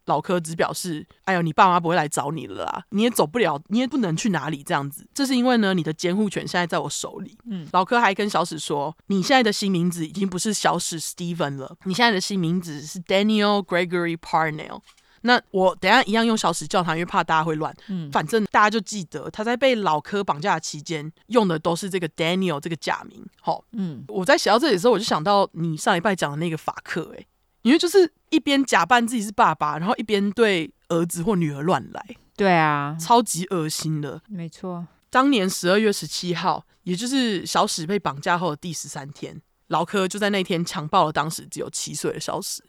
[0.06, 5.06] 老柯只表示：“哎呦，你爸妈不会来找你了啦，你也走不了，你也不能去哪里这样子。
[5.14, 14.81] 这是因为呢，你的监护权现在在我手里。”嗯，老柯还跟小史说：“你现在的新名字已经不是小史 Steven 了，你现在的新名字是 Daniel Gregory Parnell。
[15.26, 17.74] 那我等一下一样用小史叫他，因为怕大家会乱。
[17.89, 23.24] 嗯，反正大家就记得他在被老柯绑架的期间用的都是这个 Daniel 这个假名。
[23.40, 27.24] 好，嗯，我在写到这里的时候，我就想到你上一拜讲的那个法克，哎。”
[27.65, 34.20] 因为就是一边假扮自己是爸爸，然后一边对儿子或女儿乱来，对啊，超级恶心的。
[34.28, 42.62] 没错，当年十二月十七号，也就是小史被绑架后的第十三天，老柯就在那天强暴了当时只有七岁的小史，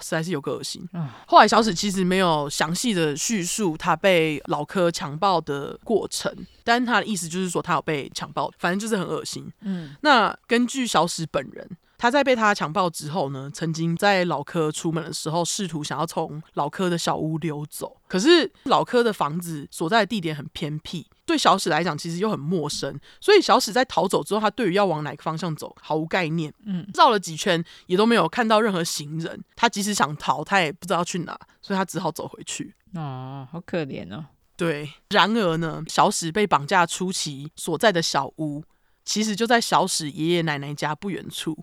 [0.00, 0.88] 实在是有个恶心。
[1.28, 9.48] 后来小史其实没有详细的叙述他被老柯强暴的过程，但他的意思就是说他有被强暴，反正就是很恶心。
[9.60, 11.70] 嗯，那根据小史本人。
[12.02, 17.96] 他在被他强暴之后呢，曾经在老柯出门的时候，试图想要从老柯的小屋溜走。
[18.08, 26.52] 可是老柯的房子所在的地点很偏僻，对小史来讲其实又很陌生，所以小史在逃走之后，他对于要往哪个方向走毫无概念。
[26.66, 29.40] 嗯，绕了几圈也都没有看到任何行人。
[29.54, 32.74] 他即使想逃，他也不知道去哪，所以他只好走回去。
[32.94, 34.24] 哦，好可怜哦。
[34.56, 38.64] 对，然而呢，小史被绑架初期所在的小屋，
[39.04, 41.56] 其实就在小史爷爷奶奶家不远处。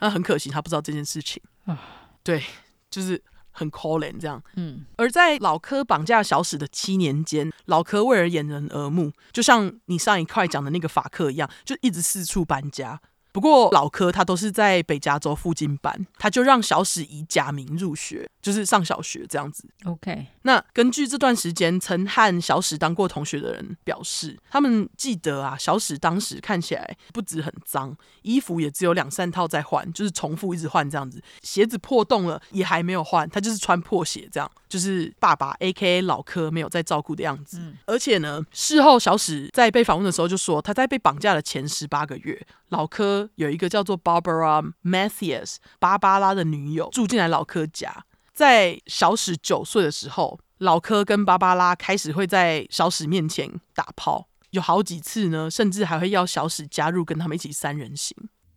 [0.00, 1.78] 那很可惜，他不知道这件事情啊。
[2.22, 2.42] 对，
[2.90, 4.42] 就是很可怜这样。
[4.56, 13.00] 嗯，而在老柯绑架小史的七年间，老柯为了掩人耳目，就像你上一块讲的那个法克一样，就一直四处搬家。
[13.32, 19.66] 不过老柯他都是在北加州附近搬，他就让小史以假名入学，就是上小学这样子。
[19.86, 37.58] OK，那根据这段时间曾和小史当过同学的人表示，他们记得啊，小史当时看起来不止很脏，衣服也只有两三套在换，就是重复一直换这样子，鞋子破洞了也还没有换，他就是穿破鞋这样，就是爸爸 AKA 老柯没有在照顾的样子。
[37.58, 43.30] 嗯，而且呢，事后小史在被访问的时候就说，他在被绑架的前十八个月，老柯。
[43.36, 48.04] 有一个叫做 Barbara Mathias 芭芭拉的女友住进来老柯家，
[48.34, 58.16] 在小史九岁的时候，老柯跟芭芭拉开始会在小史面前打炮，有好几次呢，甚至还会要小史加入跟他们一起三人行。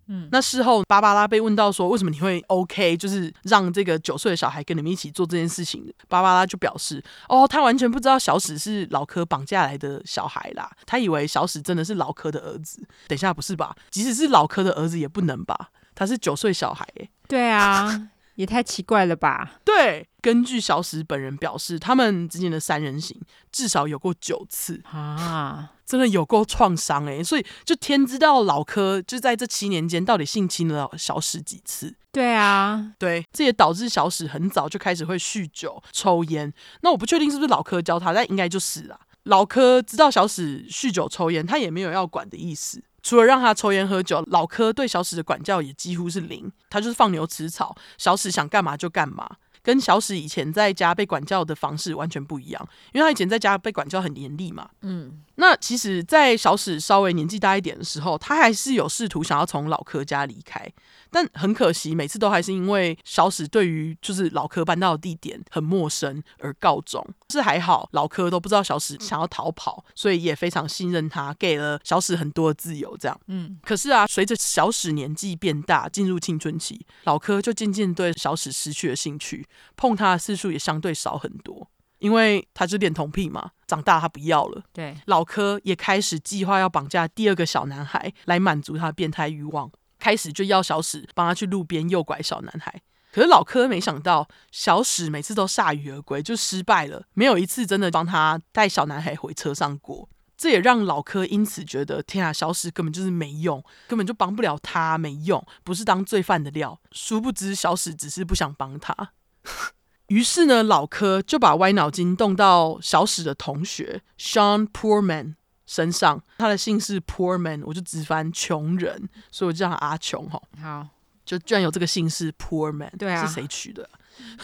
[0.09, 12.81] 嗯，那事后芭芭拉被问到说，为什么你会 OK，就是让这个九岁的小孩跟你们一起做这件事情，芭芭拉就表示，哦，他完全不知道小史是老柯绑架来的小孩啦，他以为小史真的是老柯的儿子。
[13.09, 13.75] 等一下，不是吧？
[13.89, 15.71] 即使是老柯的儿子也不能吧？
[15.93, 18.09] 他是九岁小孩，欸，对啊。
[18.37, 19.59] 也太奇怪了吧？
[19.65, 23.19] 对，根据小史本人表示，他们之间的三人行
[23.51, 31.95] 至少有过九次啊，真的有够创伤哎，所以就天知道老柯就在这七年间到底性侵了小史几次。
[32.11, 36.53] 对啊，对，这也导致小史很早就开始会酗酒、抽烟。
[36.81, 38.99] 那我不确定是不是老柯教他，但应该就是啦。
[39.23, 42.83] 老柯知道小史酗酒、抽烟，他也没有要管的意思。
[43.07, 54.67] 除了让他抽烟喝酒，老柯对小史的管教也几乎是零，他就是放牛吃草，小史想干嘛就干嘛，跟小史以前在家被管教的方式完全不一样，因为他以前在家被管教很严厉嘛。
[54.81, 60.69] 嗯，那其实，在小史稍微年纪大一点的时候，他还是有试图想要从老柯家离开。
[61.11, 67.05] 但很可惜，每次都还是因为小史对于就是老柯搬到的地点很陌生而告终。
[67.29, 72.95] 是还好，老柯都不知道小史想要逃跑，所以也非常信任他，给了小史很多的自由。
[72.97, 73.59] 这样，嗯。
[73.63, 81.69] 可是啊，随着小史年纪变大，进入青春期，老柯就渐渐对小史失去了兴趣，碰他的次数也相对少很多，
[81.99, 83.51] 因为他就恋童癖嘛。
[83.67, 84.95] 长大他不要了，对。
[85.07, 89.69] 老柯也开始计划要绑架第二个小男孩来满足他的变态欲望。
[89.99, 100.09] 开始就要小史帮他去路边诱拐小男孩，可是老柯没想到小史每次都铩羽而归，就失败了，没有一次真的帮他带小男孩回车上过。
[100.37, 106.79] 这也让老柯因此觉得，天啊，小史根本就是没用，根本就帮不了他，没用，不是当罪犯的料。
[106.91, 109.13] 殊不知小史只是不想帮他。
[110.09, 115.36] 于是呢，老柯就把歪脑筋动到小史的同学 Sean Poorman。
[115.67, 120.41] 身上，他的姓是 Poor Man，我就直翻穷人，所以我就叫他阿穷哈。
[120.59, 120.87] 好，
[121.23, 123.87] 就居然有这个姓氏 Poor Man，对啊，是谁取的？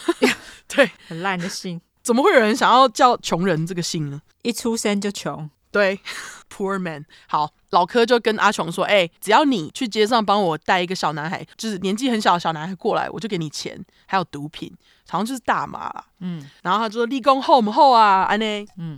[0.68, 4.20] 对，很烂的姓，怎么会有人想要叫穷人这个姓呢？
[4.42, 5.98] 一出生就穷，对
[6.54, 7.06] ，Poor Man。
[7.26, 14.72] 好，老柯就跟阿穷说：“哎、欸，只要你去街上帮我带一个小男孩，就是年纪很小的小男孩过来，我就给你钱，还有毒品，
[15.08, 15.90] 好像就是大麻。”
[16.20, 18.66] 嗯，然后他就说：“立功后不后啊？”安呢？
[18.76, 18.96] 嗯。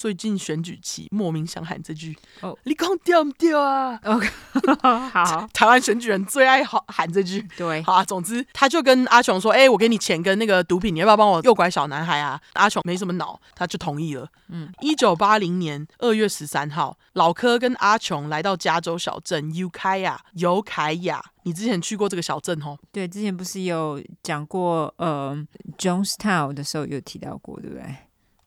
[0.00, 4.26] 最近选举期，莫名想喊这句哦，你讲掉不掉啊？OK，
[5.12, 8.02] 好，台湾选举人最爱喊喊这句，对，好啊。
[8.02, 14.26] 总之，他就跟阿琼说：“哎、欸，我给你钱跟那个毒品，你要不要帮我诱拐小男孩啊？”阿琼没什么脑，他就同意了。
[14.48, 22.74] 嗯，一九八零年二月十三号，老柯跟阿琼来到加州小镇尤凯亚，尤凯亚，你之前去过这个小镇哦？
[22.90, 25.36] 对，之前不是有讲过呃
[25.76, 27.84] ，Jonestown 的时候有提到过，对不对？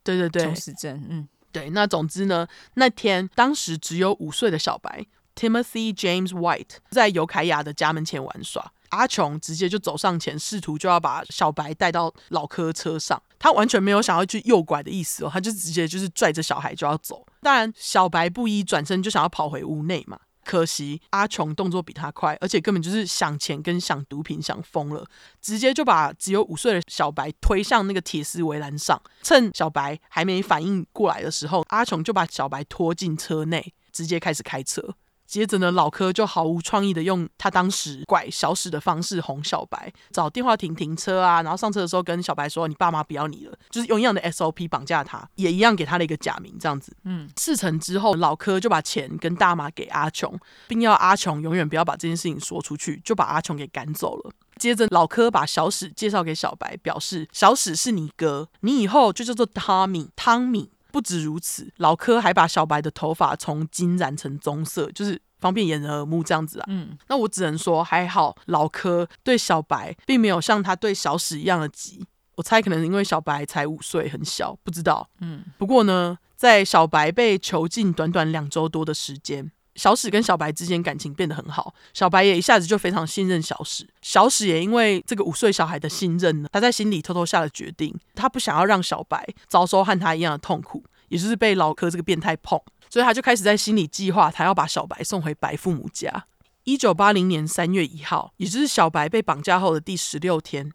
[0.03, 1.27] 对对对，琼斯镇，嗯。
[1.53, 5.05] 对，那总之呢，那天当时只有五岁的小白
[5.35, 20.19] Timothy James White 在尤凯亚的家门前玩耍，阿琼直接就走上前，试图就要把小白带到老柯车上，他完全没有想要去诱拐的意思哦，他就直接就是拽着小孩就要走，当然小白不依，转身就想要跑回屋内嘛。
[20.45, 25.05] 可惜阿琼动作比他快，而且根本就是想钱跟想毒品想疯了，
[25.41, 29.01] 直接就把只有五岁的小白推向那个铁丝围栏上。
[29.21, 34.95] 趁小白还没反应过来的时候，阿琼就把小白拖进车内，直接开始开车。
[35.33, 46.95] 接着呢，老柯就毫无创意的用他当时拐小史的方式哄小白，找电话亭停车啊，然后上车的时候跟小白说：“你爸妈不要你了。”就是用一样的 SOP 绑架他，也一样给他了一个假名，这样子。
[47.05, 54.31] 嗯，事成之后，老柯就把钱跟大麻给阿琼，并要阿琼永远不要把这件事情说出去，就把阿琼给赶走了。
[54.57, 60.69] 接着，老柯把小史介绍给小白，表示小史是你哥，你以后就叫做 Tommy 汤米。
[60.93, 66.65] 不止如此，老柯还把小白的头发从金染成棕色，就是方便掩人耳目这样子啊。
[66.67, 72.05] 嗯，那我只能说还好，老柯对小白并没有像他对小史一样的急。
[72.35, 75.09] 我猜可能因为小白才五岁，很小，不知道。
[75.19, 83.87] 嗯，不过呢，在小白被囚禁短短两周多的时间，小史跟小白之间感情变得很好，小白也一下子就非常信任小史。
[84.01, 92.59] 小史也因为这个五岁小孩的信任呢，他在心里偷偷下了决定，他不想要让小白遭受和他一样的痛苦，也就是被老柯这个变态碰，
[92.89, 96.25] 所以他就开始在心里计划，他要把小白送回白父母家。
[96.65, 100.71] 一九八零年三月一号，也就是小白被绑架后的第十六天，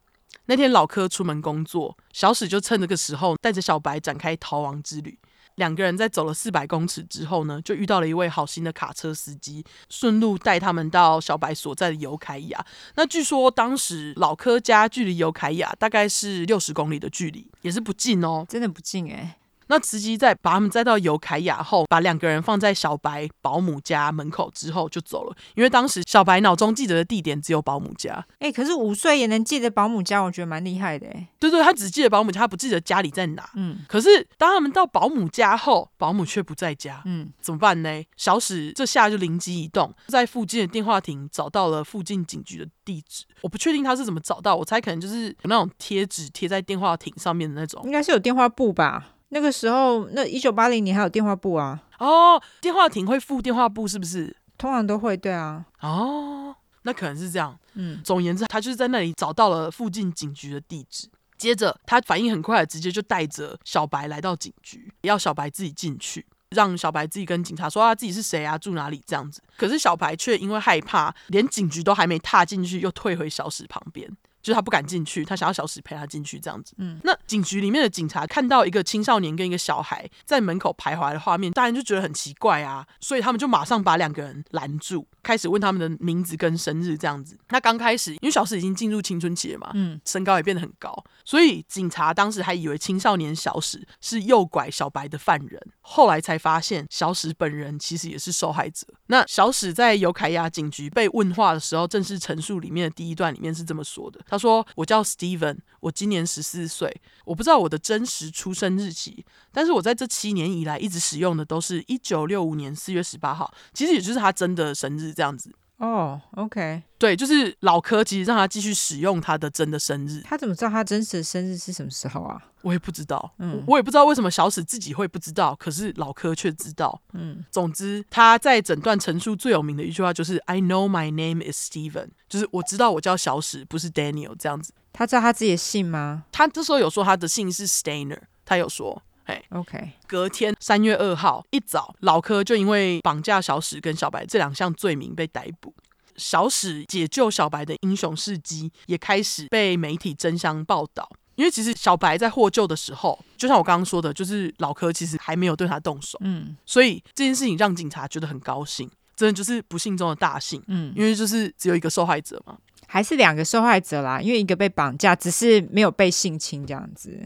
[0.47, 5.19] 那天老柯出门工作，小史就趁这个时候带着小白展开逃亡之旅。
[5.59, 12.65] 两个人在走了四百公尺之后呢，就遇到了一位好心的卡车司机，顺路带他们到小白所在的尤凯亚。
[12.95, 19.35] 那据说当时老柯家距离尤凯亚大概是六十公里的距离，也是不近哦，真的不近诶。
[19.69, 25.37] 那司机在把他们载到尤凯雅后，把两个人放在小白保姆家门口之后就走了。
[25.55, 28.13] 因为当时小白脑中记得的地点只有保姆家。
[28.39, 31.07] 哎、欸，可是五岁也能记得保姆家，我觉得蛮厉害的。
[31.09, 33.49] 哎，对对，他只记得保姆家，他不记得家里在哪。
[33.55, 37.03] 嗯，可是当他们到保姆家后，保姆却不在家。
[37.05, 38.03] 嗯，怎么办呢？
[38.17, 43.25] 小史这下就灵机一动，在附近的电话亭找到了附近警局的地址。
[43.43, 49.15] 我不确定他是怎么找到，我猜可能就是有那种贴纸贴在电话亭上面的那种，应该是有电话簿吧。
[49.31, 51.83] 那个时候，那一九八零年还有电话簿啊？
[51.99, 54.35] 哦，电话亭会附电话簿是不是？
[54.57, 55.65] 通常都会，对啊。
[55.81, 57.59] 哦，那可能是这样。
[57.75, 61.09] 嗯，总而言之，他就是在那里找到了附近警局的地址。
[61.37, 69.41] 接着，他反应很快，直接就带着小白来到警局，要小白自己进去，让小白自己跟警察说他自己是谁啊，住哪里这样子。
[69.57, 74.11] 可是小白却因为害怕，连警局都还没踏进去，又退回小史旁边。
[74.49, 76.73] 就是他不敢进去，他想要小史陪他进去这样子。
[76.79, 87.39] 嗯，那警局里面的警察看到一个青少年跟一个小孩在门口徘徊的画面，当然就觉得很奇怪啊，所以他们就马上把两个人拦住，开始问他们的名字跟生日这样子。
[87.51, 98.87] 那刚开始，因为小史已经进入青春期了嘛，嗯，身高也变得很高，所以警察当时还以为青少年小史是诱拐小白的犯人，后来才发现小史本人其实也是受害者。
[99.09, 106.95] 那小史在尤凯亚警局被问话的时候，正式陈述里面的第一段里面是这么说的：他说，我叫 Steven，我今年十四岁，
[107.25, 115.53] 我不知道我的真实出生日期，但是我在这七年以来一直使用的都是一九六五年四月十八号，其实也就是他真的生日这样子。
[115.79, 120.21] 哦、oh，OK，对，就是老柯其实让他继续使用他的真的生日。
[120.25, 122.43] 他怎么知道他真实的生日是什么时候啊？
[122.63, 127.01] 我也不知道，嗯，我也不知道为什么小史自己会不知道，可是老柯却知道。
[127.13, 134.73] 嗯，总之他在整段陈述最有名的一句话就是 “I know my name is Steven”，就是我知道我叫小史，不是 Daniel 这样子。
[134.93, 136.25] 他知道他自己的姓吗？
[136.33, 139.01] 他这时候有说他的姓是 Stainer，他有说。
[139.29, 145.75] Hey, OK，隔天三月二号一早，老柯就因为绑架小史跟小白这两项罪名被逮捕。
[146.17, 151.07] 小史解救小白的英雄事迹也开始被媒体争相报道。
[151.35, 156.19] 因为其实小白在获救的时候，就像我刚刚说的，就是老柯其实还没有对他动手。
[156.23, 160.61] 嗯，所以这件事情让警察觉得很高兴，真的就是不幸中的大幸。
[160.69, 162.57] 嗯，因为就是只有一个受害者嘛，
[162.87, 167.17] 还是两个受害者啦，因为一个被绑架，只是没有被性侵这样子。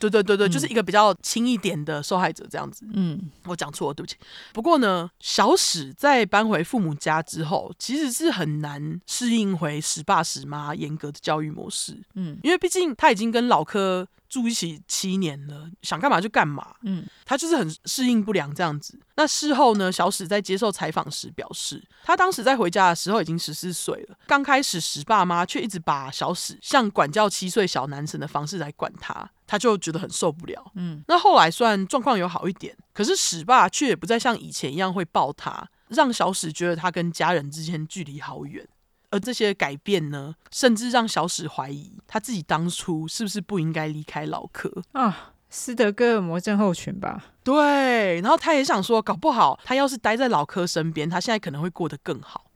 [0.00, 2.86] 对对对对，嗯、就是一个比较轻一点的受害者这样子。
[2.94, 4.16] 嗯，我讲错了，对不起。
[4.52, 11.96] 不过呢，小史在搬回父母家之后，其实是很难适应回史爸史妈严格的教育模式。
[12.14, 16.76] 嗯，因为毕竟他已经跟老柯住一起七年了，想干嘛就干嘛。
[16.82, 18.98] 嗯，他就是很适应不良这样子。
[19.16, 24.16] 那事后呢，小史在接受采访时表示，他当时在回家的时候已经十四岁了。
[24.26, 30.72] 刚开始，史爸妈却一直把小史像管教七岁小男生的方式来管他，他就觉得很受不了。
[30.76, 38.66] 嗯，那后来虽然状况有好一点，可是史爸却也不再像以前一样会抱他，让小史觉得他跟家人之间距离好远。
[39.10, 45.32] 而这些改变呢，甚至让小史怀疑他自己当初是不是不应该离开老柯啊。
[45.52, 47.24] 斯德哥尔摩症候群吧？
[47.42, 52.46] 对，然后他也想说，搞不好他要是待在老柯身边，他现在可能会过得更好。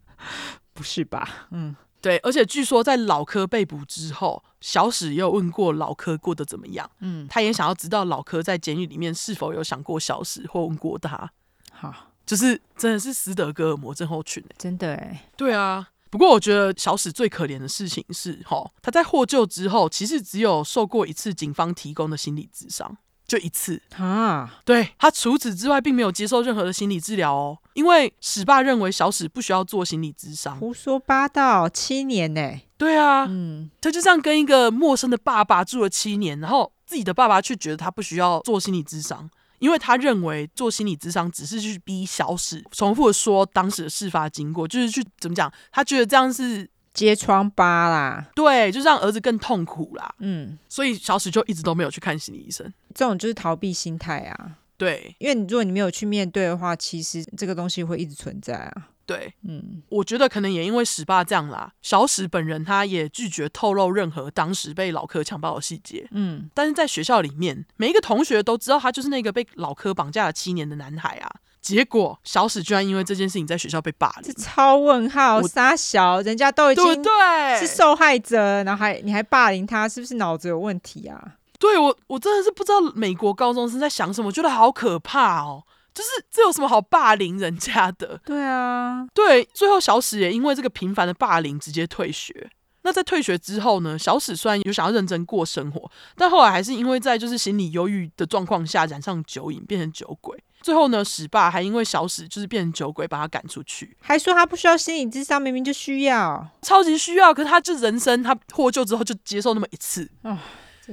[0.74, 1.46] 不是吧？
[1.50, 2.18] 嗯，对。
[2.18, 6.90] 而且据说在老柯被捕之后，小史也有问过老柯过得怎么样。
[7.00, 11.30] 嗯，他也想要知道老柯在监狱里面是否有想过小史或问过他。
[11.72, 14.44] 好，就是真的是斯德哥尔摩症候群。
[14.58, 15.28] 真的哎。
[15.36, 15.88] 对啊。
[16.08, 22.96] 不过我觉得小史最可怜的事情是，哈，他在获救之后，其实只有受过一次警方提供的心理智商，
[23.26, 24.60] 就一次啊。
[24.64, 30.56] 对，他除此之外，并没有接受任何的心理治疗哦，因为史爸认为小史不需要做心理智商。
[30.58, 32.60] 胡说八道，七年呢？
[32.78, 39.28] 对啊，嗯，他就这样跟一个陌生的爸爸住了七年，然后自己的爸爸却觉得他不需要做心理智商。
[39.58, 45.52] 因为他认为做心理咨商只是去逼小史重复的说当时的事发经过，就是去怎么讲？
[45.70, 50.14] 他觉得这样是揭疮疤啦，对，就让儿子更痛苦啦。
[50.20, 52.72] 嗯，所以小史就一直都没有去看心理医生。
[52.94, 54.56] 这种就是逃避心态啊。
[54.78, 58.88] 对，因为你如果你没有去面对的话，其实这个东西会一直存在啊。
[59.06, 66.06] 对，嗯，我觉得可能也因为史爸这样啦，小史本人他也拒绝透露任何当时被老柯强暴的细节。
[66.10, 71.30] 嗯，但是在学校里面，每一个同学都知道他就是那个被老柯绑架了七年的男孩啊。
[71.62, 81.34] 结果小史居然因为这件事情在学校被霸凌，这超问号，傻小，人家都已经对对是受害者，然后还你还霸凌他，是不是脑子有问题啊？
[81.58, 85.64] 对我，我真的是不知道美国高中生在想什么，我觉得好可怕哦。
[85.96, 88.20] 就是这有什么好霸凌人家的？
[88.22, 92.50] 对啊，对，最后小史也因为这个频繁的霸凌直接退学。
[92.82, 100.38] 那在退学之后呢，小史虽然有想要认真过生活，但后来还是因为在就是心理忧郁的状况下染上酒瘾，变成酒鬼。
[100.60, 107.32] 最后呢，史爸还因为小史就是变成酒鬼，把他赶出去，还说他不需要心理智商，明明就需要，超级需要。
[107.32, 110.38] 可是他就人生，他获救之后就接受那么一次，哦，这是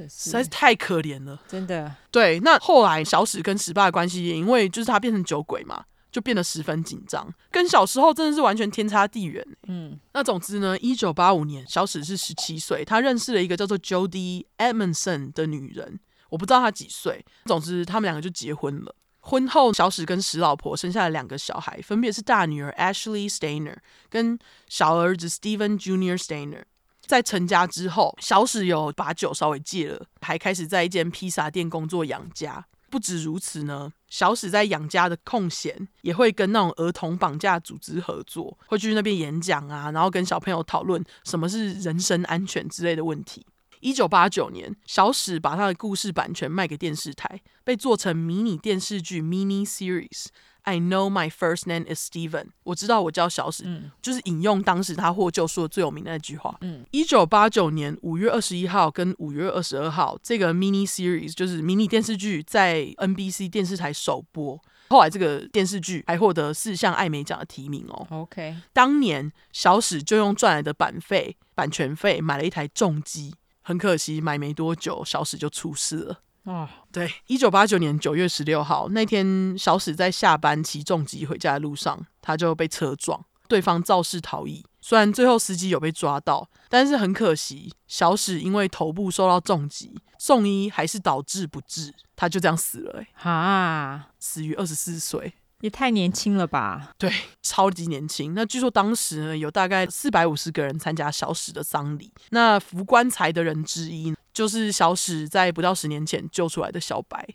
[0.08, 1.94] 实在是太可怜了，真的。
[2.10, 9.44] 对，那后来小史跟史爸的关系也因为就是他变成酒鬼嘛，就变得十分紧张，跟小时候真的是完全天差地远。
[9.66, 15.98] 嗯，那总之呢，一九八五年，小史是十七岁，他认识了一个叫做 Jody Edmondson 的女人，
[16.30, 17.24] 我不知道她几岁。
[17.46, 18.94] 总之，他们两个就结婚了。
[19.20, 23.76] 婚后，小史跟史老婆生下了两个小孩，分别是大女儿 Ashley Stainer
[24.10, 24.38] 跟
[24.68, 26.64] 小儿子 Stephen Junior Stainer。
[27.06, 32.66] 在成家之后，小史有把酒稍微戒了，还开始在一间披萨店工作养家。
[32.90, 43.44] 不止如此呢，小史在养家的空闲，也会跟那种儿童绑架组织合作，会去那边演讲啊，然后跟小朋友讨论什么是人身安全之类的问题。
[43.80, 50.26] 一九八九年，小史把他的故事版权卖给电视台，被做成迷你电视剧 （mini series）。
[50.64, 52.48] I know my first name is Steven。
[52.64, 56.58] 我知道我叫小史，嗯、就是引用当时他获救说的最有名的那句话。
[56.90, 64.60] 一九八九年五月二十一号跟五月二十二号，这个 mini series 就是迷你电视剧在 NBC 电视台首播。
[64.88, 68.06] 后来这个电视剧还获得四项艾美奖的提名哦。
[68.10, 73.34] OK，当年小史就用赚来的版费、版权费买了一台重机。
[73.62, 76.20] 很可惜，买没多久，小史就出事了。
[76.44, 84.64] 哦，对，一九八九年九月十六号那天，小史在下班骑重机回家的路上，他就被车撞，对方肇事逃逸。
[84.80, 93.00] 虽然最后司机有被抓到，但是很可惜，小史因为头部受到重击，送医还是导致不治，他就这样死了。
[93.00, 95.32] 哎，哈，死于二十四岁。
[95.60, 96.90] 也太年轻了吧？
[96.98, 97.10] 对，
[97.40, 98.34] 超级年轻。
[98.34, 102.12] 那据说当时呢，有大概四百五十个人参加小史的丧礼。
[102.28, 107.26] 那扶棺材的人之一，就是小史在不到十年前救出来的小白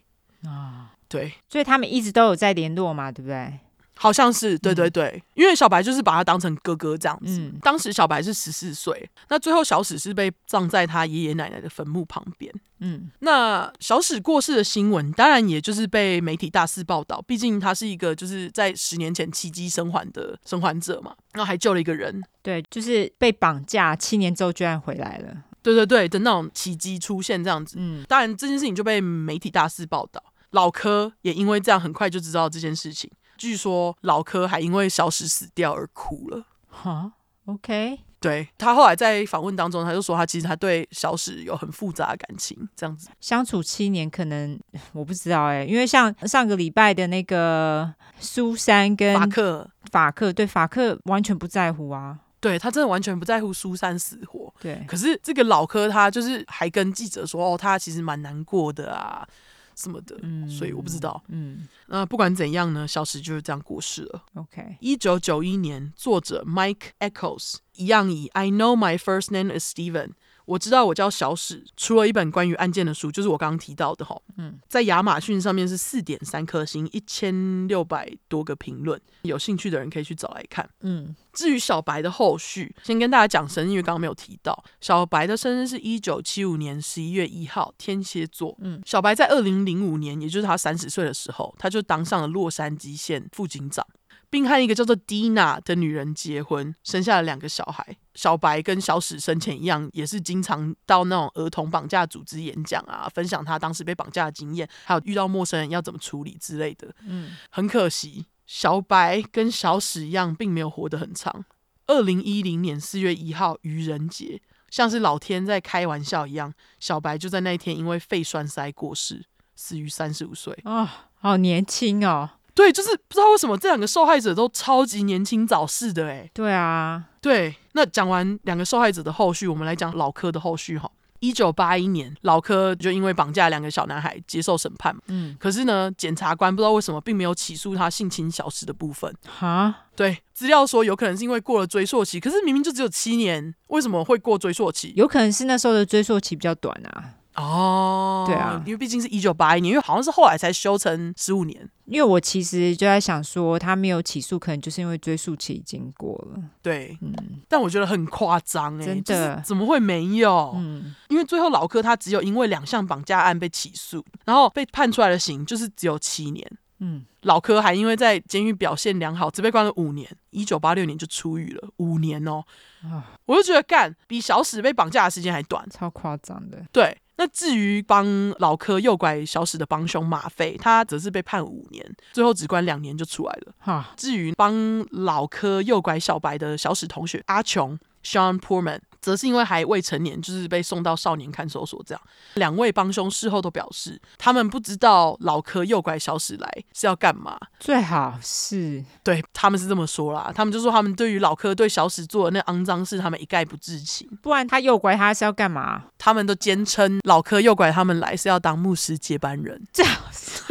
[0.43, 0.91] 啊。
[1.07, 3.59] 对，所以他们一直都有在联络嘛，对不对？
[4.01, 7.37] 好像是，对对对，嗯、因为小白就是把他当成哥哥这样子。
[7.37, 12.53] 嗯、当时小白是十四岁，那最后小史是被葬在他爷爷奶奶的坟墓旁边。
[12.77, 17.21] 嗯，那小史过世的新闻，当然也就是被媒体大肆报道。
[17.27, 22.23] 毕竟他是一个就是在十年前奇迹生还的生还者嘛，然后还救了一个人。
[22.41, 25.43] 对，就是被绑架七年之后居然回来了。
[25.61, 27.75] 对对对的那种奇迹出现这样子。
[27.79, 30.21] 嗯，当然这件事情就被媒体大肆报道，
[30.51, 33.09] 老柯也因为这样很快就知道这件事情。
[33.37, 36.45] 据说老柯还因为小史死掉而哭了。
[36.67, 37.13] 哈
[37.45, 44.59] ，OK，对，他后来在访问当中，他就说他其实他对小史有很复杂的感情，这样子相处七年，可能
[44.91, 54.53] 我不知道哎、欸，因为像上个礼拜的那个苏珊跟法克，法克对法克完全不在乎啊，对他真的完全不在乎苏珊死活。
[54.59, 59.27] 对，可是这个老柯他就是还跟记者说哦，他其实蛮难过的啊。
[59.75, 64.25] 什么的，嗯，所以我不知道，嗯，那不管怎样呢，小史就是这样过世了。
[64.33, 70.09] OK，一九九一年，作者 Mike Echoes 一样以 I know my first name is Steven。
[70.49, 74.19] 我知道我叫小史，出了一本关于案件的书，就是我刚刚提到的哈。
[74.37, 80.67] 嗯，在亚马逊上面是四点三颗星，一千六百多个评论，有兴趣的人可以去找来看。
[80.81, 88.57] 嗯，至于小白的后续，先跟大家讲生日，因为刚刚没有提到，小白的生日是一九七五年十一月一号，天蝎座。
[88.61, 93.85] 嗯，小白在二零零五年，也就是他三十岁的时候，他就当上了洛杉矶县副警长。
[94.29, 97.97] 并和一个叫做 Dina 的女人结婚，生下了两个小孩。
[98.13, 106.93] 小白跟小史生前一样，也是经常到那种儿童绑架组织演讲啊，分享他当时被绑架的经验，还有遇到陌生人要怎么处理之类的。
[107.07, 111.45] 嗯，很可惜，小白跟小史一样，并没有活得很长。
[111.87, 119.25] 二零一零年四月一号，愚人节，像是老天在开玩笑一样，小白就在那一天因为肺栓塞过世，
[119.55, 120.53] 死于三十五岁。
[120.65, 122.29] 啊、哦，好年轻哦。
[122.59, 126.29] 对，就是不知道为什么这两个受害者都超级年轻早逝的哎。
[126.33, 127.55] 对啊，对。
[127.71, 130.91] 那讲完两个受害者的后续，我们来讲老柯的后续哈。
[131.21, 134.93] 一九八一年，老柯就因为绑架两个小男孩接受审判。
[135.07, 135.37] 嗯。
[135.39, 139.15] 可是呢，检察官不知道为什么并没有起诉他性侵小史的部分。
[139.25, 139.73] 哈？
[139.95, 144.91] 对，资料说有可能是因为过了追溯期，可是明明就只有七年，为什么会过追溯期？
[144.97, 147.15] 有可能是那时候的追溯期比较短啊。
[147.39, 151.69] 哦，对啊，因为毕竟是一九八一年，因为好像是后来才修成十五年。
[151.85, 156.39] 因为我其实就在想说，他没有起诉，可能就是因为追诉期已经过了。
[156.61, 157.11] 对，嗯，
[157.47, 160.53] 但我觉得很夸张哎，真的，怎么会没有？
[160.57, 166.47] 嗯，因为最后老柯他只有因为两项绑架案被起诉，然后被判出来的刑就是只有七年。
[166.77, 172.43] 嗯，老柯还因为在监狱表现良好，只被关了五年，一九八六年就出狱了，五年哦。
[172.83, 176.63] 啊，我就觉得干比小史被绑架的时间还短，超夸张的。
[176.71, 176.95] 对。
[177.19, 178.07] 那至于帮
[178.39, 183.53] 老柯诱拐小史的帮凶马费，他则是被判五年，最后只关两年就出来了。
[183.59, 184.53] 哈，至于帮
[184.91, 188.79] 老柯诱拐小白的小史同学阿琼 Sean Poorman。
[189.01, 191.81] 则是因为还未成年，就是被送到少年看守所。
[191.85, 192.01] 这样，
[192.35, 197.37] 两位帮凶事后都表示，他们不知道老柯诱拐小史来是要干嘛。
[197.59, 204.09] 最好是对，他们是这么说啦，他们就说他们对于老柯对小史做的那肮脏事，他们一概不知情。
[204.21, 205.85] 不然他诱拐他是要干嘛？
[205.97, 209.65] 他们都坚称老柯诱拐他们来是要当牧师接班人。
[209.71, 210.41] 最好是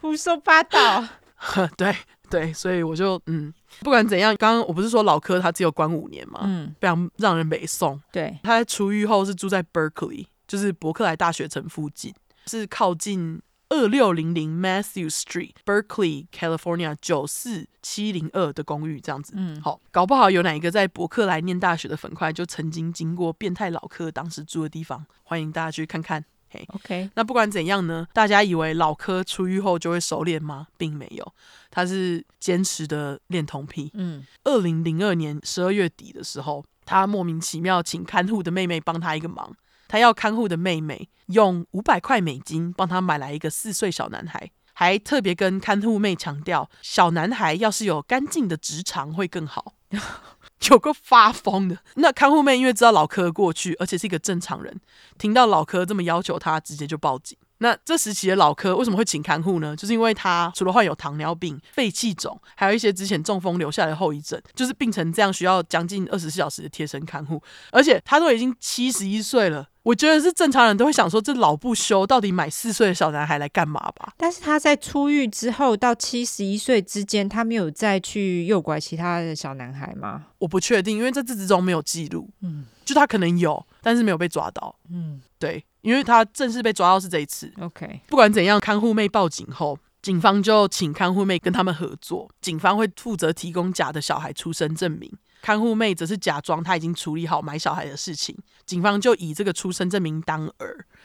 [0.00, 1.06] 胡说八道。
[1.76, 1.94] 对。
[2.28, 6.40] 对，所以我就嗯，不管怎样，刚刚我不是说老柯他只有关五年嘛？
[6.44, 8.00] 嗯，非常让人北宋。
[8.12, 12.14] 对，他在出狱后是住在 Berkeley，就是伯克莱大学城附近，
[12.46, 19.32] 是靠近二六零零 Matthew Street，Berkeley California 九四七零二的公寓这样子。
[19.36, 26.24] 嗯，好，搞不好有哪一个在伯克莱念大学的粉块就曾经经过变态老柯当时住的地方，欢迎大家去看看。
[26.68, 28.06] OK，那不管怎样呢？
[28.12, 30.66] 大家以为老柯出狱后就会熟练吗？
[30.76, 31.34] 并没有，
[31.70, 33.90] 他是坚持的恋童癖。
[33.94, 39.54] 嗯，二零零二年十二月底的时候，他莫名其妙请看护的妹妹帮他一个忙，
[39.88, 49.74] 他要看护的妹妹用五百块美金帮他买来一个四岁小男孩，还特别跟看护妹强调，小男孩要是有干净的直肠会更好。
[50.70, 54.80] 有个发疯的，那看护妹因为知道老柯过去，而且是一个正常人，
[55.18, 57.36] 听到老柯这么要求他，直接就报警。
[57.58, 59.74] 那这时期的老柯为什么会请看护呢？
[59.74, 69.68] 就是因为他除了患有糖尿病、肺气肿，还有一些之前中风留下来的后遗症，就是病成这样需要将近二十四小时的贴身看护，而且他都已经七十一岁了。
[69.86, 74.12] 我觉得是正常人都会想说，这老不休，到底买四岁的小男孩来干嘛吧？
[74.16, 80.26] 但是他在出狱之后到七十一岁之间，他没有再去诱拐其他的小男孩吗？
[80.38, 82.28] 我不确定，因为在这之中没有记录。
[82.40, 84.74] 嗯，就他可能有，但是没有被抓到。
[84.90, 87.52] 嗯，对，因为他正式被抓到是这一次。
[87.60, 95.12] OK，不管怎样，看护妹报警后，警方就请看护妹跟他们合作，警方会负责提供假的小孩出生证明。
[95.46, 100.54] 看护妹则是假装她已经处理好买小孩的事情，警方就以这个出生证明当饵，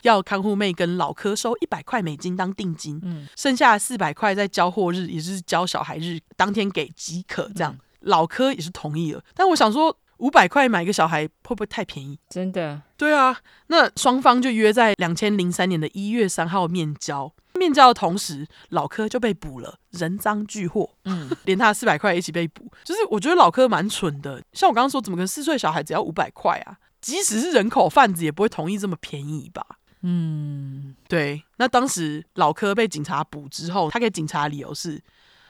[0.02, 7.48] 要看护妹跟老柯收一百块美金当定金，嗯，剩下四百块在交货日，也就是交小孩日当天给即可。
[7.54, 9.24] 这样，嗯、老柯也是同意了。
[9.36, 12.18] 但我想说，五百块买一个小孩会不会太便宜？
[12.30, 12.82] 真的？
[12.96, 13.38] 对啊，
[13.68, 17.34] 那双方就约在两千零三年的一月三号面交。
[17.56, 20.90] 面交的同时，老柯就被捕了，人赃俱获。
[21.06, 22.72] 嗯， 连他四百块一起被捕。
[22.84, 26.78] 就是我觉得老柯蛮蠢的，像我刚刚说，怎么可能四岁小孩只要五百块啊？
[27.02, 29.66] 即使是人口贩子，也不会同意这么便宜吧？
[30.02, 31.44] 嗯，对。
[31.58, 35.02] 那当时老柯被警察捕之后，他给警察的理由是：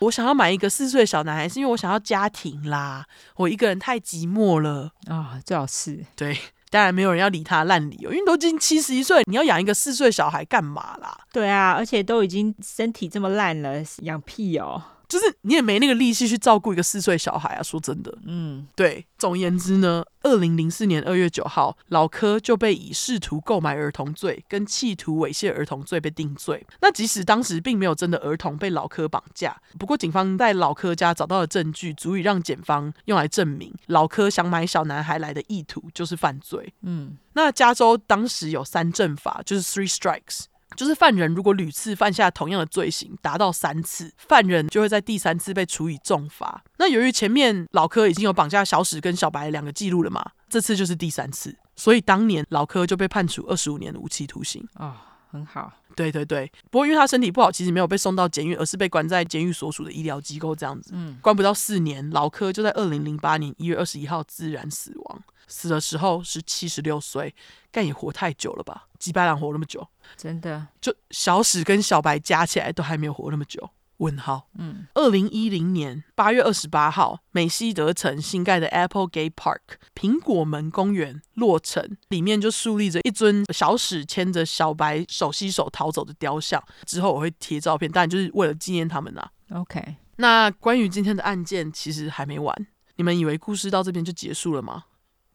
[0.01, 3.05] 我想要买一个四岁小男孩，是因为我想要家庭啦，
[3.35, 5.39] 我一个人太寂寞了啊。
[5.45, 6.37] 最好是对。
[6.71, 11.17] 当然没有人要理他烂理由，因为都已经七十一岁，你要养一个四岁小孩干嘛啦？
[11.33, 14.81] 对啊，而且都已经身体这么烂了，养屁哦！
[15.11, 17.61] 就是你也没那个力气去照顾一个四岁小孩啊！
[17.61, 19.05] 说真的，嗯，对。
[19.17, 26.65] 总而言之呢，二零零四年二月九号，老柯就被以试图购买儿童罪跟企图猥亵儿童罪被定罪。
[26.79, 36.73] 那即使当时并没有真的儿童被老柯绑架，不过警方在老柯家找到的证据，足以让检方用来证明老柯想买小男孩来的意图就是犯罪。
[36.81, 40.45] 嗯，那加州当时有三正法，就是 three strikes。
[40.75, 46.63] 就是犯人如果屡次犯下同样的罪行，达到三次，犯人就会在第三次被处以重罚。
[46.77, 54.67] 那由于前面老柯已经有绑架小史跟小白两个记录了嘛，这次就是第三次，所以当年老柯就被判处二十五年的无期徒刑。
[54.73, 55.71] 啊、很好。
[55.95, 60.91] 对对对，不过因为他身体不好，其实没有被送到监狱，而是被关在监狱所属的医疗机构这样子。
[60.93, 65.23] 嗯，关不到四年，老柯就在二零零八年一月二十一号自然死亡。
[65.47, 67.35] 死的时候是七十六岁，
[67.71, 68.87] 但也活太久了吧？
[68.97, 69.85] 几百人活那么久，
[70.15, 70.67] 真的？
[70.79, 73.69] 就小史跟小白加起来都还没有活那么久？
[74.01, 74.49] 问号。
[74.57, 79.59] 嗯，二零一零年八月二十八号，美西德城新盖的 Applegate Park
[79.95, 86.61] 苹果门公园落成，里面就树立着一尊小史牵着小白手洗手逃走的雕像。
[86.85, 89.25] 之后我会贴照片，但就是为了纪念他们呐。
[89.51, 92.67] OK，那关于今天的案件，其实还没完。
[92.95, 94.85] 你们以为故事到这边就结束了吗？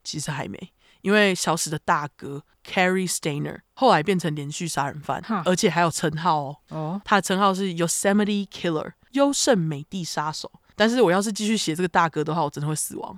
[0.03, 0.57] 其实还没，
[1.07, 6.57] 因为小史的大哥 Cary Stainer 后来变成连续杀人犯，而且还有称号哦。
[6.67, 10.51] 哦，他的称号是 Yosemite Killer，优胜美地杀手。
[10.75, 13.17] 但是我要是继续写这个大哥的话，我真的会死亡。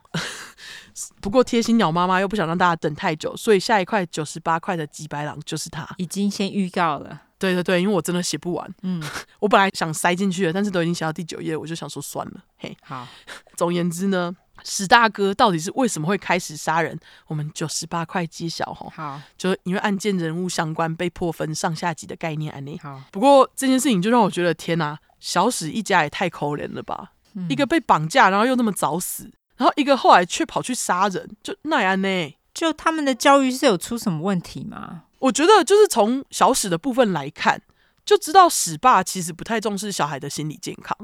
[1.19, 5.89] 不过贴心鸟妈妈又不想让大家等太久，所以下一块九十八块的吉白狼就是他。
[5.97, 7.23] 已经先预告了。
[7.39, 8.75] 对对对，因为我真的写不完。
[8.83, 9.01] 嗯，
[9.39, 12.43] 我本来想塞进去的，但是都已经写到第九页，我就想说算了。
[12.57, 13.07] 嘿，好。
[13.55, 16.97] 总而言之呢，史大哥到底是为什么会开始杀人？
[17.27, 18.91] 我们九十八块揭晓哈。
[18.93, 22.79] 好，就因为案件人物相关被迫分上下级的概念案例。
[22.81, 27.11] 好，不过这件事情就让我觉得天哪，小史一家也太可怜了吧！
[27.35, 32.35] 嗯、一个被绑架，然后又那么早死，然后一个后来却跑去杀人，就那样呢？
[32.53, 35.03] 就他们的教育是有出什么问题吗？
[35.19, 37.61] 我觉得就是从小史的部分来看，
[38.03, 40.97] 就知道史爸其实不太重视小孩的心理健康。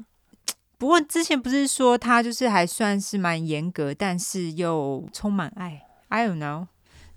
[0.77, 5.81] 不过之前不是说他就是还算是蛮严格，但是又充满爱。
[6.09, 6.67] I don't know，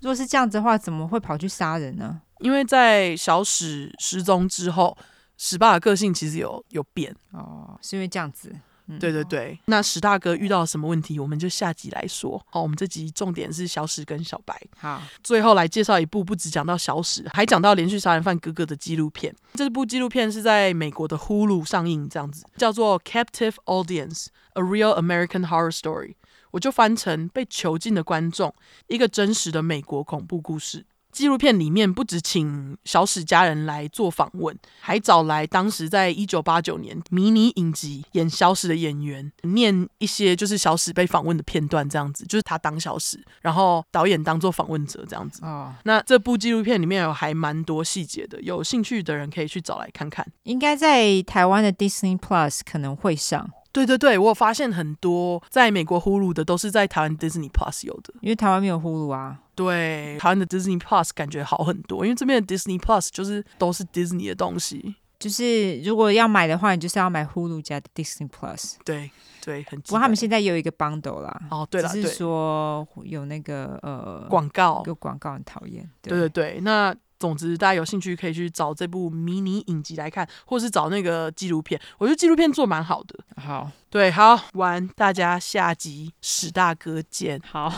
[0.01, 2.23] 如果是这样子的话，怎么会跑去杀人呢？
[2.39, 4.97] 因为在小史失踪之后，
[5.37, 8.55] 史爸的个性其实有有变哦，是因为这样子。
[8.99, 12.41] 对对对，那史大哥遇到了什么问题，我们就下集来说。
[12.49, 14.59] 好，我们这集重点是小史跟小白。
[14.79, 19.35] 好，最后来介绍一部不只讲到小史，还讲到连续杀人犯哥哥的纪录片。
[19.55, 26.09] 这部纪录片是在美国的 Hulu 上映，这样子叫做《Captive Audience: A Real American Horror Story》，
[26.53, 28.55] 我就翻成被囚禁的观众，
[28.87, 30.87] 一个真实的美国恐怖故事。
[31.13, 45.45] 纪录片里面不只请小史家人来做访问，还找来当时在一九八九年迷你影集演小史的演员，念一些就是小史被访问的片段，这样子就是他当小史，然后导演当做访问者这样子。
[45.45, 50.27] 哦，那这部纪录片里面有还蛮多细节的，有兴趣的人可以去找来看看。
[50.45, 53.51] 应该在台湾的 Disney Plus 可能会上。
[53.71, 59.39] 对对对，我有发现很多在美国 Hulu 的都是在台湾 Disney Plus 有的，因为台湾没有 Hulu 啊。
[59.55, 64.97] 对，台湾的 Disney Plus 感觉好很多，因为这边的 Disney Plus 就是都是 Disney 的东西。
[65.19, 68.75] 就是如果要买的话，你就是要买 Hulu 加的 Disney Plus。
[68.85, 69.11] 对
[69.45, 69.81] 对，很。
[69.81, 71.41] 不过他们现在有一个 bundle 啦。
[71.51, 75.89] 哦，对了，只是说有那个呃广告，有广告很讨厌。
[76.01, 76.95] 对对对对，那。
[77.19, 81.81] 总之，大家有兴趣可以去找这部迷你影集来看，或是找那个纪录片。
[81.99, 83.19] 我觉得纪录片做蛮好的。
[83.37, 87.41] 好，对，好，晚安，大家下集史大哥见。
[87.45, 87.73] 好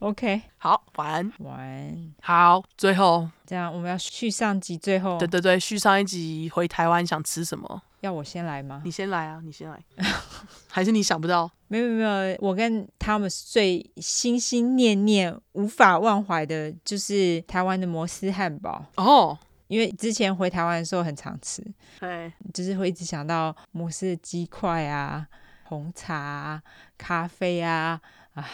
[0.00, 2.14] ，OK， 好，晚安，晚安。
[2.22, 7.82] 好，最后这样我们要续上集，最后，对对对，续上一集回台湾想吃什么？
[8.00, 8.82] 要我先来吗？
[8.84, 9.82] 你先来啊，你先来，
[10.68, 11.50] 还是你想不到？
[11.68, 19.38] 没有没有，我跟他们最心心念念、无法忘怀的，就是台湾的摩斯汉堡哦。
[19.68, 21.64] 因为之前回台湾的时候很常吃，
[22.00, 25.24] 对，就是会一直想到摩斯的鸡块啊、
[25.62, 26.62] 红茶啊、
[26.98, 28.00] 咖啡啊，
[28.32, 28.44] 啊，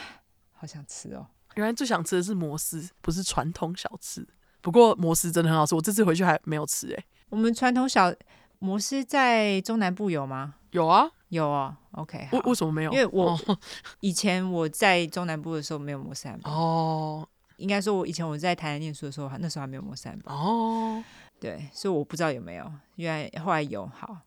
[0.53, 1.27] 好想吃哦。
[1.55, 4.29] 原来最想吃的是摩斯，不是传统小吃。
[4.61, 7.05] 不过摩斯真的很好吃，我这次回去还没有吃哎。
[7.31, 8.13] 我们传统小
[8.59, 10.55] 摩斯在中南部有吗？
[10.71, 11.77] 有啊，有哦。
[11.93, 12.93] OK，为为什么没有？
[12.93, 13.39] 因为我
[14.01, 17.29] 以前我在中南部的时候没有摩斯汉堡哦。
[17.57, 21.03] 应该说，我以前我在台南念书的时候，那时候还没有摩斯汉堡哦。
[21.41, 22.71] 对，所以我不知道有没有。
[22.97, 24.19] 原来后来有，好，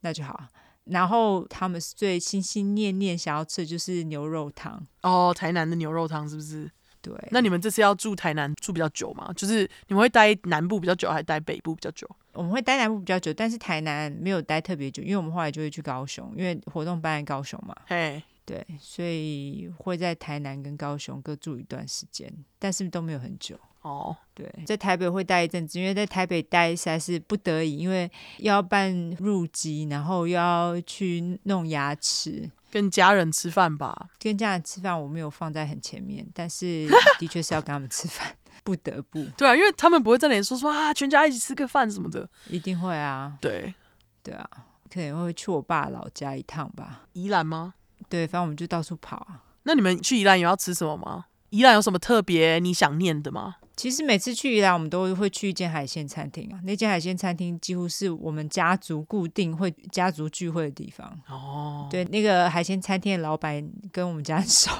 [0.00, 0.38] 那就好。
[0.84, 6.70] 然后他们最心心念念想要吃的就是牛肉汤哦，台南的牛肉汤是不是？
[7.02, 9.30] 对，那你们这次要住台南住比较久吗？
[9.36, 12.08] 就是你们会待南部比较久，还是待北部比较久？
[12.32, 17.74] 我们会待南部比较久，但是台南没有待特别久，因为我们后来就会去高雄，因为活动办在高雄嘛。
[17.86, 23.58] 嘿，对，所以会在台南跟高雄各住一段时间，但是都没有很久。
[23.82, 32.50] 哦，对，在台北会待一阵子，因为在台北待实在是不得已，因为要办入籍，然后又要去弄牙齿。
[32.70, 36.88] 跟家人吃饭吧，跟家人吃饭我没有放在很前面，但是
[37.18, 38.32] 的确是要跟他们吃饭，
[38.70, 39.24] 不得不。
[39.36, 43.36] 对啊，因为他们不会在那里说说啊，全家一起吃个饭什么的，一定会啊。
[43.40, 43.74] 对，
[44.22, 44.48] 对啊，
[44.88, 47.02] 可能会去我爸老家一趟吧。
[47.14, 47.74] 宜兰吗？
[48.08, 49.42] 对，反正我们就到处跑啊。
[49.64, 51.24] 那你们去宜兰有要吃什么吗？
[51.48, 53.56] 宜兰有什么特别你想念的吗？
[53.74, 56.60] 其实每次去宜兰，我们都会去一间海鲜餐厅啊。
[56.64, 61.18] 那间海鲜餐厅几乎是我们家族固定会家族聚会的地方。
[61.28, 64.70] 哦，对，那个海鲜餐厅的老板跟我们家很熟。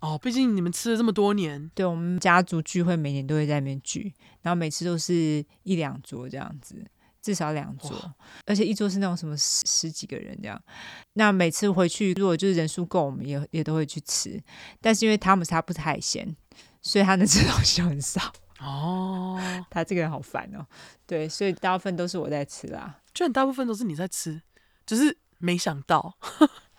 [0.00, 1.70] 哦，毕竟你们吃了这么多年。
[1.74, 4.12] 对，我们家族聚会每年都会在那边聚，
[4.42, 6.84] 然后每次都是一两桌这样子，
[7.20, 8.14] 至少两桌，
[8.46, 10.60] 而且一桌是那种什么十十几个人这样。
[11.12, 14.42] 那每次回去，如果就是人数够，我们也也都会去吃。
[14.80, 16.36] 但是因为汤姆斯他不吃海鲜，
[16.80, 18.32] 所以他能吃 东西很少。
[18.60, 19.40] 哦，
[19.70, 20.66] 他这个人好烦哦。
[21.06, 23.00] 对，所以大部分都是我在吃啦。
[23.12, 24.40] 就很大部分都是你在吃，
[24.86, 26.16] 只、就是没想到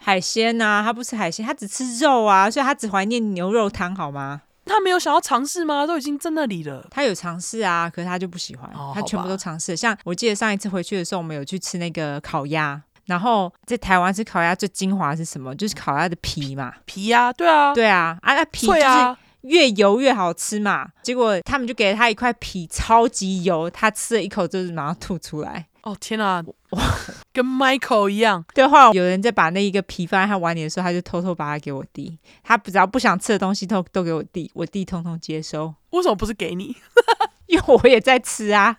[0.03, 4.41] 海鲜呐、啊，他不吃海鲜，他只吃肉啊，所以他只怀念牛肉汤，好吗？
[4.65, 5.85] 他没有想要尝试吗？
[5.87, 6.85] 都已经在那里了。
[6.91, 9.75] 他有尝试啊，可是他就不喜欢，哦、他全部都尝试。
[9.75, 15.55] 像我记得上一次回去的时候，我们有去吃那个烤鸭，然后在台湾吃烤鸭最精华是什么？
[15.55, 19.17] 就是烤鸭的皮嘛，皮呀、啊，对啊，对啊，啊那皮就是。
[19.43, 20.89] 越油越好吃嘛。
[21.01, 25.67] 结果他们就给了他一块皮，超级油，他吃了一口就是马上吐出来。
[25.83, 26.81] 哦天哪，哇，
[27.33, 28.43] 跟 Michael 一样。
[28.53, 32.17] 对，后来有人在把那一个皮放在他碗里的时候，他就偷偷把它给我弟。
[32.41, 35.73] 他只要不想吃的东西都都给我弟，我弟通通接收。
[35.89, 36.75] 为什么不是给你？
[37.47, 38.77] 因为我也在吃啊。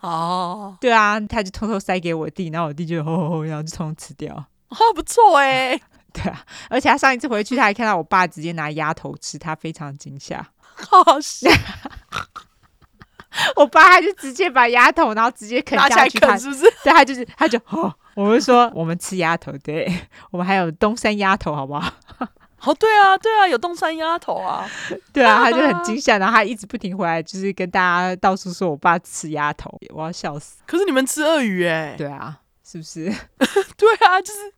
[0.00, 4.34] 哦，对啊，他就偷偷塞给我弟，然后我弟就吼吼吼，然后就通通吃掉。
[4.70, 5.78] 哦，不错哎。
[6.22, 10.46] 对啊，而且他上一次回去，他还看到我爸直接拿鸭头吃，他非常惊吓。
[10.60, 11.50] 好好笑。
[13.54, 16.62] 我爸他就直接把鸭头，然后直接啃下去，啃是不是？
[16.82, 19.86] 对，他就是，他就哦，我们说我们吃鸭头，对，
[20.30, 21.92] 我们还有东山鸭头，好不好？
[22.62, 24.68] 哦，对啊，对啊，有东山鸭头啊，
[25.12, 30.56] 对啊，他就很惊 吓，然后他一直不停回来，就是跟大家到处说我爸吃鸭头，我要笑死。
[30.66, 31.94] 可是你们吃鳄鱼哎？
[31.96, 33.04] 对啊，是不是？
[33.76, 34.52] 对啊，就是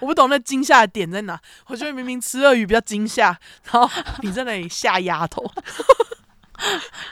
[0.00, 1.38] 我不懂那惊吓的点在哪。
[1.66, 3.36] 我觉得明明吃鳄鱼比较惊吓，
[3.70, 3.90] 然后
[4.22, 5.44] 你在那里吓丫头。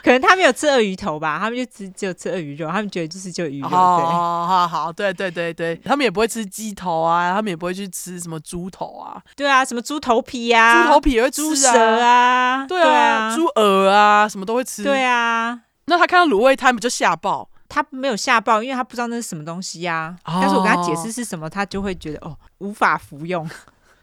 [0.03, 3.67] 可能他没有吃鳄鱼头吧，他们就只只有吃鳄鱼肉，他们觉得就是就鱼肉。
[3.67, 9.21] 哦好好，对对对对，他们也不会吃鸡头啊，他们也不会去吃什么猪头啊。
[9.35, 11.69] 对啊，什么猪头皮啊，猪头皮也会吃猪舌
[12.01, 14.83] 啊，对啊，猪耳啊，什么都会吃。
[14.83, 17.47] 对啊，那他看到卤味摊不就吓爆？
[17.75, 20.17] 他没有吓爆，因为他不知道那是什么东西呀。
[20.23, 23.45] 但是我跟他解释是什么，他就会觉得哦，无法服用。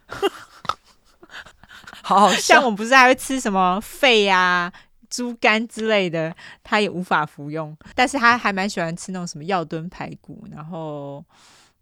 [2.03, 4.71] 好好像我们不是还会吃什么肺呀？
[5.09, 11.23] 猪肝之类的，他也无法服用，但是他还蛮喜欢吃那种什么药炖排骨，然后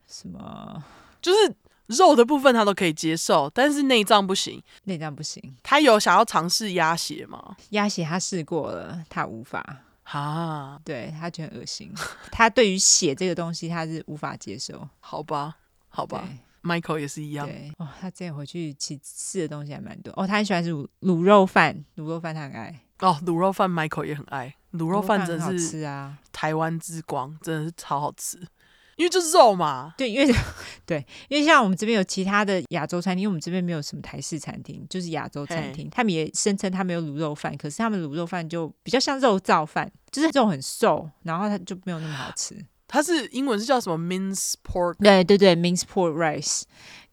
[0.07, 0.81] 什么
[1.22, 1.53] 就是
[1.88, 5.41] 肉的部分他都可以接受，但是内脏不行，内脏不行。
[5.61, 7.57] 他有想要尝试鸭血吗？
[7.72, 9.65] 鸭血他试过了，他无法
[10.03, 11.94] 啊，对他觉得恶心，
[12.32, 14.88] 他对于血这个东西他是无法接受。
[14.99, 15.57] 好吧，
[15.90, 16.28] 好吧
[16.64, 17.48] ，Michael 也是一样。
[17.48, 22.82] 对哦，他之前回去其实吃的东西还蛮多哦，他很喜欢吃卤卤肉饭，卤肉饭他很爱。
[22.99, 28.40] 哦，卤肉饭 Michael 也很爱，卤肉饭真的是吃啊，台湾之光，真的是超好吃，
[29.02, 29.95] 因为就是肉嘛。
[29.98, 30.32] 对，因为
[30.86, 42.56] 对，因为像我们这边有其他的亚洲餐厅，因为我们这边没有什么台式餐厅，就是亚洲餐厅，他们也声称他们有卤肉饭，可是他们卤肉饭就比较像肉燥饭，就是肉很瘦，然后它就没有那么好吃。
[42.88, 44.94] 它是英文是叫什么 minced pork？
[44.99, 46.61] 对对对，minced pork rice。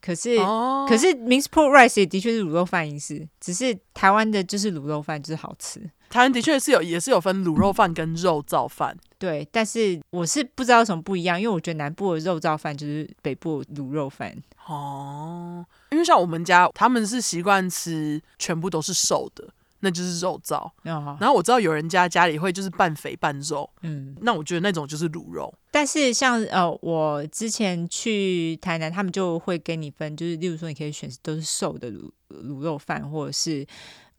[0.01, 5.81] 可是，哦、可是 minced pork rice 也的确是卤肉饭意思，只是台湾的就是卤肉饭就是好吃。
[6.11, 8.97] 台湾的确是有，也是有分卤肉饭跟肉燥饭。
[9.19, 14.35] 对，但是我是不知道什么不一样，因为我觉得南部的肉燥饭就是北部卤肉饭。
[14.67, 19.49] 哦，因为像我们家他们是习惯吃全部都是瘦的。
[19.81, 25.55] 那就是肉燥，哦、然后我知道有人家家里会就是半肥半肉，嗯，那我觉得那种就是卤肉。
[25.71, 33.65] 但是像呃，我之前去台南，他们就会给你分，就是例如说你可以选都是瘦的卤卤肉饭，或者是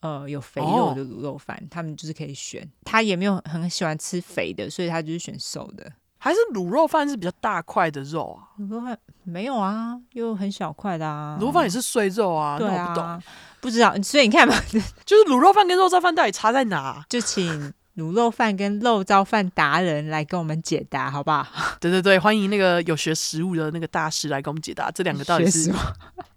[0.02, 2.68] 呃有肥肉的卤肉饭，哦、他们就是可以选。
[2.84, 5.92] 他也没有很喜欢吃肥的，所以他就是选瘦的。
[6.22, 8.52] 还是卤肉饭是比较大块的肉啊？
[8.60, 11.38] 卤肉饭没有啊，又很小块的啊。
[11.40, 13.24] 卤肉饭也是碎肉啊，对啊，那我不懂。
[13.62, 14.54] 不知道，所以你看嘛，
[15.06, 17.02] 就是卤肉饭跟肉燥饭到底差在哪？
[17.08, 21.48] 就请卤肉饭跟肉燥饭达人来跟我们解答，好不好？
[21.80, 25.72] 对对对，欢迎那个有学食物的那个大师来跟我们解答这两个到底是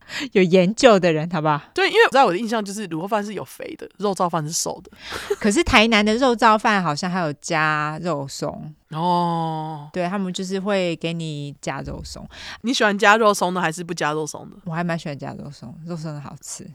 [0.32, 1.60] 有研究的人，好不好？
[1.74, 4.90] 对，因为在我的印象就是卤肉饭是有肥的，肉燥饭是瘦的。
[5.40, 12.28] 可是台南的肉燥饭好像还有加肉松哦，对，他们就是会给你加肉松。
[12.62, 14.56] 你喜欢加肉松的还是不加肉松的？
[14.64, 16.70] 我还蛮喜欢加肉松，肉松的好吃。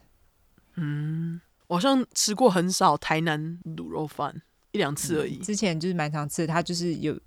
[0.76, 4.42] 嗯，我好像吃过很少台南卤肉饭，
[4.78, 5.38] 一两次而已。
[5.38, 7.20] 嗯、之前就是蛮常吃的，它就是有，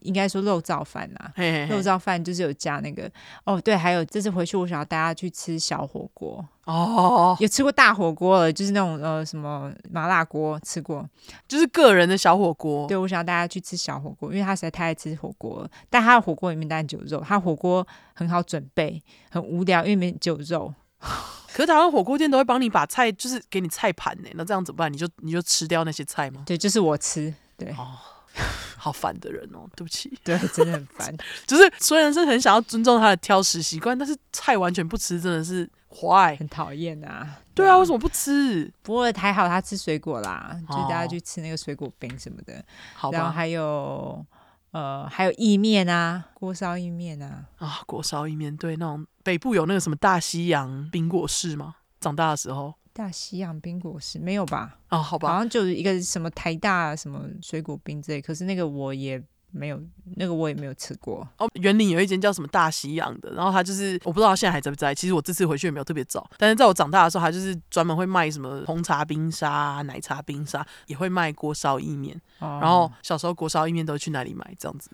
[0.00, 3.10] 应该说肉燥饭呐，嘿嘿嘿肉燥饭就是有加那个。
[3.44, 6.44] 哦，对，还有这次回去，我想要带大家去吃小火锅。
[6.64, 11.06] 哦，有吃过大火锅了，就是那种呃什么麻辣锅，吃过，
[11.46, 12.88] 就是个人的小火锅。
[12.88, 15.70] 对，我想要带大家去吃小火锅，因为他实在太爱吃火锅了。
[15.90, 20.72] 但他的火锅里面当然有肉，他火锅很好准备，很无聊，因为里面只有肉。
[21.54, 24.28] 可是台湾火锅店都会帮你把菜，就是给你菜盘呢。
[24.34, 24.92] 那这样怎么办？
[24.92, 26.42] 你就你就吃掉那些菜吗？
[26.44, 27.32] 对，就是我吃。
[27.56, 27.96] 对，哦，
[28.76, 30.12] 好烦的人哦，对不起。
[30.24, 31.16] 对，真的很烦。
[31.46, 37.36] 就是虽然是很想要尊重他的挑食习惯，但是菜完全不吃，真的是坏，很讨厌啊。
[37.54, 38.68] 对啊，为什么不吃？
[38.82, 42.64] 不过还好他吃水果啦，就大家去吃那个水果冰什么的。
[42.96, 43.18] 好吧。
[43.18, 44.26] 然后还有。
[44.72, 51.74] 呃，还有意面啊，锅烧意面啊，啊，锅烧意面，对，那种北部有那个什么大西洋冰果室吗？
[52.00, 54.78] 长大的时候，大西洋冰果室没有吧？
[54.90, 59.20] 哦，好吧，好像就是一个什么台大什么水果冰之类，可是那个我也
[59.50, 59.82] 没有
[60.16, 61.26] 那个我也没有吃过。
[61.38, 64.94] 哦，园林有一间叫什么大西洋的，然后他就是我不知道他现在还在不在。
[64.94, 72.14] 其实我这次回去也没有特别早，但是在我长大的时候，他就是专门会卖什么红茶冰沙、奶茶冰沙，也会卖锅烧意面。
[72.40, 74.54] 哦、然后小时候锅烧意面都去哪里买？
[74.58, 74.90] 这样子。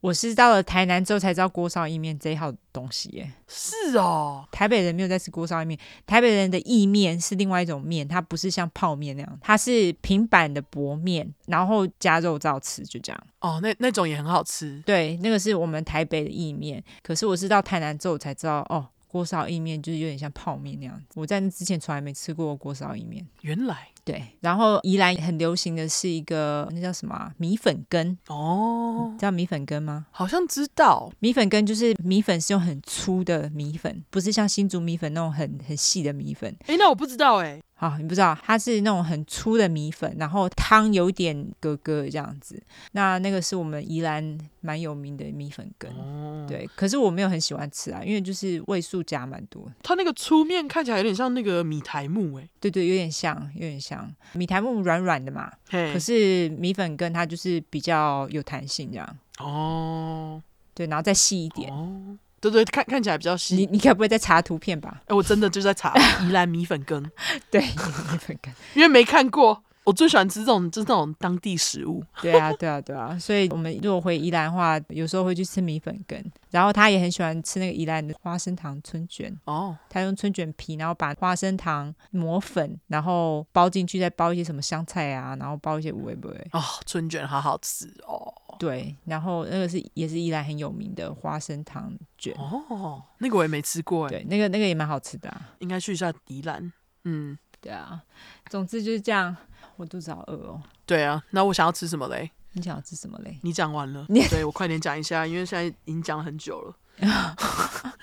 [0.00, 3.32] 我是到了台南之后才知道锅烧意面这一号东西耶。
[3.46, 13.26] 是哦，台北人没有在吃锅烧意面，台北人的意面是另外一种面，它不是像泡面那样，它是平板的薄面，然后加肉燥吃，就这样。
[13.40, 14.82] 哦，那那种也很好吃。
[14.86, 18.86] 对，那个是我们台北的意面，可是我是到台南之后才知道，哦。
[19.10, 23.26] 锅烧意面就是有点像泡面那样，我在那之前从来没吃过锅烧意面。
[23.40, 30.06] 原来对，然后宜兰很流行的是一个那叫什么、啊、米粉羹哦，知道米粉羹吗？
[30.12, 36.54] 好像知道，米粉羹就是米粉是用很粗的米粉，不是像新竹米粉那种很很细的米粉。
[36.66, 37.60] 哎，那我不知道哎。
[37.80, 42.62] 好，你不知道，它是那种很粗的米粉，然后汤有点咯咯这样子。
[42.92, 46.68] 那那个是我们宜兰蛮有名的米粉羹，哦、对。
[46.76, 49.66] 可是我没有很喜欢吃啊，因为就是味素加蛮多。
[49.82, 55.50] 它那个粗面看起来有点像那个米苔目，哎，对对，有点像，有点像米苔木软软的嘛。
[55.70, 59.16] 可是米粉羹它就是比较有弹性这样。
[59.38, 60.42] 哦，
[60.74, 61.72] 对，然后再细一点。
[61.72, 63.54] 哦对对，看看起来比较稀。
[63.54, 65.02] 你你该不会在查图片吧？
[65.06, 67.10] 哎，我真的就在查宜兰米粉羹。
[67.50, 69.62] 对，米粉羹，因为没看过。
[69.90, 72.00] 我最喜欢吃这种，就是那种当地食物。
[72.22, 73.18] 对啊，对啊，对啊。
[73.18, 76.24] 所以我们如果回宜兰的话，有时候会去吃米粉羹。
[76.50, 79.36] 然后他也很喜欢吃那个宜兰的花生糖春卷。
[79.46, 79.76] 哦。
[79.88, 86.48] 他用春卷皮，然后把花生糖磨粉，然后包进去，再包一些什么香菜啊，然后包一些五味不味。
[86.52, 88.32] 哦，春卷好好吃哦。
[88.60, 92.32] 对，然后那个是也是宜兰很有名的花生糖卷。
[92.38, 94.10] 哦，那个我也没吃过哎。
[94.10, 95.50] 对，那个那个也蛮好吃的啊。
[95.58, 96.72] 应该去一下宜兰。
[97.04, 98.02] 嗯，对啊。
[98.48, 99.36] 总之就是这样。
[99.80, 100.60] 我肚子好饿哦。
[100.84, 102.30] 对啊，那我想要吃什么嘞？
[102.52, 103.38] 你想要吃什么嘞？
[103.42, 106.76] 你讲完了， 对，我快点讲一下，因为现在已经讲了很久了。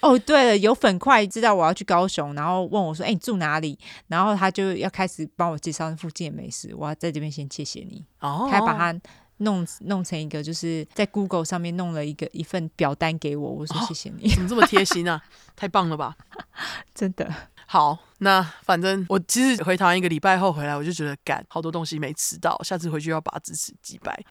[0.00, 6.74] 哦，对了，有粉块知道我要去高雄，然后问我说：“哎，你住哪里？”然后他就要开始帮我介绍附近的美食。
[6.74, 8.02] 我要在这边先谢谢你。
[8.20, 8.48] 哦。
[8.50, 8.98] 他还把它
[9.36, 13.50] 弄弄成一个，就是在 Google 上面弄了一个一份表单给我。
[13.50, 15.22] 我说：“谢谢你。”怎么这么贴心啊？
[15.54, 16.16] 太棒了吧！
[16.94, 17.30] 真的。
[17.72, 24.24] 好，那反正我其实回台湾一个礼拜后回来，我就觉得干好多东西没吃到，下次回去要把支持击败。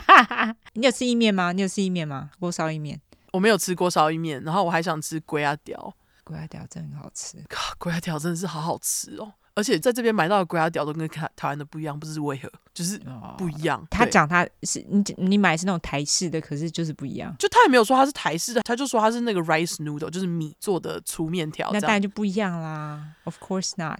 [0.72, 1.52] 你有吃意面吗？
[1.52, 2.30] 你有吃意面吗？
[2.40, 2.98] 锅烧意面？
[3.34, 7.36] 我没有吃锅烧意面，然后我还想吃龟啊条，龟啊条真的很好吃，
[7.76, 9.34] 龟啊条真的是好好吃哦。
[9.56, 13.00] 而且在这边买到的粿仔条都跟台台湾的不一样，不知为何，就是
[13.36, 13.80] 不一样。
[13.80, 17.34] 哦、他讲他是你你买是那种台式的，可是就是不一样。
[17.38, 21.70] 就他也没有说他是台式的，他就说他是那个 rice noodle，就是米做的粗面条。
[21.72, 23.98] 那当然就不一样啦，Of course not。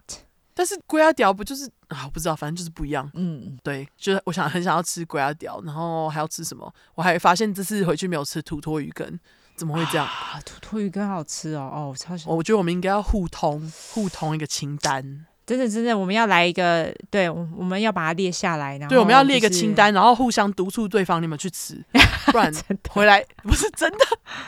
[0.52, 2.04] 但是粿仔条不就是啊？
[2.04, 3.10] 我不知道，反正就是不一样。
[3.14, 6.70] 嗯，对，就是我想很想要吃粿仔条，然后还要吃什么？
[6.94, 9.18] 我还发现这次回去没有吃土托鱼羹，
[9.54, 10.06] 怎么会这样？
[10.06, 11.70] 啊，土托鱼羹好吃哦！
[11.74, 12.36] 哦，我超喜欢。
[12.36, 15.26] 我觉得我们应该要互通互通一个清单。
[15.46, 21.80] 真的，真的，我们要来一个，对，我们要把它列下来，然后、就是、对，我们要列一个清单，然后互相督促对方，你们去吃，
[22.32, 22.52] 不然
[22.90, 23.98] 回来不是真的，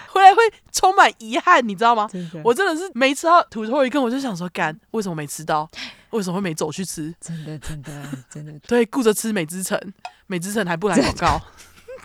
[0.09, 0.41] 回来会
[0.73, 2.09] 充满遗憾，你知道吗？
[2.13, 5.71] 真，我真的是没吃到土豆鱼羹，我就想说，干，为什么没吃到？
[6.11, 7.15] 为什么会没走去吃？
[7.21, 9.81] 真的，真的， 真的，对，顾着吃美之城，
[10.27, 11.41] 美之城还不来广告，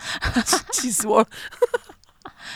[0.72, 1.28] 气死我了。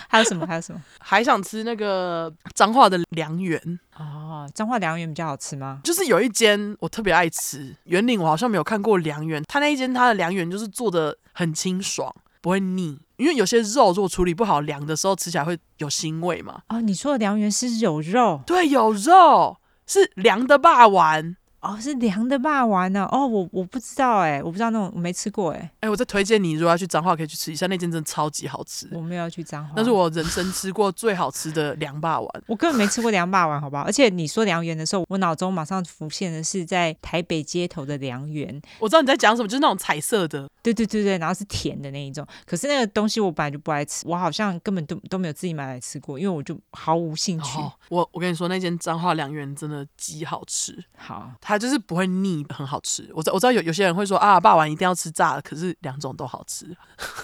[0.08, 0.46] 还有什么？
[0.46, 0.82] 还有什么？
[1.00, 4.50] 还想吃那个彰化的凉圆哦。
[4.54, 5.82] 彰化凉圆比较好吃吗？
[5.84, 9.44] 就是有一间我特别爱吃，园林我好像没有看过凉圆。
[9.48, 13.00] 他那一间他的凉圆就是做的很清爽，不会腻。
[13.18, 16.62] 因为有些肉如果处理不好，凉的时候吃起来会有腥味嘛。
[16.70, 18.42] 哦，你说的凉圆是有肉？
[18.46, 19.58] 对，有肉，
[19.88, 21.36] 是凉的霸丸。
[21.68, 23.08] 哦，是凉的霸丸呢。
[23.12, 25.70] 哦，我我不知道哎，我不知道那种我没吃过哎。
[25.82, 28.88] 哎，我再推荐你，如果要去彰化，可以去吃一下那间，真的超级好吃。
[28.94, 32.44] 我没有要去彰化，那是我人生 吃过最好吃的凉霸丸。
[32.48, 33.84] 我根本没吃过凉霸丸，好不好？
[33.84, 38.62] 而且你说凉圆的时候，我脑中马上浮现的是在台北街头的凉圆。
[38.80, 40.48] 我知道你在讲什么，就是那种彩色的。
[40.64, 42.26] 对对对对，然后是甜的那一种。
[42.46, 47.58] 可是那个东西我本来就不爱吃，我好像根本都都没有自己买来吃过，因为我就毫无兴趣。
[47.58, 50.78] 哦、我我跟你说，那间彰化凉圆真的极好吃。
[50.98, 52.46] 好，它就是不会腻。
[52.50, 56.76] 很好吃，我知我知道有有些人会说啊，霸王一定要吃炸的，可是两种都好吃。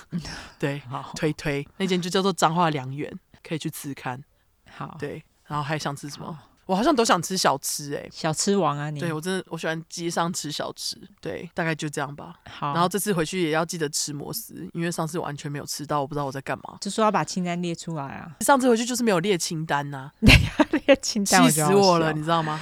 [0.59, 3.11] 对，好推推那间就叫做彰化良缘，
[3.41, 4.21] 可以去吃看。
[4.69, 6.37] 好，对，然后还想吃什么？
[6.65, 8.97] 我好像都想吃小吃哎、欸，小吃王啊你！
[8.99, 12.35] 对我真的我喜欢街上吃小吃，对，大概就这样吧。
[12.49, 16.77] 好，然后这次回去也要记得吃摩斯，因为上次完全没有吃到，我不知道我在干嘛。
[16.79, 18.31] 就说要把清单列出来啊！
[18.39, 20.09] 上次回去就是没有列清单呐、
[20.57, 22.61] 啊，列清单，气死我了，你知道吗？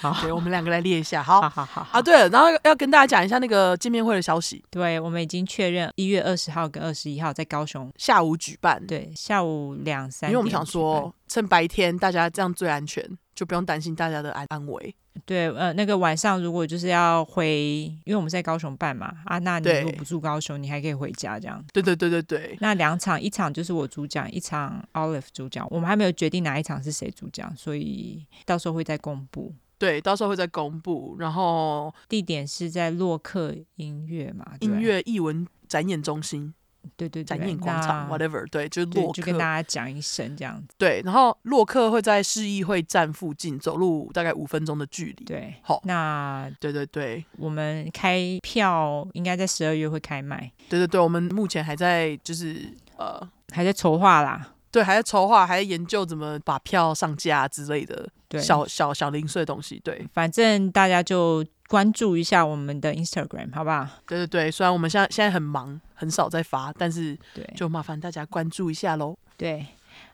[0.00, 1.20] 好，对，我们两个来列一下。
[1.22, 4.64] 好，好好好，啊，对了，然后要跟大家讲一下那个见面会的消息。
[4.70, 8.84] 对，我们已经确认一月二十号跟二十一号在高雄下午举办。
[8.86, 10.30] 对，下午两三。
[10.30, 13.04] 因为我们想说，趁白天大家这样最安全，
[13.34, 14.94] 就不用担心大家的安安危。
[15.26, 21.60] 对，呃，那个晚上如果就是要回，因为我们在高雄办嘛，啊，那你如果不住高雄，你还可以回家这样。
[21.72, 22.56] 对对对对对。
[22.60, 29.52] 那两场，一场就是我主讲，一场 Olive 主讲，我们还没有决定哪一场是谁主讲，所以到时候会再公布。
[29.78, 36.52] 对，到时候会再公布，然后地点是在洛克音乐嘛，音乐艺文展演中心。
[36.96, 40.74] 对对对，展演广场，whatever，对，就是洛克，就跟大家讲一声这样子。
[40.78, 45.24] 对，然后洛克会在市议会站附近，走路大概五分钟的距离。
[45.24, 50.50] 对，好，那对对对，我们开票应该在十二月会开卖。
[50.68, 53.20] 对对对，我们目前还在就是呃
[53.52, 59.80] 还在筹划啦，对，还在筹划，还在研究怎么把票上架之类的，对，小小小零碎的东西。
[59.84, 61.44] 对，反正大家就。
[61.68, 63.86] 关注一下我们的 Instagram，好不好？
[64.06, 69.14] 对对对，虽然我们现在现在很忙，很少在发，但是对，就麻烦大家关注一下喽。
[69.36, 69.66] 对。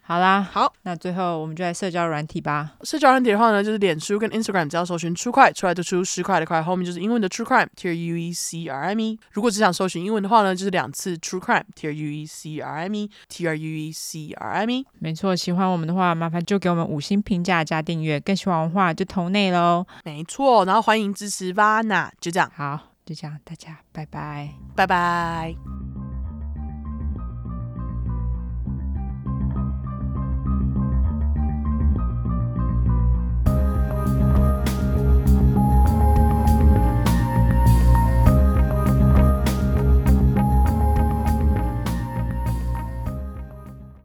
[0.06, 2.72] 好啦，好，那最后我们就来社交软体吧。
[2.82, 9.18] 社交软体的话呢，就是脸书跟 Instagram，只要搜寻 True Crime 出来就出十块的块，后面就是英文的 True Crime，T R U E C R M E。
[9.32, 14.70] 如果只想搜寻英文的话呢，就是两次 True Crime，T R U E C R M E，T R U E C R M
[14.70, 14.86] E。
[14.98, 18.20] 没错，喜欢我们的话，麻烦就给我们五星评价加订阅。
[18.20, 19.86] 更喜欢的话，就投内喽。
[20.04, 22.52] 没错，然后欢迎支持 Vana，就这样。
[22.54, 25.93] 好，就这样，大家拜拜，拜拜。